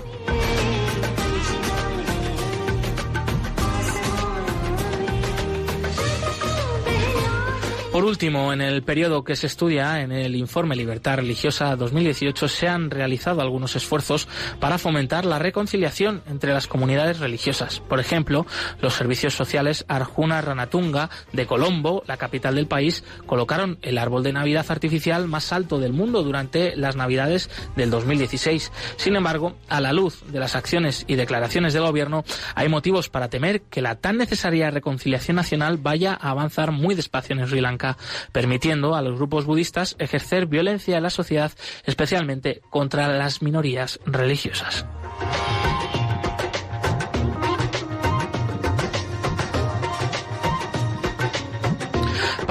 Por 8.01 8.09
último, 8.09 8.51
en 8.51 8.61
el 8.61 8.81
periodo 8.81 9.23
que 9.23 9.35
se 9.35 9.45
estudia, 9.45 10.01
en 10.01 10.11
el 10.11 10.35
informe 10.35 10.75
Libertad 10.75 11.17
Religiosa 11.17 11.75
2018, 11.75 12.47
se 12.47 12.67
han 12.67 12.89
realizado 12.89 13.41
algunos 13.41 13.75
esfuerzos 13.75 14.27
para 14.59 14.79
fomentar 14.79 15.23
la 15.23 15.37
reconciliación 15.37 16.23
entre 16.25 16.51
las 16.51 16.65
comunidades 16.65 17.19
religiosas. 17.19 17.79
Por 17.79 17.99
ejemplo, 17.99 18.47
los 18.81 18.95
servicios 18.95 19.35
sociales 19.35 19.85
Arjuna 19.87 20.41
Ranatunga 20.41 21.11
de 21.31 21.45
Colombo, 21.45 22.01
la 22.07 22.17
capital 22.17 22.55
del 22.55 22.65
país, 22.65 23.03
colocaron 23.27 23.77
el 23.83 23.99
árbol 23.99 24.23
de 24.23 24.33
Navidad 24.33 24.65
artificial 24.69 25.27
más 25.27 25.53
alto 25.53 25.77
del 25.77 25.93
mundo 25.93 26.23
durante 26.23 26.75
las 26.75 26.95
Navidades 26.95 27.51
del 27.75 27.91
2016. 27.91 28.71
Sin 28.97 29.15
embargo, 29.15 29.53
a 29.69 29.79
la 29.79 29.93
luz 29.93 30.23
de 30.25 30.39
las 30.39 30.55
acciones 30.55 31.05
y 31.05 31.17
declaraciones 31.17 31.73
del 31.73 31.83
gobierno, 31.83 32.23
hay 32.55 32.67
motivos 32.67 33.09
para 33.09 33.29
temer 33.29 33.61
que 33.61 33.83
la 33.83 33.93
tan 33.93 34.17
necesaria 34.17 34.71
reconciliación 34.71 35.35
nacional 35.35 35.77
vaya 35.77 36.17
a 36.19 36.31
avanzar 36.31 36.71
muy 36.71 36.95
despacio 36.95 37.35
en 37.35 37.45
Sri 37.45 37.61
Lanka 37.61 37.90
permitiendo 38.31 38.95
a 38.95 39.01
los 39.01 39.17
grupos 39.17 39.45
budistas 39.45 39.95
ejercer 39.99 40.45
violencia 40.45 40.97
en 40.97 41.03
la 41.03 41.09
sociedad, 41.09 41.51
especialmente 41.85 42.61
contra 42.69 43.07
las 43.07 43.41
minorías 43.41 43.99
religiosas. 44.05 44.85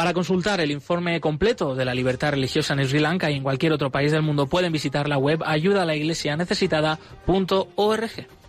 Para 0.01 0.15
consultar 0.15 0.63
el 0.63 0.71
informe 0.71 1.21
completo 1.21 1.75
de 1.75 1.85
la 1.85 1.93
libertad 1.93 2.31
religiosa 2.31 2.73
en 2.73 2.89
Sri 2.89 3.01
Lanka 3.01 3.31
y 3.31 3.35
en 3.35 3.43
cualquier 3.43 3.75
otro 3.75 3.91
país 3.91 4.13
del 4.13 4.23
mundo 4.23 4.47
pueden 4.47 4.73
visitar 4.73 5.07
la 5.07 5.19
web 5.19 5.43
ayudalaiglesianecesitada.org. 5.45 8.40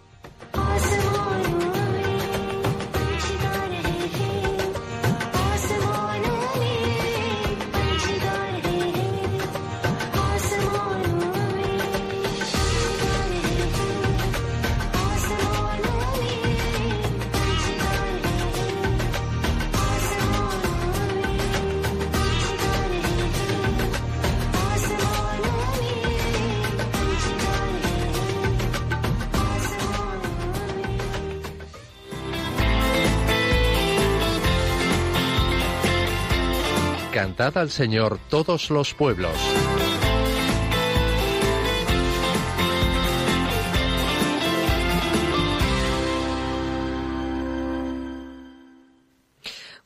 Cantad 37.42 37.64
al 37.64 37.72
Señor 37.72 38.20
todos 38.30 38.70
los 38.70 38.94
pueblos. 38.94 39.36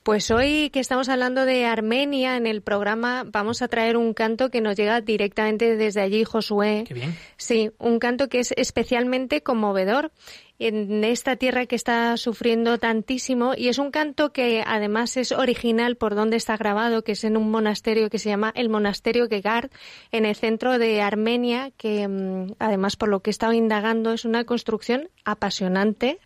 Pues 0.04 0.30
hoy 0.32 0.70
que 0.70 0.82
estamos 0.82 1.08
hablando 1.08 1.46
de 1.46 1.66
Armenia 1.66 2.36
en 2.36 2.46
el 2.46 2.62
programa, 2.62 3.24
vamos 3.26 3.62
a 3.62 3.70
traer 3.70 3.96
un 3.96 4.14
canto 4.14 4.52
que 4.52 4.60
nos 4.60 4.76
llega 4.76 5.00
directamente 5.00 5.78
desde 5.78 6.02
allí, 6.02 6.26
Josué. 6.26 6.84
Qué 6.86 6.94
bien. 6.94 7.18
Sí, 7.38 7.72
un 7.80 8.00
canto 8.00 8.28
que 8.28 8.42
es 8.42 8.54
especialmente 8.58 9.42
conmovedor 9.42 10.12
en 10.60 11.04
esta 11.04 11.36
tierra 11.36 11.66
que 11.66 11.76
está 11.76 12.16
sufriendo 12.18 12.78
tantísimo 12.78 13.54
y 13.58 13.68
es 13.68 13.78
un 13.78 13.92
canto 13.92 14.32
que 14.32 14.64
además 14.66 15.18
es 15.18 15.32
original 15.32 15.98
por 15.98 16.16
donde 16.16 16.38
está 16.38 16.56
grabado, 16.58 17.04
que 17.04 17.14
es 17.14 17.24
en 17.24 17.36
un 17.38 17.52
monasterio 17.52 18.10
que 18.10 18.20
se 18.20 18.30
llama 18.30 18.54
el 18.56 18.70
Monasterio 18.70 19.28
Gegard 19.28 19.70
en 20.12 20.26
el 20.26 20.36
centro 20.36 20.78
de 20.80 21.02
Armenia, 21.02 21.72
que 21.78 22.08
mm, 22.08 22.54
además 22.60 22.96
por 22.96 23.10
lo 23.10 23.20
que 23.22 23.30
he 23.30 23.32
estado 23.32 23.54
indagando 23.54 24.14
es 24.14 24.26
una 24.26 24.46
construcción 24.46 25.10
apasionante. 25.26 26.20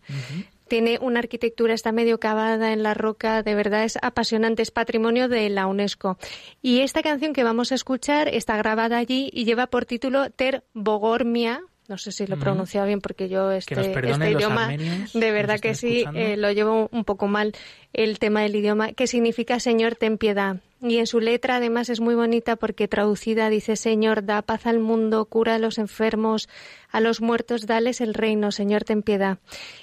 Tiene 0.67 0.99
una 1.01 1.17
arquitectura, 1.19 1.73
está 1.73 1.91
medio 1.91 2.19
cavada 2.19 2.73
en 2.73 2.83
la 2.83 2.93
roca, 2.93 3.41
de 3.41 3.55
verdad 3.55 3.85
es 3.85 3.97
apasionante, 4.03 4.61
es 4.61 4.69
patrimonio 4.69 5.27
de 5.27 5.49
la 5.49 5.65
UNESCO. 5.65 6.19
Y 6.61 6.81
esta 6.81 7.01
canción 7.01 7.33
que 7.33 7.43
vamos 7.43 7.71
a 7.71 7.75
escuchar 7.75 8.27
está 8.27 8.55
grabada 8.55 8.97
allí 8.97 9.31
y 9.33 9.45
lleva 9.45 9.65
por 9.65 9.85
título 9.85 10.29
Ter 10.29 10.63
Bogormia, 10.73 11.63
no 11.89 11.97
sé 11.97 12.11
si 12.11 12.27
lo 12.27 12.35
he 12.35 12.37
pronunciado 12.37 12.85
bien 12.85 13.01
porque 13.01 13.27
yo 13.29 13.51
este, 13.51 13.73
este 13.81 14.31
idioma, 14.31 14.69
de 14.69 15.31
verdad 15.31 15.59
que 15.59 15.73
sí, 15.73 16.05
eh, 16.13 16.37
lo 16.37 16.51
llevo 16.51 16.87
un 16.91 17.03
poco 17.03 17.27
mal 17.27 17.53
el 17.93 18.19
tema 18.19 18.41
del 18.41 18.55
idioma, 18.55 18.93
que 18.93 19.07
significa 19.07 19.59
Señor, 19.59 19.95
ten 19.95 20.19
piedad. 20.19 20.57
Y 20.81 20.97
en 20.97 21.07
su 21.07 21.19
letra 21.19 21.57
además 21.57 21.89
es 21.89 21.99
muy 21.99 22.15
bonita 22.15 22.55
porque 22.55 22.87
traducida 22.87 23.49
dice 23.49 23.75
Señor, 23.75 24.23
da 24.23 24.43
paz 24.43 24.67
al 24.67 24.79
mundo, 24.79 25.25
cura 25.25 25.55
a 25.55 25.59
los 25.59 25.79
enfermos, 25.79 26.47
a 26.91 27.01
los 27.01 27.21
muertos, 27.21 27.65
dales 27.65 28.01
el 28.01 28.13
reino, 28.13 28.51
Señor, 28.51 28.83
ten 28.83 29.03
piedad. 29.03 29.39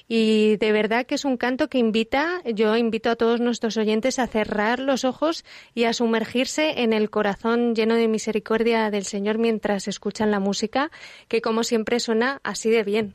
Y 0.08 0.56
de 0.56 0.72
verdad 0.72 1.06
que 1.06 1.14
es 1.14 1.24
un 1.24 1.36
canto 1.36 1.68
que 1.68 1.78
invita, 1.78 2.42
yo 2.44 2.76
invito 2.76 3.10
a 3.10 3.16
todos 3.16 3.40
nuestros 3.40 3.76
oyentes 3.76 4.18
a 4.18 4.26
cerrar 4.26 4.80
los 4.80 5.04
ojos 5.04 5.44
y 5.74 5.84
a 5.84 5.92
sumergirse 5.92 6.82
en 6.82 6.92
el 6.92 7.10
corazón 7.10 7.74
lleno 7.74 7.94
de 7.94 8.08
misericordia 8.08 8.90
del 8.90 9.04
Señor 9.04 9.38
mientras 9.38 9.88
escuchan 9.88 10.30
la 10.30 10.40
música, 10.40 10.90
que 11.28 11.40
como 11.40 11.64
siempre 11.64 12.00
suena 12.00 12.40
así 12.42 12.70
de 12.70 12.82
bien. 12.82 13.14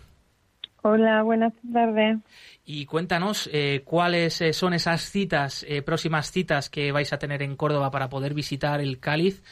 Hola, 0.84 1.22
buenas 1.22 1.54
tardes. 1.72 2.18
Y 2.66 2.86
cuéntanos 2.88 3.48
eh, 3.54 3.84
cuáles 3.86 4.42
eh, 4.42 4.52
son 4.54 4.74
esas 4.74 5.02
citas, 5.02 5.64
eh, 5.70 5.84
próximas 5.84 6.32
citas 6.32 6.72
que 6.72 6.92
vais 6.92 7.14
a 7.14 7.20
tener 7.20 7.44
en 7.44 7.56
Córdoba 7.56 7.92
para 7.92 8.10
poder 8.10 8.34
visitar 8.34 8.82
el 8.82 9.00
cáliz. 9.00 9.44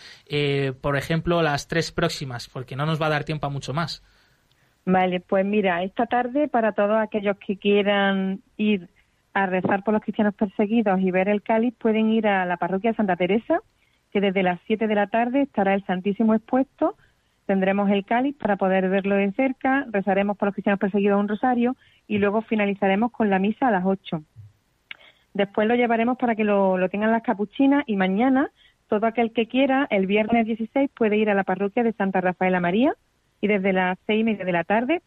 por 0.82 0.98
ejemplo, 0.98 1.42
las 1.44 1.68
tres 1.68 1.92
próximas, 1.92 2.50
porque 2.50 2.76
no 2.76 2.86
nos 2.86 3.00
va 3.00 3.08
a 3.08 3.10
dar 3.10 3.26
tiempo 3.26 3.46
a 3.46 3.50
mucho 3.50 3.74
más. 3.74 4.04
Vale, 4.86 5.20
pues 5.20 5.46
mira, 5.46 5.84
esta 5.84 6.08
tarde 6.08 6.48
para 6.48 6.72
todos 6.72 6.98
aquellos 6.98 7.38
que 7.38 7.58
quieran 7.58 8.42
ir 8.58 8.90
a 9.34 9.46
rezar 9.46 9.84
por 9.84 9.94
los 9.94 10.02
cristianos 10.02 10.34
perseguidos 10.34 11.00
y 11.00 11.12
ver 11.12 11.30
el 11.30 11.44
cáliz, 11.44 11.76
pueden 11.78 12.10
ir 12.10 12.28
a 12.28 12.46
la 12.46 12.58
parroquia 12.58 12.94
Santa 12.96 13.16
Teresa, 13.16 13.60
que 14.12 14.20
desde 14.20 14.42
las 14.42 14.60
7 14.66 14.88
de 14.88 14.96
la 14.96 15.08
tarde 15.08 15.44
estará 15.44 15.76
el 15.76 15.86
Santísimo 15.86 16.34
expuesto 16.34 16.96
tendremos 17.50 17.90
el 17.90 18.06
cáliz 18.06 18.36
para 18.36 18.58
poder 18.58 18.88
verlo 18.90 19.16
de 19.16 19.32
cerca, 19.32 19.84
rezaremos 19.90 20.38
por 20.38 20.50
los 20.50 20.54
cristianos 20.54 20.80
perseguidos 20.80 21.20
un 21.20 21.28
rosario 21.28 21.76
y 22.08 22.20
luego 22.20 22.44
finalizaremos 22.44 23.12
con 23.12 23.32
la 23.32 23.40
misa 23.40 23.70
a 23.70 23.72
las 23.72 23.84
8. 23.88 24.22
Después 25.34 25.68
lo 25.68 25.74
llevaremos 25.74 26.20
para 26.20 26.36
que 26.36 26.44
lo, 26.44 26.78
tengan 26.90 27.12
las 27.12 27.24
capuchinas 27.24 27.84
y 27.88 27.96
mañana 27.96 28.52
todo 28.88 29.08
aquel 29.08 29.34
que 29.34 29.48
quiera, 29.48 29.88
el 29.90 30.06
viernes 30.06 30.46
16, 30.46 30.92
puede 30.96 31.18
ir 31.18 31.32
a 31.32 31.34
la 31.34 31.44
parroquia 31.44 31.82
de 31.82 31.94
Santa 31.94 32.22
Rafaela 32.22 32.60
María 32.60 32.94
y 33.42 33.48
desde 33.48 33.74
las 33.74 33.98
seis 34.06 34.22
y 34.22 34.24
media 34.24 34.46
de 34.46 34.52
la 34.52 34.64
tarde 34.64 35.02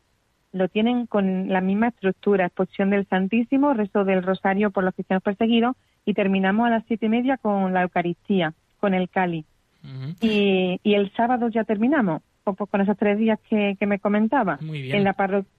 lo 0.50 0.66
tienen 0.66 1.06
con 1.06 1.48
la 1.48 1.60
misma 1.60 1.88
estructura, 1.88 2.46
exposición 2.46 2.90
del 2.90 3.06
Santísimo, 3.06 3.72
rezo 3.72 4.04
del 4.04 4.24
Rosario 4.24 4.72
por 4.72 4.82
los 4.82 4.94
cristianos 4.96 5.22
perseguidos 5.22 5.76
y 6.04 6.14
terminamos 6.14 6.66
a 6.66 6.70
las 6.70 6.84
siete 6.88 7.06
y 7.06 7.08
media 7.08 7.36
con 7.36 7.72
la 7.72 7.82
Eucaristía. 7.82 8.52
con 8.80 8.94
el 8.94 9.08
Cali. 9.10 9.44
y, 10.20 10.80
y, 10.82 10.94
el 10.94 11.12
sábado 11.12 11.48
ya 11.48 11.62
terminamos, 11.62 12.22
pues, 12.44 12.70
con 12.70 12.80
esos 12.80 12.96
tres 12.96 13.18
días 13.18 13.38
que, 13.48 13.76
me 13.86 13.98
comentaba. 13.98 14.58
Muy 14.60 14.82
bien. 14.82 14.96
En 14.96 15.04
la 15.04 15.12
parroquia. 15.12 15.50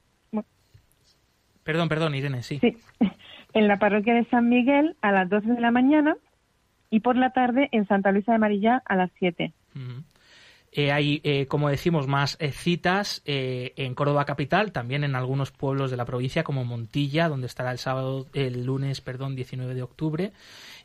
Perdón, 1.64 1.88
perdón, 1.90 2.16
Irene, 2.16 2.44
sí. 2.44 2.60
Sí. 2.60 2.78
En 3.56 3.68
la 3.68 3.78
parroquia 3.78 4.16
de 4.16 4.26
San 4.32 4.50
Miguel 4.50 4.96
a 5.02 5.12
las 5.12 5.30
12 5.30 5.48
de 5.54 5.62
la 5.62 5.70
mañana 5.70 6.18
y 6.90 7.02
por 7.02 7.16
la 7.16 7.34
tarde 7.34 7.70
en 7.72 7.86
Santa 7.86 8.12
Luisa 8.12 8.32
de 8.32 8.40
Marilla 8.40 8.82
a 8.84 8.96
las 8.96 9.12
7. 9.20 9.54
Eh, 10.76 10.92
hay, 10.92 11.22
eh, 11.24 11.46
como 11.46 11.70
decimos, 11.70 12.08
más 12.08 12.36
eh, 12.40 12.52
citas 12.52 13.22
en 13.26 13.94
Córdoba 13.94 14.26
capital, 14.26 14.72
también 14.72 15.04
en 15.04 15.16
algunos 15.16 15.52
pueblos 15.52 15.92
de 15.92 15.98
la 15.98 16.06
provincia, 16.06 16.44
como 16.44 16.66
Montilla, 16.66 17.30
donde 17.30 17.46
estará 17.46 17.72
el 17.72 17.78
sábado, 17.78 18.26
el 18.34 18.66
lunes, 18.66 19.00
perdón, 19.00 19.36
19 19.36 19.76
de 19.76 19.84
octubre. 19.84 20.34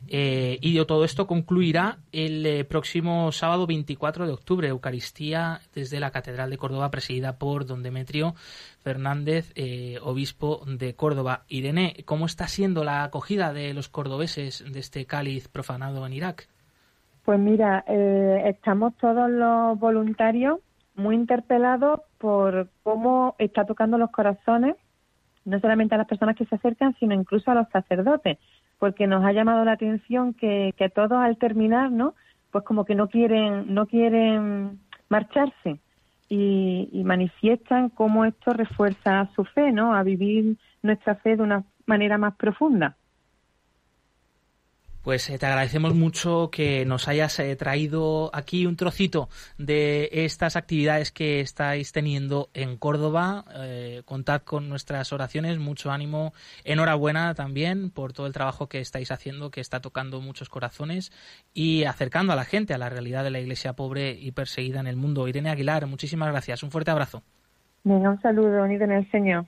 y 0.07 0.85
todo 0.85 1.03
esto 1.03 1.27
concluirá 1.27 1.97
el 2.11 2.65
próximo 2.67 3.31
sábado 3.31 3.65
24 3.67 4.27
de 4.27 4.33
octubre, 4.33 4.67
Eucaristía 4.67 5.61
desde 5.73 5.99
la 5.99 6.11
Catedral 6.11 6.49
de 6.51 6.57
Córdoba, 6.57 6.91
presidida 6.91 7.37
por 7.37 7.65
don 7.65 7.83
Demetrio 7.83 8.35
Fernández, 8.83 9.53
obispo 10.01 10.63
de 10.67 10.93
Córdoba. 10.95 11.45
Irene, 11.47 12.03
¿cómo 12.05 12.27
está 12.27 12.47
siendo 12.47 12.83
la 12.83 13.03
acogida 13.03 13.53
de 13.53 13.73
los 13.73 13.89
cordobeses 13.89 14.63
de 14.67 14.79
este 14.79 15.05
cáliz 15.05 15.47
profanado 15.47 16.05
en 16.05 16.13
Irak? 16.13 16.47
Pues 17.29 17.39
mira, 17.39 17.83
eh, 17.87 18.41
estamos 18.47 18.97
todos 18.97 19.29
los 19.29 19.77
voluntarios 19.77 20.61
muy 20.95 21.13
interpelados 21.13 21.99
por 22.17 22.71
cómo 22.81 23.35
está 23.37 23.65
tocando 23.65 23.99
los 23.99 24.09
corazones, 24.09 24.75
no 25.45 25.59
solamente 25.59 25.93
a 25.93 25.99
las 25.99 26.07
personas 26.07 26.35
que 26.35 26.45
se 26.45 26.55
acercan, 26.55 26.95
sino 26.99 27.13
incluso 27.13 27.51
a 27.51 27.53
los 27.53 27.69
sacerdotes, 27.69 28.39
porque 28.79 29.05
nos 29.05 29.23
ha 29.23 29.31
llamado 29.31 29.63
la 29.63 29.73
atención 29.73 30.33
que, 30.33 30.73
todos 30.95 31.19
al 31.19 31.37
terminar, 31.37 31.91
¿no? 31.91 32.15
Pues 32.49 32.63
como 32.63 32.83
que 32.83 32.95
no 32.95 33.09
quieren, 33.09 33.75
no 33.75 33.85
quieren 33.85 34.79
marcharse 35.07 35.79
y, 36.29 36.89
y 36.91 37.03
manifiestan 37.03 37.89
cómo 37.89 38.25
esto 38.25 38.53
refuerza 38.53 39.29
su 39.35 39.45
fe, 39.45 39.71
¿no? 39.71 39.93
A 39.93 40.01
vivir 40.01 40.57
nuestra 40.81 41.13
fe 41.13 41.35
de 41.35 41.43
una 41.43 41.63
manera 41.85 42.17
más 42.17 42.35
profunda. 42.37 42.95
Pues 45.03 45.29
eh, 45.29 45.39
te 45.39 45.45
agradecemos 45.45 45.95
mucho 45.95 46.49
que 46.51 46.85
nos 46.85 47.07
hayas 47.07 47.39
eh, 47.39 47.55
traído 47.55 48.29
aquí 48.33 48.65
un 48.65 48.75
trocito 48.75 49.29
de 49.57 50.09
estas 50.11 50.57
actividades 50.57 51.11
que 51.11 51.39
estáis 51.39 51.93
teniendo 51.93 52.49
en 52.53 52.77
Córdoba. 52.77 53.45
Eh, 53.55 54.01
contad 54.03 54.41
con 54.41 54.67
nuestras 54.67 55.13
oraciones, 55.13 55.57
mucho 55.57 55.91
ánimo. 55.91 56.33
Enhorabuena 56.65 57.33
también 57.33 57.91
por 57.91 58.11
todo 58.11 58.27
el 58.27 58.33
trabajo 58.33 58.67
que 58.67 58.81
estáis 58.81 59.11
haciendo, 59.11 59.51
que 59.51 59.61
está 59.61 59.79
tocando 59.79 60.19
muchos 60.19 60.49
corazones 60.49 61.11
y 61.53 61.85
acercando 61.85 62.33
a 62.33 62.35
la 62.35 62.43
gente 62.43 62.73
a 62.73 62.77
la 62.77 62.89
realidad 62.89 63.23
de 63.23 63.31
la 63.31 63.39
iglesia 63.39 63.73
pobre 63.73 64.11
y 64.11 64.31
perseguida 64.33 64.81
en 64.81 64.87
el 64.87 64.97
mundo. 64.97 65.29
Irene 65.29 65.49
Aguilar, 65.49 65.87
muchísimas 65.87 66.29
gracias. 66.29 66.61
Un 66.61 66.71
fuerte 66.71 66.91
abrazo. 66.91 67.23
Un 67.85 68.21
saludo, 68.21 68.63
unido 68.63 68.83
en 68.83 68.91
el 68.91 69.11
Señor. 69.11 69.45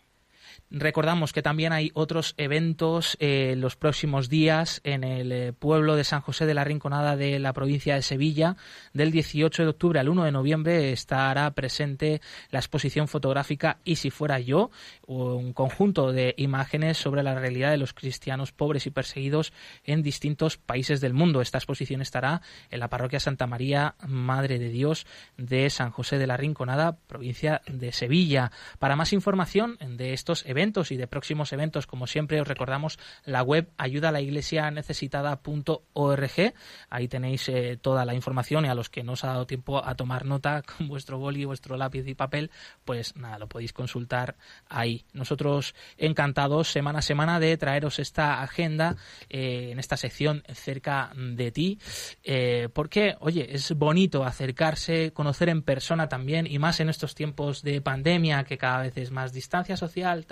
Recordamos 0.70 1.34
que 1.34 1.42
también 1.42 1.74
hay 1.74 1.92
otros 1.94 2.34
eventos 2.38 3.18
eh, 3.20 3.56
los 3.58 3.76
próximos 3.76 4.30
días 4.30 4.80
en 4.86 5.04
el 5.04 5.32
eh, 5.32 5.54
pueblo 5.54 5.98
de 5.98 6.06
San 6.06 6.22
José 6.22 6.46
de 6.46 6.54
la 6.54 6.64
Rinconada 6.64 7.18
de 7.18 7.40
la 7.40 7.52
provincia 7.52 7.96
de 7.96 8.02
Sevilla. 8.02 8.56
Del 8.94 9.12
18 9.12 9.64
de 9.64 9.70
octubre 9.70 10.00
al 10.00 10.08
1 10.08 10.24
de 10.24 10.32
noviembre 10.32 10.92
estará 10.94 11.52
presente 11.52 12.22
la 12.52 12.60
exposición 12.60 13.10
fotográfica 13.10 13.80
Y 13.84 13.98
si 13.98 14.12
fuera 14.12 14.40
yo, 14.40 14.72
un 15.08 15.52
conjunto 15.52 16.14
de 16.14 16.36
imágenes 16.38 16.98
sobre 16.98 17.24
la 17.24 17.36
realidad 17.36 17.72
de 17.72 17.78
los 17.78 17.94
cristianos 17.94 18.54
pobres 18.54 18.86
y 18.88 18.92
perseguidos 18.92 19.52
en 19.84 20.04
distintos 20.04 20.58
países 20.58 21.02
del 21.02 21.14
mundo. 21.14 21.42
Esta 21.42 21.58
exposición 21.58 22.02
estará 22.02 22.42
en 22.70 22.80
la 22.80 22.90
parroquia 22.90 23.20
Santa 23.20 23.46
María, 23.46 23.96
Madre 24.08 24.58
de 24.58 24.70
Dios 24.70 25.06
de 25.38 25.70
San 25.70 25.92
José 25.92 26.18
de 26.18 26.28
la 26.28 26.38
Rinconada, 26.38 26.98
provincia 27.08 27.62
de 27.68 27.92
Sevilla. 27.92 28.52
Para 28.80 28.96
más 28.96 29.14
información 29.14 29.78
de 29.82 30.14
estos 30.14 30.41
eventos, 30.46 30.92
y 30.92 30.98
de 30.98 31.08
próximos 31.08 31.54
eventos, 31.54 31.88
como 31.88 32.08
siempre 32.08 32.42
os 32.42 32.48
recordamos 32.48 33.00
la 33.26 33.44
web 33.44 33.70
ayuda 33.78 34.12
la 34.12 34.22
iglesia 34.22 34.70
necesitada.org. 34.72 36.54
Ahí 36.90 37.08
tenéis 37.08 37.50
eh, 37.50 37.78
toda 37.82 38.06
la 38.06 38.14
información 38.14 38.66
y 38.66 38.70
a 38.70 38.76
los 38.76 38.90
que 38.90 39.04
no 39.04 39.14
os 39.14 39.24
ha 39.24 39.28
dado 39.28 39.48
tiempo 39.48 39.84
a 39.86 39.96
tomar 39.96 40.26
nota 40.26 40.62
con 40.78 40.88
vuestro 40.88 41.18
boli, 41.18 41.46
vuestro 41.46 41.78
lápiz 41.78 42.08
y 42.08 42.16
papel, 42.16 42.52
pues 42.86 43.16
nada, 43.16 43.40
lo 43.40 43.48
podéis 43.48 43.74
consultar 43.74 44.36
ahí. 44.70 45.06
Nosotros 45.14 45.76
encantados 45.98 46.68
semana 46.70 47.00
a 47.00 47.02
semana 47.02 47.40
de 47.40 47.58
traeros 47.58 48.00
esta 48.00 48.42
agenda 48.42 48.96
eh, 49.30 49.70
en 49.72 49.80
esta 49.80 49.98
sección 49.98 50.44
cerca 50.54 51.12
de 51.16 51.52
ti, 51.52 51.80
eh, 52.24 52.70
porque, 52.74 53.16
oye, 53.20 53.56
es 53.56 53.72
bonito 53.74 54.24
acercarse, 54.24 55.12
conocer 55.14 55.50
en 55.50 55.62
persona 55.62 56.10
también 56.10 56.48
y 56.48 56.60
más 56.60 56.80
en 56.80 56.90
estos 56.90 57.16
tiempos 57.16 57.62
de 57.62 57.82
pandemia 57.82 58.44
que 58.44 58.58
cada 58.58 58.82
vez 58.84 58.98
es 58.98 59.12
más 59.12 59.34
distancia 59.34 59.78
social, 59.78 60.26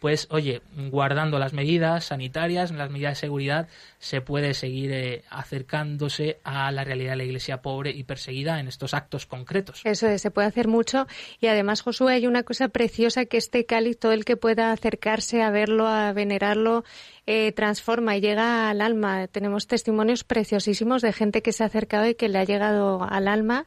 pues 0.00 0.28
oye, 0.30 0.62
guardando 0.90 1.38
las 1.38 1.52
medidas 1.52 2.06
sanitarias, 2.06 2.70
las 2.70 2.90
medidas 2.90 3.12
de 3.12 3.20
seguridad, 3.20 3.68
se 3.98 4.20
puede 4.20 4.54
seguir 4.54 4.92
eh, 4.92 5.24
acercándose 5.30 6.38
a 6.44 6.70
la 6.72 6.84
realidad 6.84 7.12
de 7.12 7.16
la 7.16 7.24
iglesia 7.24 7.62
pobre 7.62 7.90
y 7.90 8.04
perseguida 8.04 8.60
en 8.60 8.68
estos 8.68 8.94
actos 8.94 9.26
concretos. 9.26 9.80
Eso 9.84 10.06
es, 10.06 10.22
se 10.22 10.30
puede 10.30 10.48
hacer 10.48 10.68
mucho 10.68 11.06
y 11.40 11.46
además, 11.46 11.82
Josué, 11.82 12.14
hay 12.14 12.26
una 12.26 12.42
cosa 12.42 12.68
preciosa 12.68 13.24
que 13.24 13.36
este 13.36 13.66
cáliz, 13.66 13.98
todo 13.98 14.12
el 14.12 14.24
que 14.24 14.36
pueda 14.36 14.72
acercarse 14.72 15.42
a 15.42 15.50
verlo, 15.50 15.86
a 15.86 16.12
venerarlo, 16.12 16.84
eh, 17.26 17.52
transforma 17.52 18.16
y 18.16 18.20
llega 18.20 18.70
al 18.70 18.80
alma. 18.80 19.26
Tenemos 19.28 19.66
testimonios 19.66 20.24
preciosísimos 20.24 21.02
de 21.02 21.12
gente 21.12 21.42
que 21.42 21.52
se 21.52 21.62
ha 21.62 21.66
acercado 21.66 22.06
y 22.06 22.14
que 22.14 22.28
le 22.28 22.38
ha 22.38 22.44
llegado 22.44 23.02
al 23.02 23.28
alma 23.28 23.66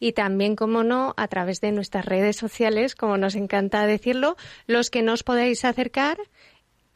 y 0.00 0.12
también, 0.12 0.56
como 0.56 0.84
no, 0.84 1.14
a 1.16 1.28
través 1.28 1.60
de 1.60 1.72
nuestras 1.72 2.04
redes 2.04 2.36
sociales, 2.36 2.94
como 2.94 3.16
nos 3.16 3.34
encanta 3.34 3.86
decirlo, 3.86 4.36
los 4.66 4.90
que 4.90 5.02
nos 5.02 5.22
podáis 5.22 5.64
acercar 5.64 6.18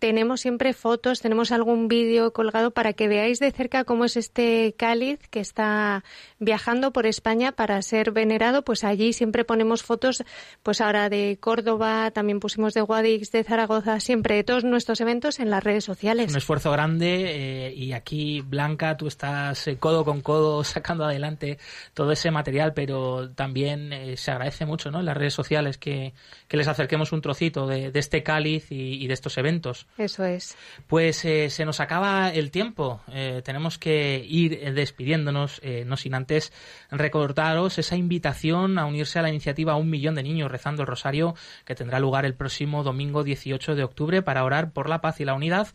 tenemos 0.03 0.41
siempre 0.41 0.73
fotos, 0.73 1.21
tenemos 1.21 1.53
algún 1.53 1.87
vídeo 1.87 2.33
colgado 2.33 2.73
para 2.73 2.93
que 2.93 3.07
veáis 3.07 3.39
de 3.39 3.53
cerca 3.53 3.85
cómo 3.85 4.05
es 4.05 4.17
este 4.17 4.75
cáliz 4.77 5.21
que 5.31 5.39
está 5.39 6.03
viajando 6.41 6.93
por 6.93 7.07
España 7.07 7.53
para 7.53 7.81
ser 7.83 8.11
venerado. 8.11 8.65
Pues 8.65 8.83
allí 8.83 9.13
siempre 9.13 9.45
ponemos 9.45 9.85
fotos, 9.85 10.25
pues 10.65 10.81
ahora 10.81 11.09
de 11.09 11.39
Córdoba, 11.41 12.11
también 12.11 12.41
pusimos 12.41 12.75
de 12.75 12.81
Guadix, 12.81 13.31
de 13.31 13.45
Zaragoza, 13.45 14.01
siempre 14.01 14.35
de 14.35 14.43
todos 14.43 14.65
nuestros 14.65 15.01
eventos 15.01 15.39
en 15.39 15.51
las 15.51 15.63
redes 15.63 15.85
sociales. 15.85 16.33
Un 16.33 16.37
esfuerzo 16.37 16.73
grande 16.73 17.69
eh, 17.69 17.73
y 17.73 17.93
aquí, 17.93 18.41
Blanca, 18.41 18.97
tú 18.97 19.07
estás 19.07 19.69
eh, 19.69 19.77
codo 19.77 20.05
con 20.05 20.21
codo 20.21 20.65
sacando 20.65 21.05
adelante 21.05 21.59
todo 21.95 22.11
ese 22.11 22.33
material, 22.33 22.75
pero 22.75 23.31
también 23.31 23.93
eh, 23.93 24.17
se 24.17 24.33
agradece 24.33 24.67
mucho 24.67 24.91
¿no? 24.91 24.99
en 24.99 25.07
las 25.07 25.17
redes 25.17 25.35
sociales 25.35 25.79
que, 25.79 26.13
les 26.51 26.67
acerquemos 26.67 27.13
un 27.13 27.23
trocito 27.23 27.69
de, 27.69 27.93
este 27.95 28.25
cáliz 28.25 28.67
y 28.71 29.07
de 29.07 29.15
estos 29.15 29.39
eventos. 29.39 29.87
Eso 29.99 30.25
es. 30.25 30.57
Pues 30.87 31.23
eh, 31.27 31.51
se 31.51 31.67
nos 31.67 31.81
acaba 31.81 32.31
el 32.31 32.51
tiempo. 32.51 33.03
Eh, 33.09 33.43
tenemos 33.45 33.79
que 33.79 34.25
ir 34.27 34.73
despidiéndonos, 34.73 35.61
eh, 35.63 35.85
no 35.87 35.99
sin 35.99 36.15
antes 36.15 36.51
recordaros 36.91 37.79
esa 37.79 37.97
invitación 37.97 38.79
a 38.79 38.87
unirse 38.87 39.19
a 39.19 39.23
la 39.23 39.29
iniciativa 39.29 39.77
Un 39.77 39.91
Millón 39.91 40.15
de 40.15 40.23
Niños 40.23 40.51
Rezando 40.51 40.83
el 40.83 40.89
Rosario, 40.89 41.35
que 41.67 41.75
tendrá 41.75 42.01
lugar 42.01 42.25
el 42.25 42.35
próximo 42.35 42.83
domingo 42.83 43.23
18 43.23 43.75
de 43.75 43.85
octubre 43.85 44.23
para 44.23 44.45
orar 44.45 44.73
por 44.73 44.89
la 44.89 45.03
paz 45.03 45.21
y 45.21 45.27
la 45.27 45.35
unidad. 45.35 45.69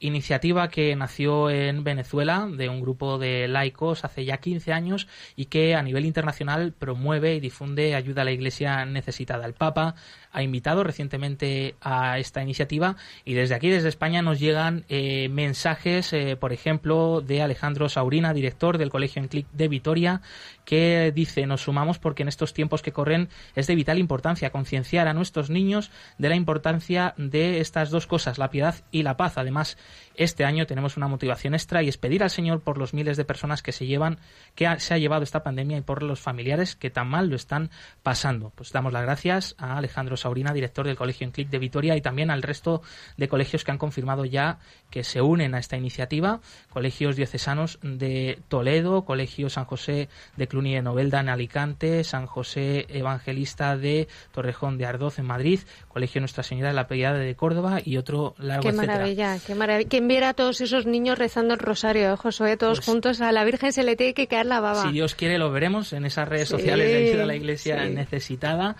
Iniciativa 0.00 0.68
que 0.68 0.94
nació 0.94 1.48
en 1.48 1.82
Venezuela 1.82 2.46
de 2.50 2.68
un 2.68 2.82
grupo 2.82 3.18
de 3.18 3.48
laicos 3.48 4.04
hace 4.04 4.26
ya 4.26 4.36
15 4.36 4.72
años 4.74 5.08
y 5.34 5.46
que 5.46 5.74
a 5.74 5.82
nivel 5.82 6.04
internacional 6.04 6.72
promueve 6.72 7.36
y 7.36 7.40
difunde 7.40 7.94
ayuda 7.94 8.20
a 8.20 8.26
la 8.26 8.32
Iglesia 8.32 8.84
necesitada. 8.84 9.46
El 9.46 9.54
Papa 9.54 9.94
ha 10.32 10.42
invitado 10.42 10.82
recientemente 10.82 11.76
a 11.80 12.18
esta 12.18 12.42
iniciativa 12.42 12.96
y 13.24 13.34
desde 13.34 13.54
aquí, 13.54 13.68
desde 13.68 13.88
España, 13.88 14.22
nos 14.22 14.40
llegan 14.40 14.84
eh, 14.88 15.28
mensajes, 15.28 16.12
eh, 16.12 16.36
por 16.36 16.52
ejemplo, 16.52 17.20
de 17.20 17.42
Alejandro 17.42 17.88
Saurina, 17.88 18.32
director 18.32 18.78
del 18.78 18.90
Colegio 18.90 19.22
Enclic 19.22 19.46
de 19.52 19.68
Vitoria, 19.68 20.22
que 20.64 21.12
dice, 21.14 21.46
nos 21.46 21.62
sumamos 21.62 21.98
porque 21.98 22.22
en 22.22 22.28
estos 22.28 22.54
tiempos 22.54 22.82
que 22.82 22.92
corren 22.92 23.28
es 23.54 23.66
de 23.66 23.74
vital 23.74 23.98
importancia 23.98 24.50
concienciar 24.50 25.08
a 25.08 25.14
nuestros 25.14 25.50
niños 25.50 25.90
de 26.18 26.28
la 26.28 26.36
importancia 26.36 27.14
de 27.16 27.60
estas 27.60 27.90
dos 27.90 28.06
cosas, 28.06 28.38
la 28.38 28.50
piedad 28.50 28.76
y 28.90 29.02
la 29.02 29.16
paz. 29.16 29.38
Además, 29.38 29.76
este 30.14 30.44
año 30.44 30.66
tenemos 30.66 30.96
una 30.96 31.08
motivación 31.08 31.54
extra 31.54 31.82
y 31.82 31.88
es 31.88 31.98
pedir 31.98 32.22
al 32.22 32.30
Señor 32.30 32.60
por 32.60 32.78
los 32.78 32.94
miles 32.94 33.16
de 33.16 33.24
personas 33.24 33.62
que 33.62 33.72
se 33.72 33.86
llevan, 33.86 34.18
que 34.54 34.68
se 34.78 34.94
ha 34.94 34.98
llevado 34.98 35.22
esta 35.22 35.42
pandemia 35.42 35.78
y 35.78 35.80
por 35.80 36.02
los 36.02 36.20
familiares 36.20 36.76
que 36.76 36.90
tan 36.90 37.08
mal 37.08 37.28
lo 37.28 37.36
están 37.36 37.70
pasando. 38.02 38.52
Pues 38.54 38.72
damos 38.72 38.92
las 38.92 39.02
gracias 39.02 39.54
a 39.58 39.78
Alejandro 39.78 40.16
Saurina, 40.16 40.52
director 40.52 40.86
del 40.86 40.96
Colegio 40.96 41.26
Enclic 41.26 41.48
de 41.48 41.58
Vitoria 41.58 41.96
y 41.96 42.00
también 42.00 42.30
al 42.30 42.42
resto 42.42 42.82
de 43.16 43.28
colegios 43.28 43.64
que 43.64 43.70
han 43.70 43.78
confirmado 43.78 44.24
ya 44.24 44.58
que 44.90 45.04
se 45.04 45.22
unen 45.22 45.54
a 45.54 45.58
esta 45.58 45.76
iniciativa, 45.76 46.40
colegios 46.70 47.16
diocesanos 47.16 47.78
de 47.82 48.40
Toledo, 48.48 49.04
Colegio 49.04 49.48
San 49.48 49.64
José 49.64 50.08
de 50.36 50.46
Cluny 50.52 50.74
de 50.74 50.82
Novelda 50.82 51.20
en 51.20 51.30
Alicante, 51.30 52.04
San 52.04 52.26
José 52.26 52.84
Evangelista 52.90 53.74
de 53.78 54.06
Torrejón 54.32 54.76
de 54.76 54.84
Ardoz 54.84 55.18
en 55.18 55.24
Madrid, 55.24 55.60
Colegio 55.88 56.20
Nuestra 56.20 56.42
Señora 56.42 56.68
de 56.68 56.74
la 56.74 56.86
Piedad 56.86 57.14
de 57.14 57.34
Córdoba 57.34 57.78
y 57.82 57.96
otro 57.96 58.34
largo 58.36 58.68
Qué 58.68 58.72
maravilla, 58.72 59.38
qué 59.46 59.54
maravilla. 59.54 59.88
Quien 59.88 60.08
viera 60.08 60.28
a 60.28 60.34
todos 60.34 60.60
esos 60.60 60.84
niños 60.84 61.18
rezando 61.18 61.54
el 61.54 61.60
rosario, 61.60 62.12
¿eh, 62.12 62.16
Josué, 62.18 62.58
todos 62.58 62.80
Pues 62.80 62.86
juntos, 62.86 63.22
a 63.22 63.32
la 63.32 63.44
Virgen 63.44 63.72
se 63.72 63.82
le 63.82 63.96
tiene 63.96 64.12
que 64.12 64.26
caer 64.26 64.44
la 64.44 64.60
baba. 64.60 64.82
Si 64.82 64.92
Dios 64.92 65.14
quiere, 65.14 65.38
lo 65.38 65.50
veremos 65.50 65.94
en 65.94 66.04
esas 66.04 66.28
redes 66.28 66.48
Sí, 66.48 66.56
sociales 66.58 66.86
de 66.86 67.08
Ayuda 67.08 67.22
a 67.22 67.26
la 67.26 67.36
Iglesia 67.36 67.86
sí. 67.86 67.94
Necesitada. 67.94 68.76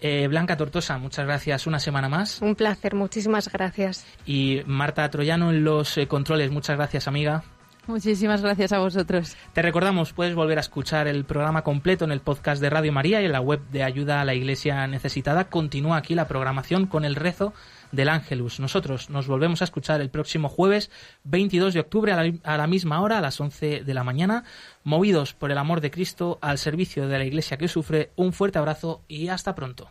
Eh, 0.00 0.26
Blanca 0.26 0.56
Tortosa, 0.56 0.96
muchas 0.96 1.26
gracias 1.26 1.66
una 1.66 1.80
semana 1.80 2.08
más. 2.08 2.40
Un 2.40 2.54
placer, 2.54 2.94
muchísimas 2.94 3.52
gracias. 3.52 4.06
Y 4.24 4.62
Marta 4.64 5.06
Troyano 5.10 5.50
en 5.50 5.64
los 5.64 5.98
eh, 5.98 6.06
controles, 6.06 6.50
muchas 6.50 6.78
gracias, 6.78 7.06
amiga. 7.08 7.44
Muchísimas 7.90 8.40
gracias 8.40 8.72
a 8.72 8.78
vosotros. 8.78 9.36
Te 9.52 9.62
recordamos, 9.62 10.12
puedes 10.12 10.36
volver 10.36 10.58
a 10.58 10.60
escuchar 10.60 11.08
el 11.08 11.24
programa 11.24 11.62
completo 11.62 12.04
en 12.04 12.12
el 12.12 12.20
podcast 12.20 12.62
de 12.62 12.70
Radio 12.70 12.92
María 12.92 13.20
y 13.20 13.24
en 13.24 13.32
la 13.32 13.40
web 13.40 13.60
de 13.72 13.82
Ayuda 13.82 14.20
a 14.20 14.24
la 14.24 14.34
Iglesia 14.34 14.86
Necesitada. 14.86 15.50
Continúa 15.50 15.96
aquí 15.96 16.14
la 16.14 16.28
programación 16.28 16.86
con 16.86 17.04
el 17.04 17.16
rezo 17.16 17.52
del 17.90 18.08
Ángelus. 18.08 18.60
Nosotros 18.60 19.10
nos 19.10 19.26
volvemos 19.26 19.60
a 19.60 19.64
escuchar 19.64 20.00
el 20.00 20.08
próximo 20.08 20.48
jueves 20.48 20.90
22 21.24 21.74
de 21.74 21.80
octubre 21.80 22.12
a 22.12 22.22
la, 22.22 22.32
a 22.44 22.56
la 22.56 22.68
misma 22.68 23.00
hora, 23.00 23.18
a 23.18 23.20
las 23.20 23.40
11 23.40 23.82
de 23.82 23.94
la 23.94 24.04
mañana, 24.04 24.44
movidos 24.84 25.34
por 25.34 25.50
el 25.50 25.58
amor 25.58 25.80
de 25.80 25.90
Cristo 25.90 26.38
al 26.40 26.58
servicio 26.58 27.08
de 27.08 27.18
la 27.18 27.24
Iglesia 27.24 27.56
que 27.56 27.66
sufre. 27.66 28.12
Un 28.14 28.32
fuerte 28.32 28.58
abrazo 28.58 29.02
y 29.08 29.28
hasta 29.28 29.56
pronto. 29.56 29.90